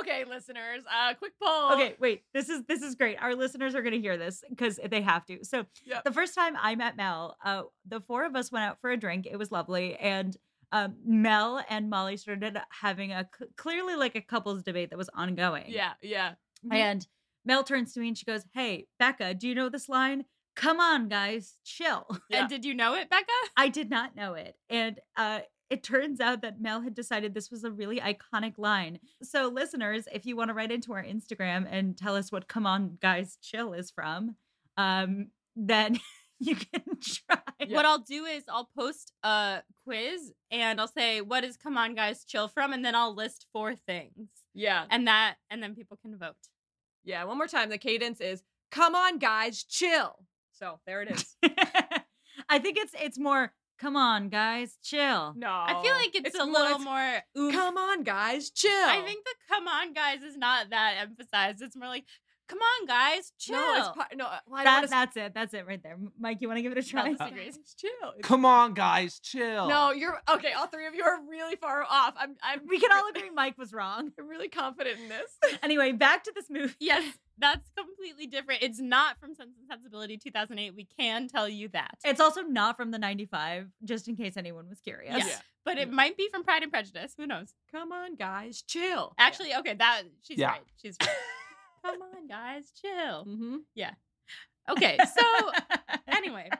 Okay, 0.00 0.24
listeners. 0.24 0.82
Uh, 0.92 1.14
quick 1.14 1.32
poll. 1.42 1.72
Okay, 1.72 1.94
wait. 1.98 2.22
This 2.34 2.48
is 2.48 2.62
this 2.66 2.82
is 2.82 2.94
great. 2.94 3.16
Our 3.20 3.34
listeners 3.34 3.74
are 3.74 3.82
gonna 3.82 3.96
hear 3.96 4.16
this 4.16 4.42
because 4.48 4.78
they 4.90 5.00
have 5.02 5.24
to. 5.26 5.44
So 5.44 5.64
Yep. 5.84 6.04
the 6.04 6.12
first 6.12 6.34
time 6.34 6.56
I 6.60 6.74
met 6.74 6.96
Mel, 6.96 7.36
uh, 7.44 7.62
the 7.86 8.00
four 8.00 8.24
of 8.24 8.34
us 8.36 8.50
went 8.52 8.64
out 8.64 8.80
for 8.80 8.90
a 8.90 8.96
drink. 8.96 9.26
It 9.30 9.36
was 9.36 9.50
lovely, 9.52 9.96
and 9.96 10.36
um, 10.72 10.96
Mel 11.04 11.62
and 11.70 11.88
Molly 11.88 12.16
started 12.16 12.58
having 12.70 13.12
a 13.12 13.28
c- 13.38 13.46
clearly 13.56 13.96
like 13.96 14.14
a 14.16 14.20
couples 14.20 14.62
debate 14.62 14.90
that 14.90 14.98
was 14.98 15.08
ongoing. 15.14 15.64
Yeah, 15.68 15.92
yeah. 16.02 16.34
And 16.70 17.06
Mel 17.44 17.64
turns 17.64 17.94
to 17.94 18.00
me 18.00 18.08
and 18.08 18.18
she 18.18 18.24
goes, 18.26 18.44
"Hey, 18.52 18.86
Becca, 18.98 19.34
do 19.34 19.48
you 19.48 19.54
know 19.54 19.68
this 19.68 19.88
line? 19.88 20.24
Come 20.56 20.80
on, 20.80 21.08
guys, 21.08 21.56
chill." 21.64 22.06
Yeah. 22.30 22.40
and 22.40 22.48
did 22.50 22.64
you 22.66 22.74
know 22.74 22.94
it 22.94 23.08
becca 23.08 23.26
I 23.56 23.68
did 23.68 23.88
not 23.88 24.14
know 24.16 24.34
it. 24.34 24.56
And 24.68 24.98
uh, 25.16 25.40
it 25.70 25.82
turns 25.82 26.20
out 26.20 26.40
that 26.42 26.60
Mel 26.60 26.80
had 26.80 26.94
decided 26.94 27.34
this 27.34 27.50
was 27.50 27.64
a 27.64 27.70
really 27.70 28.00
iconic 28.00 28.54
line. 28.58 28.98
So, 29.22 29.48
listeners, 29.48 30.06
if 30.12 30.24
you 30.26 30.36
want 30.36 30.48
to 30.48 30.54
write 30.54 30.72
into 30.72 30.92
our 30.92 31.04
Instagram 31.04 31.66
and 31.70 31.96
tell 31.96 32.16
us 32.16 32.32
what 32.32 32.48
Come 32.48 32.66
On 32.66 32.96
Guys 33.00 33.36
Chill 33.42 33.72
is 33.74 33.90
from, 33.90 34.36
um, 34.76 35.28
then 35.56 35.98
you 36.40 36.56
can 36.56 36.82
try. 37.02 37.38
What 37.68 37.84
I'll 37.84 37.98
do 37.98 38.24
is 38.24 38.44
I'll 38.48 38.70
post 38.78 39.12
a 39.22 39.62
quiz 39.84 40.32
and 40.50 40.80
I'll 40.80 40.88
say, 40.88 41.20
"What 41.20 41.44
is 41.44 41.56
Come 41.56 41.76
On 41.76 41.94
Guys 41.94 42.24
Chill 42.24 42.48
from?" 42.48 42.72
and 42.72 42.84
then 42.84 42.94
I'll 42.94 43.14
list 43.14 43.46
four 43.52 43.74
things, 43.74 44.28
Yeah. 44.54 44.84
and 44.90 45.06
that, 45.08 45.36
and 45.50 45.62
then 45.62 45.74
people 45.74 45.98
can 46.00 46.16
vote. 46.16 46.36
Yeah. 47.04 47.24
One 47.24 47.36
more 47.38 47.46
time. 47.48 47.68
The 47.70 47.78
cadence 47.78 48.20
is 48.20 48.42
come 48.70 48.94
on, 48.94 49.18
guys, 49.18 49.64
chill. 49.64 50.14
So 50.52 50.78
there 50.86 51.02
it 51.02 51.10
is. 51.10 51.36
I 52.48 52.58
think 52.58 52.78
it's 52.78 52.94
it's 52.98 53.18
more 53.18 53.52
come 53.80 53.96
on 53.96 54.28
guys 54.28 54.76
chill. 54.82 55.34
No. 55.36 55.48
I 55.48 55.80
feel 55.82 55.94
like 55.94 56.10
it's, 56.14 56.34
a 56.34 56.44
more- 56.44 56.52
little 56.52 56.76
it's, 56.76 56.84
more. 56.84 57.22
Oomph. 57.38 57.54
Come 57.54 57.76
on, 57.76 58.02
guys, 58.02 58.50
chill. 58.50 58.70
I 58.70 59.02
think 59.04 59.24
the 59.24 59.34
"Come 59.48 59.68
On 59.68 59.92
Guys" 59.92 60.22
is 60.22 60.36
not 60.36 60.70
that 60.70 60.94
emphasized. 61.00 61.62
It's 61.62 61.76
more 61.76 61.88
like, 61.88 62.04
"Come 62.48 62.58
on, 62.58 62.86
guys, 62.86 63.32
chill." 63.38 63.54
No, 63.56 63.78
it's 63.78 63.88
part, 63.96 64.08
no. 64.16 64.24
uh, 64.26 64.38
Well, 64.48 64.64
That, 64.64 64.64
don't 64.64 64.74
wanna 64.74 64.86
that's 64.88 65.16
it. 65.16 65.34
That's 65.34 65.54
it 65.54 65.66
right 65.66 65.82
there. 65.82 65.96
Mike, 66.18 66.38
you 66.40 66.48
want 66.48 66.58
to 66.58 66.62
give 66.62 66.72
it 66.72 66.78
a 66.78 66.82
try? 66.82 67.10
this 67.12 67.20
s- 67.20 67.28
is 67.28 67.32
great. 67.34 67.44
guys, 67.54 67.74
chill. 67.76 68.12
Come 68.22 68.44
on, 68.44 68.74
guys, 68.74 69.18
chill. 69.20 69.68
No, 69.68 69.92
you're 69.92 70.18
okay. 70.30 70.52
All 70.52 70.66
three 70.66 70.86
of 70.86 70.94
you 70.94 71.04
are 71.04 71.18
really 71.28 71.56
far 71.56 71.84
off. 71.88 72.14
I'm. 72.16 72.36
I'm. 72.42 72.60
we 72.66 72.80
can 72.80 72.90
all 72.92 73.08
agree 73.14 73.30
Mike 73.30 73.56
was 73.58 73.72
wrong. 73.72 74.10
I'm 74.18 74.28
really 74.28 74.48
confident 74.48 74.98
in 75.00 75.08
this. 75.08 75.30
Anyway, 75.62 75.92
back 75.92 76.24
to 76.24 76.32
this 76.34 76.46
movie. 76.50 76.74
yes, 76.80 77.04
that's 77.38 77.68
completely 77.76 78.26
different. 78.26 78.62
It's 78.62 78.80
not 78.80 79.18
from 79.20 79.34
Sense 79.34 79.50
and 79.58 79.68
Sensibility 79.68 80.16
2008. 80.16 80.74
We 80.74 80.86
can 80.98 81.28
tell 81.28 81.48
you 81.48 81.68
that. 81.68 81.94
It's 82.04 82.20
also 82.20 82.42
not 82.42 82.76
from 82.76 82.90
the 82.90 82.98
95, 82.98 83.68
just 83.84 84.08
in 84.08 84.16
case 84.16 84.36
anyone 84.36 84.68
was 84.68 84.80
curious. 84.80 85.14
Yes. 85.16 85.26
Yeah. 85.28 85.38
but 85.64 85.78
it 85.78 85.90
might 85.92 86.16
be 86.16 86.28
from 86.32 86.44
Pride 86.44 86.62
and 86.62 86.72
Prejudice. 86.72 87.14
Who 87.18 87.26
knows? 87.26 87.54
Come 87.72 87.92
on, 87.92 88.14
guys, 88.14 88.62
chill. 88.62 89.14
Actually, 89.18 89.54
okay, 89.56 89.74
that 89.74 90.02
she's 90.22 90.38
Yeah. 90.38 90.50
right. 90.50 90.62
She's 90.80 90.96
right. 91.00 91.10
Come 91.84 92.02
on, 92.02 92.26
guys, 92.28 92.70
chill. 92.80 93.24
Mm-hmm. 93.26 93.56
Okay, 94.70 94.98
so 95.16 95.50
anyway, 96.06 96.50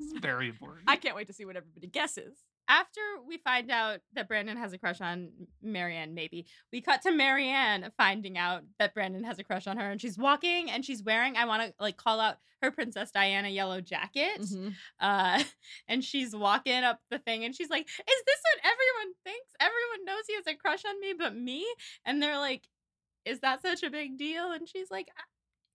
It's 0.00 0.18
very 0.20 0.48
important. 0.48 0.84
I 0.88 0.96
can't 0.96 1.14
wait 1.14 1.28
to 1.28 1.32
see 1.32 1.44
what 1.44 1.56
everybody 1.56 1.86
guesses. 1.86 2.36
after 2.68 3.00
we 3.26 3.38
find 3.38 3.70
out 3.70 4.00
that 4.14 4.26
Brandon 4.28 4.56
has 4.56 4.72
a 4.72 4.78
crush 4.78 5.00
on 5.00 5.30
Marianne, 5.62 6.14
maybe 6.14 6.46
we 6.72 6.80
cut 6.80 7.02
to 7.02 7.12
Marianne 7.12 7.90
finding 7.96 8.36
out 8.38 8.62
that 8.78 8.94
Brandon 8.94 9.22
has 9.24 9.38
a 9.38 9.44
crush 9.44 9.66
on 9.66 9.76
her, 9.76 9.90
and 9.90 10.00
she's 10.00 10.18
walking 10.18 10.70
and 10.70 10.84
she's 10.84 11.02
wearing. 11.02 11.36
I 11.36 11.44
want 11.44 11.62
to 11.62 11.74
like 11.78 11.96
call 11.96 12.18
out 12.20 12.38
her 12.62 12.70
Princess 12.70 13.10
Diana 13.10 13.48
yellow 13.48 13.80
jacket, 13.80 14.40
Mm-hmm. 14.40 14.68
uh, 15.00 15.42
and 15.88 16.02
she's 16.04 16.34
walking 16.34 16.82
up 16.84 17.00
the 17.10 17.18
thing, 17.18 17.44
and 17.44 17.54
she's 17.54 17.70
like, 17.70 17.82
"Is 17.88 17.88
this 18.26 18.40
what 18.44 18.72
everyone 18.72 19.14
thinks? 19.24 19.50
Everyone 19.60 20.04
knows 20.04 20.22
he 20.28 20.34
has 20.34 20.46
a 20.48 20.54
crush 20.56 20.84
on 20.84 21.00
me, 21.00 21.12
but 21.18 21.34
me." 21.36 21.64
And 22.04 22.20
they're 22.22 22.38
like, 22.38 22.62
"Is 23.24 23.40
that 23.40 23.62
such 23.62 23.82
a 23.82 23.90
big 23.90 24.16
deal?" 24.18 24.50
And 24.52 24.68
she's 24.68 24.90
like. 24.90 25.08
"Uh, 25.18 25.22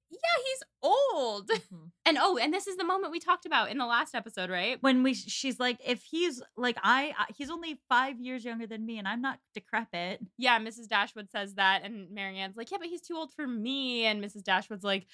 Yeah, 0.09 0.43
he's 0.45 0.63
old. 0.81 1.51
And 2.07 2.17
oh, 2.21 2.37
and 2.37 2.53
this 2.53 2.67
is 2.67 2.77
the 2.77 2.85
moment 2.85 3.11
we 3.11 3.19
talked 3.19 3.45
about 3.45 3.69
in 3.69 3.77
the 3.77 3.85
last 3.85 4.15
episode, 4.15 4.49
right? 4.49 4.77
when 4.81 5.03
we 5.03 5.13
she's 5.13 5.59
like 5.59 5.77
if 5.85 6.01
he's 6.03 6.41
like 6.55 6.77
I 6.81 7.13
I- 7.17 7.33
he's 7.37 7.49
only 7.49 7.81
5 7.89 8.21
years 8.21 8.45
younger 8.45 8.65
than 8.65 8.85
me 8.85 8.97
and 8.97 9.05
I'm 9.09 9.21
not 9.21 9.39
decrepit. 9.53 10.21
yeah, 10.37 10.57
Mrs. 10.59 10.87
Dashwood 10.87 11.29
says 11.29 11.55
that, 11.55 11.81
and 11.83 12.09
Marianne's 12.11 12.55
like, 12.55 12.71
yeah, 12.71 12.77
but 12.79 12.87
he's 12.87 13.01
too 13.01 13.15
old 13.17 13.33
for 13.33 13.45
me. 13.45 14.05
And 14.05 14.23
Mrs. 14.23 14.43
Dashwood's 14.43 14.85
like, 14.85 15.05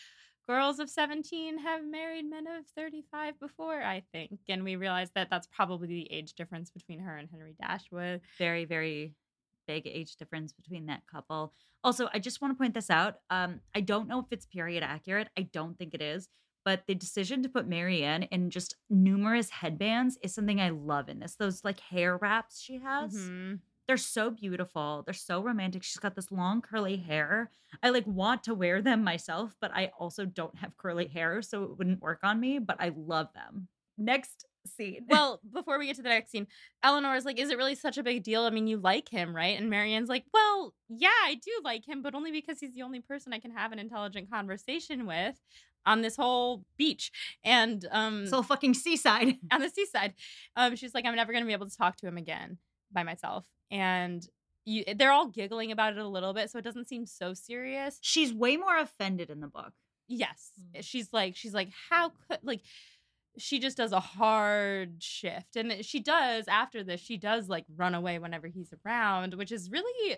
girls 0.47 0.77
of 0.77 0.87
17 0.89 1.57
have 1.59 1.83
married 1.83 2.29
men 2.29 2.45
of 2.45 2.67
35 2.77 3.39
before, 3.39 3.81
I 3.81 4.03
think. 4.11 4.39
And 4.47 4.63
we 4.63 4.75
realize 4.75 5.09
that 5.15 5.29
that's 5.31 5.47
probably 5.47 5.87
the 5.87 6.11
age 6.11 6.33
difference 6.33 6.69
between 6.69 6.99
her 6.99 7.17
and 7.17 7.27
Henry 7.31 7.55
Dashwood. 7.59 8.21
Very 8.37 8.65
very 8.65 9.15
big 9.67 9.87
age 9.87 10.15
difference 10.15 10.53
between 10.53 10.85
that 10.87 11.03
couple. 11.11 11.53
Also, 11.83 12.09
I 12.13 12.19
just 12.19 12.41
want 12.41 12.53
to 12.53 12.57
point 12.57 12.73
this 12.73 12.89
out. 12.89 13.15
Um 13.29 13.61
I 13.75 13.81
don't 13.81 14.07
know 14.07 14.19
if 14.19 14.25
it's 14.31 14.45
period 14.45 14.83
accurate. 14.83 15.29
I 15.37 15.43
don't 15.43 15.77
think 15.77 15.93
it 15.93 16.01
is. 16.01 16.29
But 16.65 16.83
the 16.87 16.95
decision 16.95 17.43
to 17.43 17.49
put 17.49 17.67
Marianne 17.67 18.23
in 18.23 18.49
just 18.49 18.75
numerous 18.89 19.49
headbands 19.49 20.17
is 20.23 20.33
something 20.33 20.61
I 20.61 20.69
love 20.69 21.09
in 21.09 21.19
this. 21.19 21.35
Those 21.35 21.63
like 21.65 21.81
hair 21.81 22.15
wraps 22.17 22.61
she 22.61 22.77
has. 22.79 23.13
Mhm. 23.15 23.59
They're 23.85 23.97
so 23.97 24.29
beautiful. 24.29 25.03
They're 25.05 25.13
so 25.13 25.43
romantic. 25.43 25.83
She's 25.83 25.97
got 25.97 26.15
this 26.15 26.31
long 26.31 26.61
curly 26.61 26.95
hair. 26.95 27.51
I 27.83 27.89
like 27.89 28.07
want 28.07 28.43
to 28.45 28.53
wear 28.53 28.81
them 28.81 29.03
myself, 29.03 29.57
but 29.59 29.71
I 29.73 29.91
also 29.99 30.23
don't 30.25 30.55
have 30.59 30.77
curly 30.77 31.07
hair, 31.07 31.41
so 31.41 31.63
it 31.63 31.77
wouldn't 31.77 32.01
work 32.01 32.21
on 32.23 32.39
me, 32.39 32.59
but 32.59 32.77
I 32.79 32.93
love 32.95 33.33
them. 33.33 33.67
Next 33.97 34.45
scene. 34.67 35.05
Well, 35.09 35.39
before 35.53 35.77
we 35.79 35.87
get 35.87 35.95
to 35.97 36.01
the 36.01 36.09
next 36.09 36.31
scene, 36.31 36.47
Eleanor's 36.83 37.25
like, 37.25 37.39
is 37.39 37.49
it 37.49 37.57
really 37.57 37.75
such 37.75 37.97
a 37.97 38.03
big 38.03 38.23
deal? 38.23 38.43
I 38.43 38.49
mean, 38.49 38.67
you 38.67 38.77
like 38.77 39.09
him, 39.09 39.35
right? 39.35 39.57
And 39.59 39.69
Marianne's 39.69 40.09
like, 40.09 40.25
well, 40.33 40.73
yeah, 40.89 41.09
I 41.23 41.35
do 41.35 41.51
like 41.63 41.87
him, 41.87 42.01
but 42.01 42.15
only 42.15 42.31
because 42.31 42.59
he's 42.59 42.73
the 42.73 42.81
only 42.83 42.99
person 43.01 43.33
I 43.33 43.39
can 43.39 43.51
have 43.51 43.71
an 43.71 43.79
intelligent 43.79 44.29
conversation 44.31 45.05
with 45.05 45.39
on 45.85 46.01
this 46.01 46.15
whole 46.15 46.63
beach. 46.77 47.11
And 47.43 47.85
um 47.91 48.25
so 48.27 48.41
fucking 48.41 48.73
seaside. 48.73 49.35
on 49.51 49.61
the 49.61 49.69
seaside. 49.69 50.13
Um, 50.55 50.75
she's 50.75 50.93
like, 50.93 51.05
I'm 51.05 51.15
never 51.15 51.33
gonna 51.33 51.45
be 51.45 51.53
able 51.53 51.69
to 51.69 51.77
talk 51.77 51.97
to 51.97 52.07
him 52.07 52.17
again 52.17 52.57
by 52.91 53.03
myself. 53.03 53.45
And 53.71 54.25
you, 54.65 54.85
they're 54.95 55.11
all 55.11 55.27
giggling 55.27 55.73
about 55.73 55.91
it 55.93 55.99
a 55.99 56.07
little 56.07 56.33
bit, 56.33 56.49
so 56.49 56.57
it 56.57 56.61
doesn't 56.63 56.87
seem 56.87 57.05
so 57.05 57.33
serious. 57.33 57.97
She's 58.01 58.33
way 58.33 58.55
more 58.55 58.77
offended 58.77 59.29
in 59.29 59.41
the 59.41 59.47
book. 59.47 59.73
Yes, 60.07 60.51
Mm. 60.73 60.83
she's 60.83 61.11
like, 61.11 61.35
she's 61.35 61.53
like, 61.53 61.69
how 61.89 62.13
could 62.29 62.39
like. 62.43 62.61
She 63.37 63.59
just 63.59 63.77
does 63.77 63.91
a 63.91 63.99
hard 63.99 65.01
shift. 65.01 65.55
And 65.55 65.83
she 65.83 65.99
does, 65.99 66.47
after 66.47 66.83
this, 66.83 67.01
she 67.01 67.17
does 67.17 67.49
like 67.49 67.65
run 67.75 67.95
away 67.95 68.19
whenever 68.19 68.47
he's 68.47 68.73
around, 68.85 69.33
which 69.35 69.51
is 69.51 69.71
really 69.71 70.17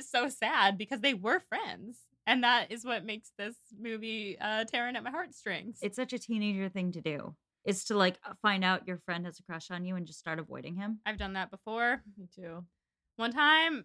so 0.00 0.28
sad 0.28 0.78
because 0.78 1.00
they 1.00 1.14
were 1.14 1.40
friends. 1.40 1.98
And 2.26 2.42
that 2.44 2.72
is 2.72 2.84
what 2.84 3.04
makes 3.04 3.32
this 3.38 3.56
movie 3.78 4.36
uh, 4.40 4.64
tearing 4.64 4.96
at 4.96 5.04
my 5.04 5.10
heartstrings. 5.10 5.78
It's 5.80 5.96
such 5.96 6.12
a 6.12 6.18
teenager 6.18 6.68
thing 6.68 6.92
to 6.92 7.00
do. 7.00 7.34
Is 7.64 7.84
to 7.86 7.96
like 7.96 8.18
find 8.42 8.64
out 8.64 8.86
your 8.86 8.98
friend 8.98 9.24
has 9.26 9.40
a 9.40 9.42
crush 9.42 9.72
on 9.72 9.84
you 9.84 9.96
and 9.96 10.06
just 10.06 10.20
start 10.20 10.38
avoiding 10.38 10.76
him. 10.76 11.00
I've 11.04 11.18
done 11.18 11.32
that 11.32 11.50
before. 11.50 12.00
Me 12.16 12.28
too. 12.32 12.64
One 13.16 13.32
time, 13.32 13.84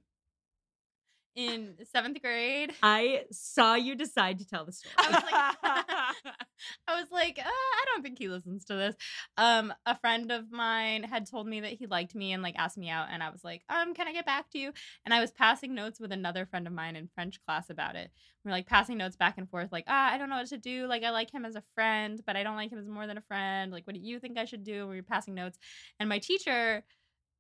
in 1.35 1.75
seventh 1.91 2.21
grade. 2.21 2.73
I 2.83 3.23
saw 3.31 3.75
you 3.75 3.95
decide 3.95 4.39
to 4.39 4.45
tell 4.45 4.65
the 4.65 4.71
story. 4.71 4.93
I 4.97 5.11
was 5.11 5.23
like, 5.23 5.55
I 6.87 6.99
was 6.99 7.11
like, 7.11 7.39
uh, 7.39 7.47
I 7.47 7.85
don't 7.87 8.03
think 8.03 8.19
he 8.19 8.27
listens 8.27 8.65
to 8.65 8.75
this. 8.75 8.95
Um, 9.37 9.73
a 9.85 9.97
friend 9.97 10.31
of 10.31 10.51
mine 10.51 11.03
had 11.03 11.29
told 11.29 11.47
me 11.47 11.61
that 11.61 11.73
he 11.73 11.87
liked 11.87 12.15
me 12.15 12.33
and 12.33 12.43
like 12.43 12.55
asked 12.57 12.77
me 12.77 12.89
out, 12.89 13.07
and 13.11 13.23
I 13.23 13.29
was 13.29 13.43
like, 13.43 13.63
um, 13.69 13.93
can 13.93 14.07
I 14.07 14.13
get 14.13 14.25
back 14.25 14.49
to 14.51 14.59
you? 14.59 14.73
And 15.05 15.13
I 15.13 15.21
was 15.21 15.31
passing 15.31 15.73
notes 15.73 15.99
with 15.99 16.11
another 16.11 16.45
friend 16.45 16.67
of 16.67 16.73
mine 16.73 16.95
in 16.95 17.09
French 17.13 17.39
class 17.45 17.69
about 17.69 17.95
it. 17.95 18.11
We're 18.43 18.51
like 18.51 18.67
passing 18.67 18.97
notes 18.97 19.15
back 19.15 19.37
and 19.37 19.49
forth, 19.49 19.71
like, 19.71 19.85
ah, 19.87 20.11
I 20.11 20.17
don't 20.17 20.29
know 20.29 20.37
what 20.37 20.47
to 20.47 20.57
do. 20.57 20.87
Like, 20.87 21.03
I 21.03 21.11
like 21.11 21.31
him 21.31 21.45
as 21.45 21.55
a 21.55 21.63
friend, 21.75 22.21
but 22.25 22.35
I 22.35 22.43
don't 22.43 22.55
like 22.55 22.71
him 22.71 22.79
as 22.79 22.87
more 22.87 23.07
than 23.07 23.17
a 23.17 23.21
friend. 23.21 23.71
Like, 23.71 23.85
what 23.85 23.95
do 23.95 24.01
you 24.01 24.19
think 24.19 24.37
I 24.37 24.45
should 24.45 24.63
do? 24.63 24.87
We 24.87 24.97
were 24.97 25.03
passing 25.03 25.35
notes, 25.35 25.57
and 25.99 26.09
my 26.09 26.19
teacher 26.19 26.83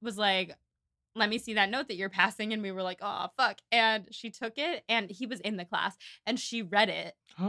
was 0.01 0.17
like, 0.17 0.55
let 1.15 1.29
me 1.29 1.37
see 1.37 1.55
that 1.55 1.69
note 1.69 1.87
that 1.89 1.95
you're 1.95 2.09
passing. 2.09 2.53
And 2.53 2.61
we 2.61 2.71
were 2.71 2.83
like, 2.83 2.99
oh, 3.01 3.27
fuck. 3.37 3.59
And 3.71 4.07
she 4.11 4.29
took 4.29 4.53
it 4.57 4.83
and 4.87 5.09
he 5.09 5.25
was 5.25 5.39
in 5.41 5.57
the 5.57 5.65
class 5.65 5.95
and 6.25 6.39
she 6.39 6.61
read 6.61 6.89
it 6.89 7.13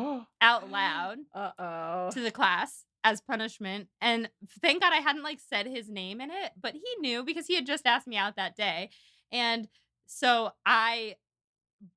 out 0.40 0.70
loud 0.70 1.18
Uh 1.34 1.50
oh. 1.58 2.10
to 2.12 2.20
the 2.20 2.30
class 2.30 2.84
as 3.04 3.20
punishment. 3.20 3.88
And 4.00 4.30
thank 4.60 4.82
God 4.82 4.92
I 4.92 4.96
hadn't 5.00 5.22
like 5.24 5.38
said 5.40 5.66
his 5.66 5.88
name 5.88 6.20
in 6.20 6.30
it, 6.30 6.52
but 6.60 6.74
he 6.74 7.00
knew 7.00 7.24
because 7.24 7.46
he 7.46 7.54
had 7.54 7.66
just 7.66 7.86
asked 7.86 8.06
me 8.06 8.16
out 8.16 8.36
that 8.36 8.56
day. 8.56 8.90
And 9.30 9.68
so 10.06 10.50
I 10.66 11.16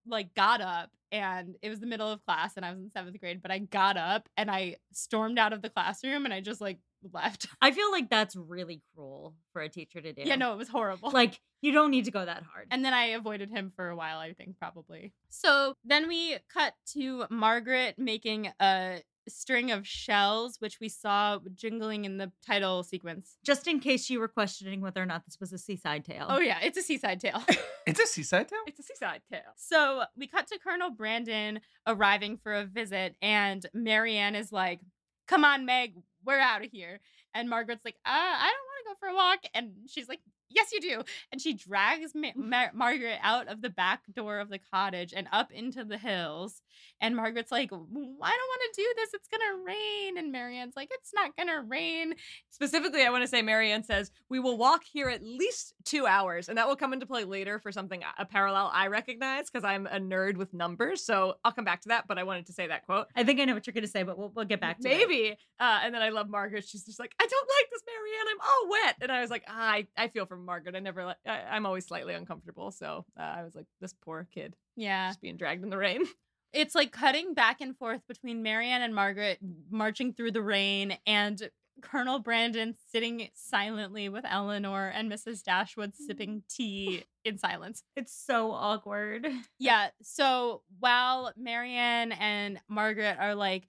like 0.08 0.34
got 0.34 0.62
up 0.62 0.90
and 1.12 1.56
it 1.62 1.70
was 1.70 1.80
the 1.80 1.86
middle 1.86 2.12
of 2.12 2.26
class 2.26 2.58
and 2.58 2.66
I 2.66 2.72
was 2.72 2.80
in 2.80 2.90
seventh 2.92 3.20
grade, 3.20 3.42
but 3.42 3.52
I 3.52 3.60
got 3.60 3.98
up 3.98 4.28
and 4.36 4.50
I 4.50 4.78
stormed 4.94 5.38
out 5.40 5.54
of 5.54 5.62
the 5.62 5.70
classroom 5.70 6.26
and 6.26 6.34
I 6.34 6.42
just 6.42 6.62
like 6.62 6.80
left. 7.14 7.48
I 7.62 7.72
feel 7.72 7.92
like 7.92 8.10
that's 8.10 8.36
really 8.36 8.82
cruel 8.94 9.36
for 9.54 9.62
a 9.62 9.70
teacher 9.70 10.02
to 10.02 10.14
do. 10.14 10.24
Yeah, 10.26 10.36
no, 10.36 10.54
it 10.54 10.58
was 10.58 10.70
horrible. 10.70 11.12
Like 11.16 11.40
you 11.62 11.72
don't 11.72 11.92
need 11.92 12.06
to 12.06 12.12
go 12.12 12.24
that 12.26 12.44
hard. 12.44 12.68
And 12.72 12.84
then 12.84 12.94
I 12.94 13.06
avoided 13.08 13.50
him 13.50 13.72
for 13.76 13.90
a 13.90 13.96
while, 13.96 14.20
I 14.20 14.34
think, 14.34 14.58
probably. 14.60 15.14
So 15.30 15.74
then 15.84 16.08
we 16.08 16.38
cut 16.54 16.74
to 16.94 17.26
Margaret 17.30 17.96
making 17.98 18.52
a 18.60 19.02
string 19.28 19.72
of 19.72 19.88
shells, 19.88 20.58
which 20.60 20.80
we 20.80 20.88
saw 20.90 21.40
jingling 21.56 22.06
in 22.06 22.18
the 22.18 22.32
title 22.46 22.84
sequence. 22.84 23.38
just 23.44 23.66
in 23.68 23.80
case 23.80 24.10
you 24.10 24.20
were 24.20 24.28
questioning 24.28 24.82
whether 24.82 25.02
or 25.02 25.06
not 25.08 25.26
this 25.26 25.40
was 25.40 25.52
a 25.52 25.58
seaside 25.58 26.06
tale. 26.06 26.28
Oh, 26.30 26.40
yeah, 26.40 26.60
it's 26.62 26.78
a 26.78 26.84
seaside 26.84 27.20
tale. 27.20 27.42
It's 27.88 28.00
a 28.00 28.08
seaside 28.08 28.48
tale. 28.48 28.62
It's 28.66 28.80
a 28.80 28.84
seaside 28.84 29.22
tale. 29.32 29.42
so 29.56 30.06
we 30.18 30.26
cut 30.28 30.48
to 30.48 30.58
Colonel 30.58 30.90
Brandon 30.90 31.60
arriving 31.86 32.36
for 32.38 32.52
a 32.52 32.66
visit, 32.66 33.16
and 33.22 33.64
Marianne 33.76 34.34
is 34.34 34.52
like, 34.52 34.80
Come 35.28 35.44
on, 35.46 35.66
Meg, 35.66 35.94
we're 36.26 36.40
out 36.40 36.64
of 36.64 36.72
here. 36.72 37.00
And 37.34 37.50
Margaret's 37.50 37.86
like, 37.86 37.98
uh, 38.06 38.10
I 38.10 38.52
don't 38.52 38.68
want 38.68 38.80
to 38.84 38.90
go 38.90 38.96
for 39.00 39.08
a 39.10 39.16
walk. 39.16 39.40
And 39.54 39.72
she's 39.88 40.08
like, 40.08 40.22
Yes, 40.50 40.70
you 40.72 40.80
do. 40.80 41.04
And 41.32 41.42
she 41.42 41.54
drags 41.54 42.12
Ma- 42.14 42.30
Mar- 42.36 42.72
Margaret 42.74 43.20
out 43.22 43.48
of 43.48 43.62
the 43.62 43.70
back 43.70 44.02
door 44.16 44.40
of 44.40 44.50
the 44.50 44.60
cottage 44.74 45.14
and 45.16 45.28
up 45.32 45.52
into 45.52 45.84
the 45.84 45.98
hills. 45.98 46.62
And 47.02 47.16
Margaret's 47.16 47.52
like, 47.52 47.72
I 47.72 47.76
don't 47.76 47.90
want 47.92 48.22
to 48.22 48.82
do 48.82 48.94
this. 48.96 49.14
It's 49.14 49.28
going 49.28 49.42
to 49.42 49.64
rain. 49.66 50.18
And 50.18 50.32
Marianne's 50.32 50.76
like, 50.76 50.90
It's 50.92 51.12
not 51.14 51.36
going 51.36 51.50
to 51.50 51.62
rain. 51.62 52.14
Specifically, 52.50 53.04
I 53.04 53.10
want 53.10 53.24
to 53.24 53.28
say 53.28 53.42
Marianne 53.42 53.84
says, 53.84 54.12
We 54.30 54.40
will 54.40 54.58
walk 54.58 54.84
here 54.84 55.10
at 55.10 55.24
least 55.24 55.74
two 55.84 56.06
hours, 56.06 56.50
and 56.50 56.58
that 56.58 56.68
will 56.68 56.76
come 56.76 56.94
into 56.94 57.06
play 57.06 57.24
later 57.24 57.60
for 57.60 57.72
something, 57.72 58.02
a 58.18 58.26
parallel 58.26 58.70
I 58.74 58.88
recognize 58.88 59.50
because 59.50 59.66
I'm 59.66 59.88
a 59.88 60.00
nerd 60.00 60.38
with 60.38 60.54
numbers. 60.54 61.06
So 61.06 61.36
I'll 61.44 61.52
come 61.52 61.66
back 61.66 61.82
to 61.82 61.90
that, 61.90 62.06
but 62.08 62.18
I 62.18 62.24
wanted 62.24 62.48
to 62.48 62.54
say 62.54 62.68
that 62.68 62.86
quote. 62.86 63.08
I 63.16 63.24
think 63.24 63.40
I 63.40 63.46
know 63.46 63.54
what 63.54 63.68
you're 63.68 63.74
going 63.74 63.84
to 63.84 63.90
say, 63.90 64.04
but 64.04 64.18
we'll, 64.18 64.32
we'll 64.36 64.46
get 64.46 64.62
back 64.62 64.80
to 64.80 64.90
it. 64.90 64.98
Maybe. 64.98 65.38
Uh, 65.60 65.80
and 65.84 65.94
then 65.94 66.02
I 66.02 66.10
love 66.10 66.30
Margaret. 66.30 66.66
She's 66.68 66.86
just 66.86 67.00
like, 67.00 67.14
I 67.20 67.26
don't 67.26 67.50
like 67.60 67.70
this, 67.72 67.82
Marianne. 67.88 68.28
I'm 68.32 68.42
all 68.42 68.70
wet. 68.72 68.96
And 69.02 69.12
I 69.12 69.22
was 69.22 69.30
like, 69.30 69.44
ah, 69.48 69.54
I, 69.54 69.88
I 69.98 70.08
feel 70.10 70.26
for 70.26 70.35
Margaret. 70.38 70.76
I 70.76 70.80
never, 70.80 71.06
like 71.06 71.18
I, 71.26 71.42
I'm 71.52 71.66
always 71.66 71.86
slightly 71.86 72.14
uncomfortable. 72.14 72.72
So 72.72 73.06
uh, 73.20 73.22
I 73.24 73.44
was 73.44 73.56
like, 73.56 73.66
this 73.82 73.94
poor 73.94 74.28
kid 74.34 74.56
Yeah. 74.76 75.10
just 75.10 75.22
being 75.22 75.38
dragged 75.38 75.64
in 75.64 75.70
the 75.70 75.78
rain. 75.78 76.04
It's 76.54 76.74
like 76.74 76.94
cutting 76.94 77.34
back 77.34 77.60
and 77.60 77.78
forth 77.78 78.00
between 78.08 78.42
Marianne 78.42 78.82
and 78.82 78.96
Margaret 78.96 79.40
marching 79.70 80.14
through 80.14 80.32
the 80.32 80.42
rain 80.42 80.98
and 81.06 81.50
Colonel 81.82 82.20
Brandon 82.20 82.74
sitting 82.94 83.28
silently 83.34 84.08
with 84.08 84.24
Eleanor 84.26 84.88
and 84.88 85.12
Mrs. 85.12 85.44
Dashwood 85.44 85.94
sipping 85.98 86.44
tea 86.48 87.04
in 87.26 87.38
silence. 87.38 87.84
It's 87.98 88.16
so 88.16 88.52
awkward. 88.54 89.28
Yeah. 89.60 89.90
So 90.02 90.62
while 90.80 91.34
Marianne 91.36 92.14
and 92.14 92.58
Margaret 92.70 93.18
are 93.20 93.36
like 93.36 93.68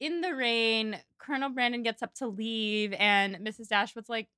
in 0.00 0.22
the 0.22 0.34
rain, 0.34 0.98
Colonel 1.18 1.50
Brandon 1.50 1.82
gets 1.82 2.02
up 2.02 2.14
to 2.14 2.26
leave, 2.26 2.94
and 2.94 3.36
Mrs. 3.36 3.68
Dashwood's 3.68 4.08
like, 4.08 4.26
"M- 4.26 4.28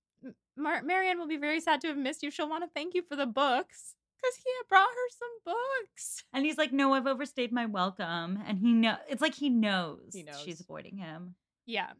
Mar- 0.57 0.82
Marianne 0.82 1.18
will 1.18 1.26
be 1.28 1.36
very 1.36 1.61
sad 1.61 1.80
to 1.82 1.88
have 1.88 1.96
missed 1.96 2.22
you. 2.22 2.30
She'll 2.30 2.48
want 2.48 2.64
to 2.64 2.70
thank 2.74 2.94
you 2.94 3.02
for 3.02 3.16
the 3.16 3.26
books 3.26 3.94
because 4.20 4.36
he 4.36 4.50
had 4.59 4.68
brought 4.68 4.88
her 4.88 5.09
some 5.18 5.54
books. 5.54 6.24
And 6.32 6.44
he's 6.44 6.57
like, 6.59 6.72
"No, 6.72 6.94
I've 6.94 7.07
overstayed 7.07 7.52
my 7.52 7.66
welcome." 7.66 8.42
And 8.46 8.59
he 8.59 8.72
know 8.72 8.96
it's 9.09 9.20
like 9.22 9.34
he 9.34 9.50
knows, 9.50 10.12
He 10.14 10.22
knows. 10.22 10.40
she's 10.40 10.61
avoiding 10.61 10.96
him. 10.96 11.34
Yeah. 11.66 11.90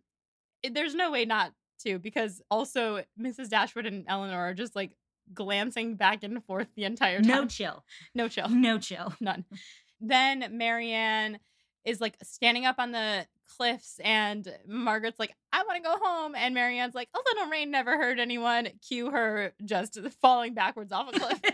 It- 0.63 0.75
there's 0.75 0.95
no 0.95 1.11
way 1.11 1.25
not 1.25 1.53
to 1.85 1.99
because 1.99 2.41
also 2.51 3.05
Mrs. 3.21 3.51
Dashwood 3.51 3.85
and 3.87 4.05
Eleanor 4.09 4.39
are 4.39 4.55
just 4.55 4.75
like 4.75 4.93
glancing 5.35 5.97
back 5.97 6.23
and 6.23 6.43
forth 6.45 6.69
the 6.77 6.85
entire 6.85 7.21
time. 7.21 7.27
No 7.29 7.47
chill. 7.47 7.85
no 8.15 8.29
chill. 8.29 8.49
No 8.49 8.79
chill. 8.79 9.15
None. 9.21 9.45
Then 10.01 10.47
Marianne 10.59 11.39
is 11.87 12.01
like 12.01 12.17
standing 12.23 12.67
up 12.67 12.77
on 12.79 12.93
the 12.93 13.27
cliffs 13.57 14.01
and 14.05 14.53
Margaret's 14.67 15.19
like, 15.19 15.35
I 15.53 15.63
want 15.63 15.77
to 15.77 15.83
go 15.83 15.97
home. 16.03 16.35
And 16.35 16.53
Marianne's 16.55 16.95
like, 16.95 17.09
a 17.15 17.19
little 17.19 17.51
rain 17.51 17.71
never 17.71 17.97
hurt 17.97 18.19
anyone. 18.19 18.69
Cue 18.87 19.11
her 19.11 19.53
just 19.65 19.99
falling 20.21 20.53
backwards 20.53 20.93
off 20.93 21.15
a 21.15 21.19
cliff. 21.19 21.41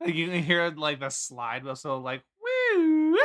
Like 0.00 0.14
you 0.14 0.26
can 0.26 0.42
hear 0.42 0.70
like 0.70 1.00
the 1.00 1.08
slide 1.08 1.64
whistle, 1.64 2.00
like 2.00 2.22
woo. 2.42 3.16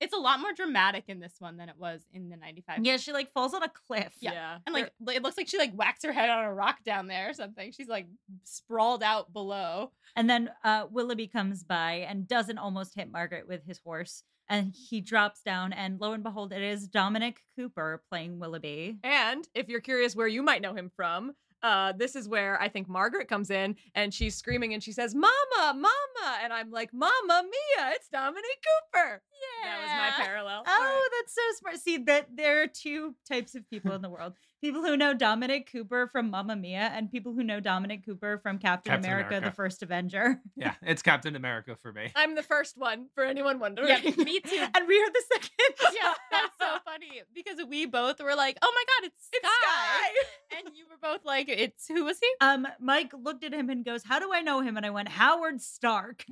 Yeah. 0.00 0.04
It's 0.04 0.14
a 0.14 0.18
lot 0.18 0.40
more 0.40 0.52
dramatic 0.52 1.04
in 1.08 1.20
this 1.20 1.34
one 1.38 1.56
than 1.56 1.68
it 1.68 1.76
was 1.78 2.02
in 2.12 2.28
the 2.28 2.36
95. 2.36 2.80
yeah, 2.84 2.96
she 2.96 3.12
like 3.12 3.32
falls 3.32 3.54
on 3.54 3.62
a 3.62 3.68
cliff. 3.68 4.14
Yeah. 4.20 4.58
And 4.66 4.74
like 4.74 4.92
it 5.08 5.22
looks 5.22 5.36
like 5.36 5.48
she 5.48 5.58
like 5.58 5.74
whacks 5.74 6.04
her 6.04 6.12
head 6.12 6.30
on 6.30 6.44
a 6.44 6.52
rock 6.52 6.84
down 6.84 7.06
there 7.06 7.30
or 7.30 7.34
something. 7.34 7.72
She's 7.72 7.88
like 7.88 8.06
sprawled 8.44 9.02
out 9.02 9.32
below. 9.32 9.92
And 10.16 10.28
then 10.28 10.50
uh, 10.64 10.86
Willoughby 10.90 11.28
comes 11.28 11.62
by 11.62 12.06
and 12.08 12.26
doesn't 12.26 12.58
almost 12.58 12.94
hit 12.94 13.10
Margaret 13.10 13.46
with 13.46 13.64
his 13.66 13.78
horse. 13.78 14.24
And 14.48 14.74
he 14.74 15.00
drops 15.00 15.42
down, 15.42 15.72
and 15.72 16.00
lo 16.00 16.12
and 16.12 16.24
behold, 16.24 16.52
it 16.52 16.60
is 16.60 16.88
Dominic 16.88 17.44
Cooper 17.54 18.02
playing 18.08 18.40
Willoughby. 18.40 18.98
And 19.04 19.46
if 19.54 19.68
you're 19.68 19.80
curious 19.80 20.16
where 20.16 20.26
you 20.26 20.42
might 20.42 20.60
know 20.60 20.74
him 20.74 20.90
from, 20.96 21.34
uh, 21.62 21.92
this 21.92 22.16
is 22.16 22.28
where 22.28 22.60
I 22.60 22.68
think 22.68 22.88
Margaret 22.88 23.28
comes 23.28 23.50
in 23.50 23.76
and 23.94 24.12
she's 24.12 24.36
screaming 24.36 24.74
and 24.74 24.82
she 24.82 24.92
says, 24.92 25.14
Mama, 25.14 25.32
Mama. 25.58 26.38
And 26.42 26.52
I'm 26.52 26.70
like, 26.70 26.92
Mamma 26.92 27.42
Mia, 27.42 27.92
it's 27.94 28.08
Dominic 28.08 28.44
Cooper. 28.92 29.22
Yeah. 29.62 29.70
That 29.70 29.80
was 29.80 30.18
my 30.18 30.24
parallel. 30.24 30.64
Oh, 30.66 31.08
that's 31.18 31.34
so 31.34 31.42
smart. 31.58 31.78
See, 31.78 31.98
that 31.98 32.28
there 32.34 32.62
are 32.62 32.66
two 32.66 33.14
types 33.28 33.54
of 33.54 33.68
people 33.68 33.92
in 33.92 34.02
the 34.02 34.10
world: 34.10 34.34
people 34.60 34.82
who 34.82 34.96
know 34.96 35.14
Dominic 35.14 35.70
Cooper 35.70 36.06
from 36.06 36.30
Mamma 36.30 36.56
Mia, 36.56 36.90
and 36.94 37.10
people 37.10 37.32
who 37.32 37.42
know 37.42 37.60
Dominic 37.60 38.04
Cooper 38.04 38.38
from 38.38 38.58
Captain, 38.58 38.92
Captain 38.92 39.10
America, 39.10 39.28
America. 39.28 39.50
the 39.50 39.54
First 39.54 39.82
Avenger. 39.82 40.40
Yeah, 40.56 40.74
it's 40.82 41.02
Captain 41.02 41.36
America 41.36 41.76
for 41.76 41.92
me. 41.92 42.12
I'm 42.14 42.34
the 42.34 42.42
first 42.42 42.76
one 42.76 43.06
for 43.14 43.24
anyone 43.24 43.58
wondering. 43.58 43.88
Yeah, 43.88 44.10
me 44.24 44.40
too. 44.40 44.66
and 44.74 44.88
we 44.88 45.00
are 45.00 45.10
the 45.10 45.22
second. 45.32 45.50
yeah, 45.94 46.14
that's 46.30 46.56
so 46.58 46.78
funny 46.84 47.22
because 47.34 47.64
we 47.68 47.86
both 47.86 48.20
were 48.20 48.34
like, 48.34 48.58
"Oh 48.62 48.72
my 48.74 48.84
god, 48.86 49.10
it's 49.12 49.26
Sky,", 49.26 49.38
It's 49.42 49.48
Sky. 49.62 50.58
and 50.66 50.76
you 50.76 50.84
were 50.90 50.98
both 51.00 51.24
like, 51.24 51.48
"It's 51.48 51.88
who 51.88 52.04
was 52.04 52.18
he?" 52.20 52.28
Um, 52.40 52.66
Mike 52.80 53.12
looked 53.18 53.44
at 53.44 53.52
him 53.54 53.70
and 53.70 53.84
goes, 53.84 54.02
"How 54.04 54.18
do 54.18 54.32
I 54.32 54.40
know 54.40 54.60
him?" 54.60 54.76
And 54.76 54.84
I 54.86 54.90
went, 54.90 55.08
"Howard 55.08 55.60
Stark." 55.60 56.24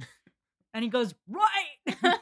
And 0.74 0.84
he 0.84 0.90
goes, 0.90 1.14
"Right, 1.26 2.14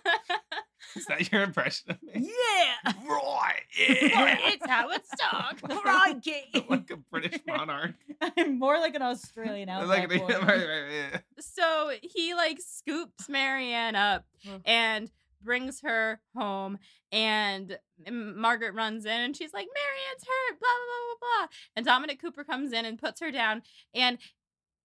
Is 0.95 1.07
that 1.07 1.31
your 1.33 1.43
impression 1.43 1.91
of 1.91 2.03
me? 2.03 2.31
yeah, 2.31 2.93
Right. 3.09 3.63
Yeah. 3.79 4.37
it's 4.49 4.67
how 4.67 4.83
Howard 4.89 5.01
Stark. 5.05 5.63
crikey." 5.83 6.65
like 6.69 6.91
a 6.91 6.97
British 6.97 7.41
monarch. 7.47 7.95
I'm 8.37 8.59
more 8.59 8.79
like 8.79 8.95
an 8.95 9.03
Australian 9.03 9.69
like 9.87 10.05
outback 10.05 10.13
an- 10.13 10.19
boy. 10.27 10.27
right, 10.29 10.47
right, 10.47 10.85
yeah. 11.13 11.19
so 11.41 11.91
he 12.03 12.35
like 12.35 12.59
scoops 12.61 13.29
Marianne 13.29 13.95
up 13.97 14.25
and 14.65 15.11
brings 15.43 15.81
her 15.83 16.21
home 16.35 16.79
and 17.13 17.79
Margaret 18.11 18.75
runs 18.75 19.05
in 19.05 19.13
and 19.13 19.37
she's 19.37 19.53
like 19.53 19.67
Marianne's 19.75 20.25
hurt 20.27 20.59
blah 20.59 20.69
blah 20.69 20.87
blah 20.87 21.17
blah 21.21 21.39
blah 21.47 21.49
and 21.77 21.87
Dominic 21.87 22.21
Cooper 22.21 22.43
comes 22.45 22.73
in 22.73 22.85
and 22.85 22.99
puts 22.99 23.21
her 23.21 23.31
down 23.31 23.63
and 23.95 24.19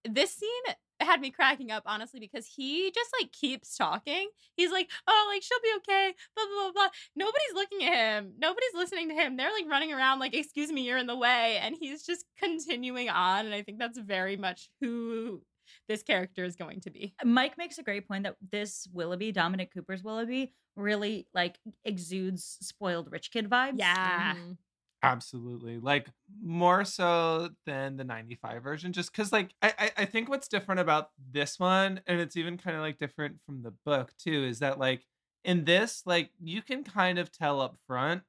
this 0.08 0.32
scene 0.34 0.74
had 1.04 1.20
me 1.20 1.30
cracking 1.30 1.70
up 1.70 1.82
honestly 1.86 2.20
because 2.20 2.46
he 2.46 2.90
just 2.90 3.10
like 3.20 3.32
keeps 3.32 3.76
talking. 3.76 4.28
He's 4.56 4.70
like 4.70 4.90
oh 5.06 5.30
like 5.32 5.42
she'll 5.42 5.58
be 5.62 5.72
okay 5.78 6.14
blah 6.36 6.44
blah 6.44 6.62
blah 6.64 6.72
blah. 6.72 6.88
Nobody's 7.16 7.54
looking 7.54 7.84
at 7.86 7.94
him. 8.18 8.32
Nobody's 8.38 8.74
listening 8.74 9.08
to 9.08 9.14
him. 9.14 9.36
They're 9.36 9.52
like 9.52 9.68
running 9.70 9.92
around 9.92 10.18
like 10.18 10.34
excuse 10.34 10.70
me 10.72 10.82
you're 10.82 10.98
in 10.98 11.06
the 11.06 11.16
way 11.16 11.58
and 11.62 11.74
he's 11.78 12.04
just 12.04 12.24
continuing 12.38 13.08
on 13.08 13.46
and 13.46 13.54
I 13.54 13.62
think 13.62 13.78
that's 13.78 13.98
very 13.98 14.36
much 14.36 14.70
who 14.80 15.42
this 15.88 16.02
character 16.02 16.44
is 16.44 16.56
going 16.56 16.80
to 16.82 16.90
be. 16.90 17.14
Mike 17.24 17.56
makes 17.58 17.78
a 17.78 17.82
great 17.82 18.06
point 18.06 18.24
that 18.24 18.36
this 18.50 18.86
Willoughby, 18.92 19.32
Dominic 19.32 19.72
Cooper's 19.72 20.02
Willoughby, 20.02 20.52
really 20.76 21.26
like 21.34 21.58
exudes 21.84 22.58
spoiled 22.60 23.10
rich 23.10 23.30
kid 23.30 23.48
vibes. 23.48 23.74
yeah. 23.76 24.34
Mhm. 24.34 24.56
Absolutely. 25.02 25.78
Like 25.78 26.06
more 26.42 26.84
so 26.84 27.50
than 27.66 27.96
the 27.96 28.04
95 28.04 28.62
version, 28.62 28.92
just 28.92 29.10
because 29.10 29.32
like 29.32 29.52
I, 29.60 29.90
I 29.96 30.04
think 30.04 30.28
what's 30.28 30.48
different 30.48 30.80
about 30.80 31.10
this 31.32 31.58
one, 31.58 32.00
and 32.06 32.20
it's 32.20 32.36
even 32.36 32.56
kind 32.56 32.76
of 32.76 32.82
like 32.82 32.98
different 32.98 33.36
from 33.44 33.62
the 33.62 33.72
book 33.84 34.12
too, 34.16 34.44
is 34.44 34.60
that 34.60 34.78
like 34.78 35.04
in 35.44 35.64
this, 35.64 36.02
like 36.06 36.30
you 36.40 36.62
can 36.62 36.84
kind 36.84 37.18
of 37.18 37.32
tell 37.32 37.60
up 37.60 37.76
front 37.86 38.22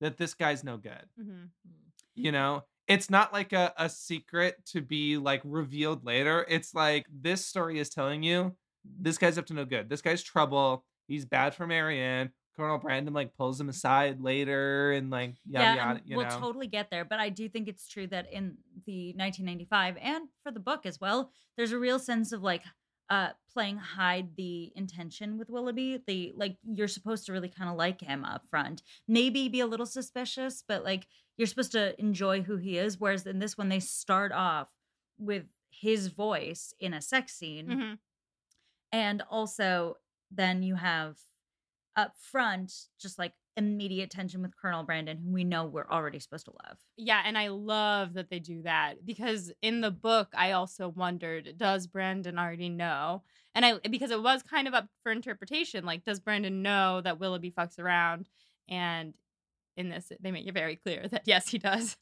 that 0.00 0.18
this 0.18 0.34
guy's 0.34 0.62
no 0.64 0.76
good. 0.76 1.06
Mm-hmm. 1.20 1.44
You 2.14 2.32
know? 2.32 2.64
It's 2.86 3.08
not 3.08 3.32
like 3.32 3.52
a, 3.52 3.72
a 3.76 3.88
secret 3.88 4.56
to 4.72 4.82
be 4.82 5.16
like 5.16 5.42
revealed 5.44 6.04
later. 6.04 6.44
It's 6.48 6.74
like 6.74 7.06
this 7.08 7.46
story 7.46 7.78
is 7.78 7.88
telling 7.88 8.24
you 8.24 8.56
this 8.84 9.16
guy's 9.16 9.38
up 9.38 9.46
to 9.46 9.54
no 9.54 9.64
good. 9.64 9.88
This 9.88 10.02
guy's 10.02 10.22
trouble. 10.22 10.84
He's 11.06 11.24
bad 11.24 11.54
for 11.54 11.66
Marianne. 11.66 12.30
Colonel 12.56 12.78
Brandon 12.78 13.14
like 13.14 13.34
pulls 13.36 13.60
him 13.60 13.68
aside 13.68 14.20
later 14.20 14.92
and 14.92 15.10
like 15.10 15.34
yada 15.46 15.64
yeah, 15.64 15.74
yada. 15.76 15.90
and 16.00 16.00
You 16.04 16.16
we'll 16.16 16.28
know, 16.28 16.38
totally 16.40 16.66
get 16.66 16.90
there. 16.90 17.04
But 17.04 17.18
I 17.20 17.28
do 17.30 17.48
think 17.48 17.68
it's 17.68 17.88
true 17.88 18.06
that 18.08 18.30
in 18.32 18.58
the 18.86 19.08
1995 19.16 19.96
and 20.00 20.28
for 20.42 20.50
the 20.52 20.60
book 20.60 20.84
as 20.86 21.00
well, 21.00 21.30
there's 21.56 21.72
a 21.72 21.78
real 21.78 21.98
sense 21.98 22.32
of 22.32 22.42
like 22.42 22.62
uh 23.08 23.30
playing 23.52 23.76
hide 23.78 24.36
the 24.36 24.72
intention 24.76 25.38
with 25.38 25.48
Willoughby. 25.50 26.02
The 26.06 26.32
like 26.36 26.56
you're 26.64 26.86
supposed 26.88 27.26
to 27.26 27.32
really 27.32 27.48
kind 27.48 27.70
of 27.70 27.76
like 27.76 28.00
him 28.00 28.24
up 28.24 28.46
front. 28.48 28.82
Maybe 29.08 29.48
be 29.48 29.60
a 29.60 29.66
little 29.66 29.86
suspicious, 29.86 30.62
but 30.66 30.84
like 30.84 31.06
you're 31.36 31.46
supposed 31.46 31.72
to 31.72 31.98
enjoy 32.00 32.42
who 32.42 32.56
he 32.56 32.76
is. 32.78 33.00
Whereas 33.00 33.26
in 33.26 33.38
this 33.38 33.56
one, 33.56 33.68
they 33.70 33.80
start 33.80 34.32
off 34.32 34.68
with 35.18 35.44
his 35.70 36.08
voice 36.08 36.74
in 36.78 36.92
a 36.94 37.00
sex 37.00 37.32
scene 37.34 37.66
Mm-hmm. 37.68 37.94
and 38.92 39.22
also 39.30 39.96
then 40.30 40.62
you 40.62 40.74
have 40.74 41.16
up 41.96 42.14
front 42.16 42.72
just 43.00 43.18
like 43.18 43.32
immediate 43.56 44.10
tension 44.10 44.40
with 44.40 44.56
colonel 44.56 44.84
brandon 44.84 45.18
who 45.18 45.32
we 45.32 45.44
know 45.44 45.66
we're 45.66 45.88
already 45.90 46.18
supposed 46.18 46.46
to 46.46 46.52
love 46.66 46.78
Yeah, 46.96 47.22
and 47.24 47.36
I 47.36 47.48
love 47.48 48.14
that 48.14 48.30
they 48.30 48.38
do 48.38 48.62
that 48.62 49.04
because 49.04 49.52
in 49.62 49.80
the 49.80 49.90
book 49.90 50.28
I 50.36 50.52
also 50.52 50.88
wondered 50.88 51.54
does 51.56 51.86
Brandon 51.86 52.38
already 52.38 52.68
know? 52.68 53.22
And 53.54 53.64
I 53.64 53.78
because 53.90 54.10
it 54.10 54.22
was 54.22 54.42
kind 54.42 54.68
of 54.68 54.74
up 54.74 54.88
for 55.02 55.12
interpretation 55.12 55.84
like 55.84 56.04
does 56.04 56.20
Brandon 56.20 56.62
know 56.62 57.00
that 57.02 57.18
Willoughby 57.18 57.50
fucks 57.50 57.78
around 57.78 58.28
and 58.68 59.14
in 59.76 59.88
this 59.88 60.12
they 60.20 60.30
make 60.30 60.46
it 60.46 60.54
very 60.54 60.76
clear 60.76 61.06
that 61.08 61.22
yes 61.26 61.48
he 61.48 61.58
does. 61.58 61.96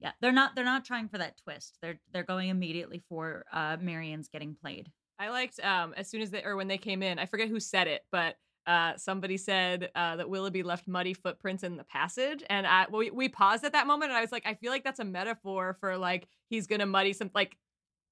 yeah 0.00 0.12
they're 0.20 0.32
not 0.32 0.54
they're 0.54 0.64
not 0.64 0.84
trying 0.84 1.08
for 1.08 1.18
that 1.18 1.36
twist 1.44 1.78
they're 1.82 2.00
they're 2.12 2.22
going 2.22 2.48
immediately 2.48 3.02
for 3.08 3.44
uh 3.52 3.76
marianne's 3.80 4.28
getting 4.28 4.54
played 4.54 4.90
I 5.18 5.28
liked 5.28 5.60
um 5.60 5.94
as 5.96 6.08
soon 6.08 6.22
as 6.22 6.30
they 6.30 6.42
or 6.42 6.56
when 6.56 6.68
they 6.68 6.78
came 6.78 7.02
in, 7.02 7.18
I 7.18 7.26
forget 7.26 7.48
who 7.48 7.60
said 7.60 7.86
it, 7.86 8.02
but 8.10 8.36
uh 8.66 8.96
somebody 8.96 9.36
said 9.36 9.90
uh 9.94 10.16
that 10.16 10.28
Willoughby 10.28 10.62
left 10.62 10.88
muddy 10.88 11.14
footprints 11.14 11.62
in 11.62 11.76
the 11.76 11.84
passage 11.84 12.42
and 12.48 12.66
I 12.66 12.86
we, 12.90 13.10
we 13.10 13.28
paused 13.28 13.64
at 13.64 13.72
that 13.72 13.86
moment 13.86 14.10
and 14.10 14.18
I 14.18 14.20
was 14.20 14.32
like 14.32 14.46
I 14.46 14.54
feel 14.54 14.70
like 14.70 14.84
that's 14.84 15.00
a 15.00 15.04
metaphor 15.04 15.76
for 15.80 15.96
like 15.98 16.28
he's 16.48 16.66
going 16.66 16.80
to 16.80 16.86
muddy 16.86 17.12
some 17.12 17.30
like 17.34 17.56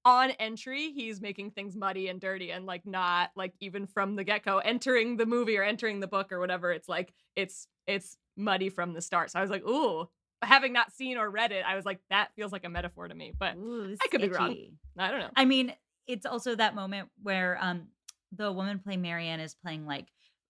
on 0.05 0.31
entry 0.31 0.91
he's 0.91 1.21
making 1.21 1.51
things 1.51 1.75
muddy 1.75 2.09
and 2.09 2.19
dirty 2.19 2.51
and 2.51 2.65
like 2.65 2.85
not 2.85 3.31
like 3.35 3.53
even 3.61 3.87
from 3.87 4.15
the 4.15 4.23
get-go 4.23 4.57
entering 4.59 5.15
the 5.17 5.25
movie 5.25 5.57
or 5.57 5.63
entering 5.63 5.99
the 6.01 6.07
book 6.07 6.31
or 6.31 6.39
whatever 6.39 6.71
it's 6.71 6.89
like 6.89 7.13
it's 7.35 7.67
it's 7.87 8.17
muddy 8.35 8.69
from 8.69 8.93
the 8.93 9.01
start. 9.01 9.31
So 9.31 9.39
I 9.39 9.41
was 9.41 9.51
like, 9.51 9.65
"Ooh, 9.67 10.07
having 10.41 10.73
not 10.73 10.91
seen 10.91 11.17
or 11.17 11.29
read 11.29 11.51
it, 11.51 11.63
I 11.67 11.75
was 11.75 11.85
like 11.85 11.99
that 12.09 12.29
feels 12.35 12.51
like 12.51 12.65
a 12.65 12.69
metaphor 12.69 13.07
to 13.07 13.15
me." 13.15 13.33
But 13.37 13.55
Ooh, 13.55 13.95
I 14.01 14.07
could 14.07 14.21
be 14.21 14.29
wrong. 14.29 14.55
I 14.97 15.11
don't 15.11 15.19
know. 15.19 15.29
i 15.35 15.45
mean 15.45 15.73
it's 16.07 16.25
also 16.25 16.55
that 16.55 16.75
moment 16.75 17.09
where 17.21 17.57
um 17.61 17.87
the 18.35 18.51
woman 18.51 18.79
playing 18.79 19.01
marianne 19.01 19.39
is 19.39 19.55
playing 19.55 19.85
like 19.85 20.07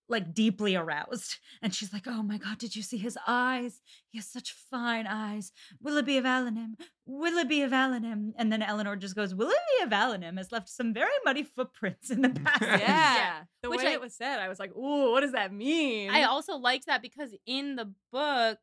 like 0.10 0.34
deeply 0.34 0.76
aroused 0.76 1.38
and 1.62 1.74
she's 1.74 1.94
like 1.94 2.04
oh 2.08 2.22
my 2.22 2.38
god 2.38 2.58
did 2.58 2.76
you 2.76 2.82
see 2.84 2.98
his 2.98 3.18
eyes? 3.28 3.82
He 4.10 4.18
has 4.20 4.28
such 4.28 4.52
fine 4.70 5.08
eyes. 5.08 5.52
Willoughby 5.82 6.18
of 6.18 6.26
allenham 6.26 6.76
willoughby 7.06 7.62
of 7.64 7.72
allenham 7.74 8.34
and 8.38 8.52
then 8.52 8.62
eleanor 8.62 8.96
just 8.96 9.16
goes 9.16 9.34
willoughby 9.34 9.56
of 9.84 9.92
allenham 9.92 10.38
has 10.38 10.52
left 10.52 10.70
some 10.70 10.94
very 10.94 11.12
muddy 11.26 11.44
footprints 11.44 12.10
in 12.10 12.22
the 12.22 12.30
passage. 12.46 12.82
Yeah. 12.82 13.44
The 13.62 13.70
Which 13.70 13.80
way 13.82 13.88
I- 13.88 13.94
it 13.94 14.02
was 14.02 14.16
said, 14.16 14.40
I 14.40 14.50
was 14.50 14.60
like, 14.60 14.76
ooh, 14.76 15.12
what 15.12 15.22
does 15.22 15.32
that 15.32 15.54
mean? 15.54 16.10
I 16.12 16.24
also 16.24 16.58
liked 16.58 16.86
that 16.88 17.02
because 17.02 17.34
in 17.46 17.76
the 17.76 17.92
book 18.12 18.58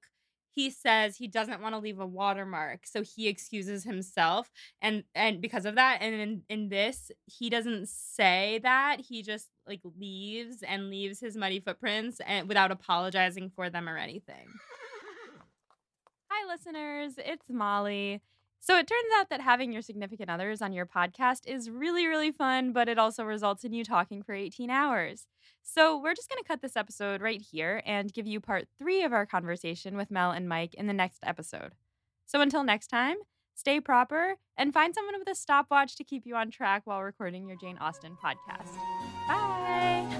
he 0.54 0.70
says 0.70 1.16
he 1.16 1.28
doesn't 1.28 1.60
want 1.60 1.74
to 1.74 1.80
leave 1.80 2.00
a 2.00 2.06
watermark 2.06 2.86
so 2.86 3.02
he 3.02 3.28
excuses 3.28 3.84
himself 3.84 4.50
and 4.82 5.04
and 5.14 5.40
because 5.40 5.64
of 5.64 5.74
that 5.76 5.98
and 6.00 6.14
in, 6.14 6.42
in 6.48 6.68
this 6.68 7.10
he 7.26 7.50
doesn't 7.50 7.88
say 7.88 8.60
that 8.62 8.98
he 9.00 9.22
just 9.22 9.48
like 9.66 9.80
leaves 9.98 10.62
and 10.62 10.90
leaves 10.90 11.20
his 11.20 11.36
muddy 11.36 11.60
footprints 11.60 12.20
and 12.26 12.48
without 12.48 12.70
apologizing 12.70 13.50
for 13.54 13.70
them 13.70 13.88
or 13.88 13.96
anything. 13.96 14.46
Hi 16.30 16.52
listeners 16.52 17.14
it's 17.18 17.48
molly 17.48 18.20
so 18.60 18.76
it 18.76 18.86
turns 18.86 19.08
out 19.18 19.30
that 19.30 19.40
having 19.40 19.72
your 19.72 19.82
significant 19.82 20.30
others 20.30 20.60
on 20.62 20.72
your 20.72 20.86
podcast 20.86 21.46
is 21.46 21.70
really 21.70 22.06
really 22.06 22.30
fun 22.30 22.72
but 22.72 22.88
it 22.88 22.98
also 22.98 23.24
results 23.24 23.64
in 23.64 23.72
you 23.72 23.84
talking 23.84 24.22
for 24.22 24.34
18 24.34 24.70
hours 24.70 25.26
so 25.62 25.98
we're 26.00 26.14
just 26.14 26.28
going 26.28 26.42
to 26.42 26.48
cut 26.48 26.62
this 26.62 26.76
episode 26.76 27.20
right 27.20 27.40
here 27.40 27.82
and 27.86 28.12
give 28.12 28.26
you 28.26 28.40
part 28.40 28.66
three 28.78 29.02
of 29.02 29.12
our 29.12 29.26
conversation 29.26 29.96
with 29.96 30.10
Mel 30.10 30.30
and 30.30 30.48
Mike 30.48 30.74
in 30.74 30.86
the 30.86 30.92
next 30.92 31.20
episode. 31.22 31.72
So 32.26 32.40
until 32.40 32.64
next 32.64 32.88
time, 32.88 33.16
stay 33.54 33.80
proper 33.80 34.36
and 34.56 34.72
find 34.72 34.94
someone 34.94 35.18
with 35.18 35.28
a 35.28 35.34
stopwatch 35.34 35.96
to 35.96 36.04
keep 36.04 36.26
you 36.26 36.36
on 36.36 36.50
track 36.50 36.82
while 36.84 37.02
recording 37.02 37.46
your 37.48 37.58
Jane 37.58 37.78
Austen 37.78 38.16
podcast. 38.22 38.76
Bye. 39.28 40.19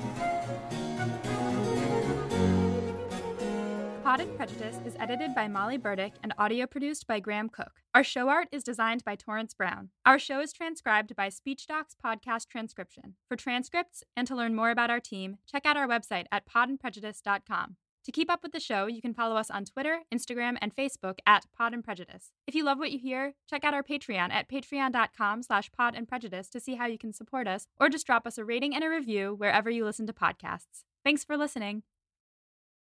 Pod 4.11 4.22
and 4.22 4.36
Prejudice 4.36 4.80
is 4.84 4.96
edited 4.98 5.36
by 5.36 5.46
Molly 5.46 5.76
Burdick 5.76 6.14
and 6.20 6.34
audio 6.36 6.66
produced 6.66 7.06
by 7.06 7.20
Graham 7.20 7.48
Cook. 7.48 7.70
Our 7.94 8.02
show 8.02 8.28
art 8.28 8.48
is 8.50 8.64
designed 8.64 9.04
by 9.04 9.14
Torrance 9.14 9.54
Brown. 9.54 9.90
Our 10.04 10.18
show 10.18 10.40
is 10.40 10.52
transcribed 10.52 11.14
by 11.14 11.28
SpeechDocs 11.28 11.94
Podcast 12.04 12.48
Transcription. 12.48 13.14
For 13.28 13.36
transcripts 13.36 14.02
and 14.16 14.26
to 14.26 14.34
learn 14.34 14.56
more 14.56 14.72
about 14.72 14.90
our 14.90 14.98
team, 14.98 15.36
check 15.46 15.64
out 15.64 15.76
our 15.76 15.86
website 15.86 16.24
at 16.32 16.42
podandprejudice.com. 16.44 17.76
To 18.04 18.11
keep 18.11 18.28
up 18.28 18.42
with 18.42 18.50
the 18.50 18.58
show, 18.58 18.86
you 18.86 19.00
can 19.00 19.14
follow 19.14 19.36
us 19.36 19.48
on 19.48 19.64
Twitter, 19.64 20.00
Instagram, 20.12 20.56
and 20.61 20.74
Facebook 20.74 21.18
at 21.24 21.46
Pod 21.56 21.72
and 21.72 21.84
Prejudice. 21.84 22.32
If 22.48 22.56
you 22.56 22.64
love 22.64 22.78
what 22.80 22.90
you 22.90 22.98
hear, 22.98 23.34
check 23.48 23.62
out 23.62 23.74
our 23.74 23.84
Patreon 23.84 24.32
at 24.32 24.50
patreon.com 24.50 25.44
slash 25.44 25.70
pod 25.70 25.94
and 25.94 26.08
prejudice 26.08 26.50
to 26.50 26.58
see 26.58 26.74
how 26.74 26.86
you 26.86 26.98
can 26.98 27.12
support 27.12 27.46
us, 27.46 27.68
or 27.78 27.88
just 27.88 28.06
drop 28.06 28.26
us 28.26 28.38
a 28.38 28.44
rating 28.44 28.74
and 28.74 28.82
a 28.82 28.90
review 28.90 29.36
wherever 29.38 29.70
you 29.70 29.84
listen 29.84 30.08
to 30.08 30.12
podcasts. 30.12 30.82
Thanks 31.04 31.22
for 31.22 31.36
listening. 31.36 31.84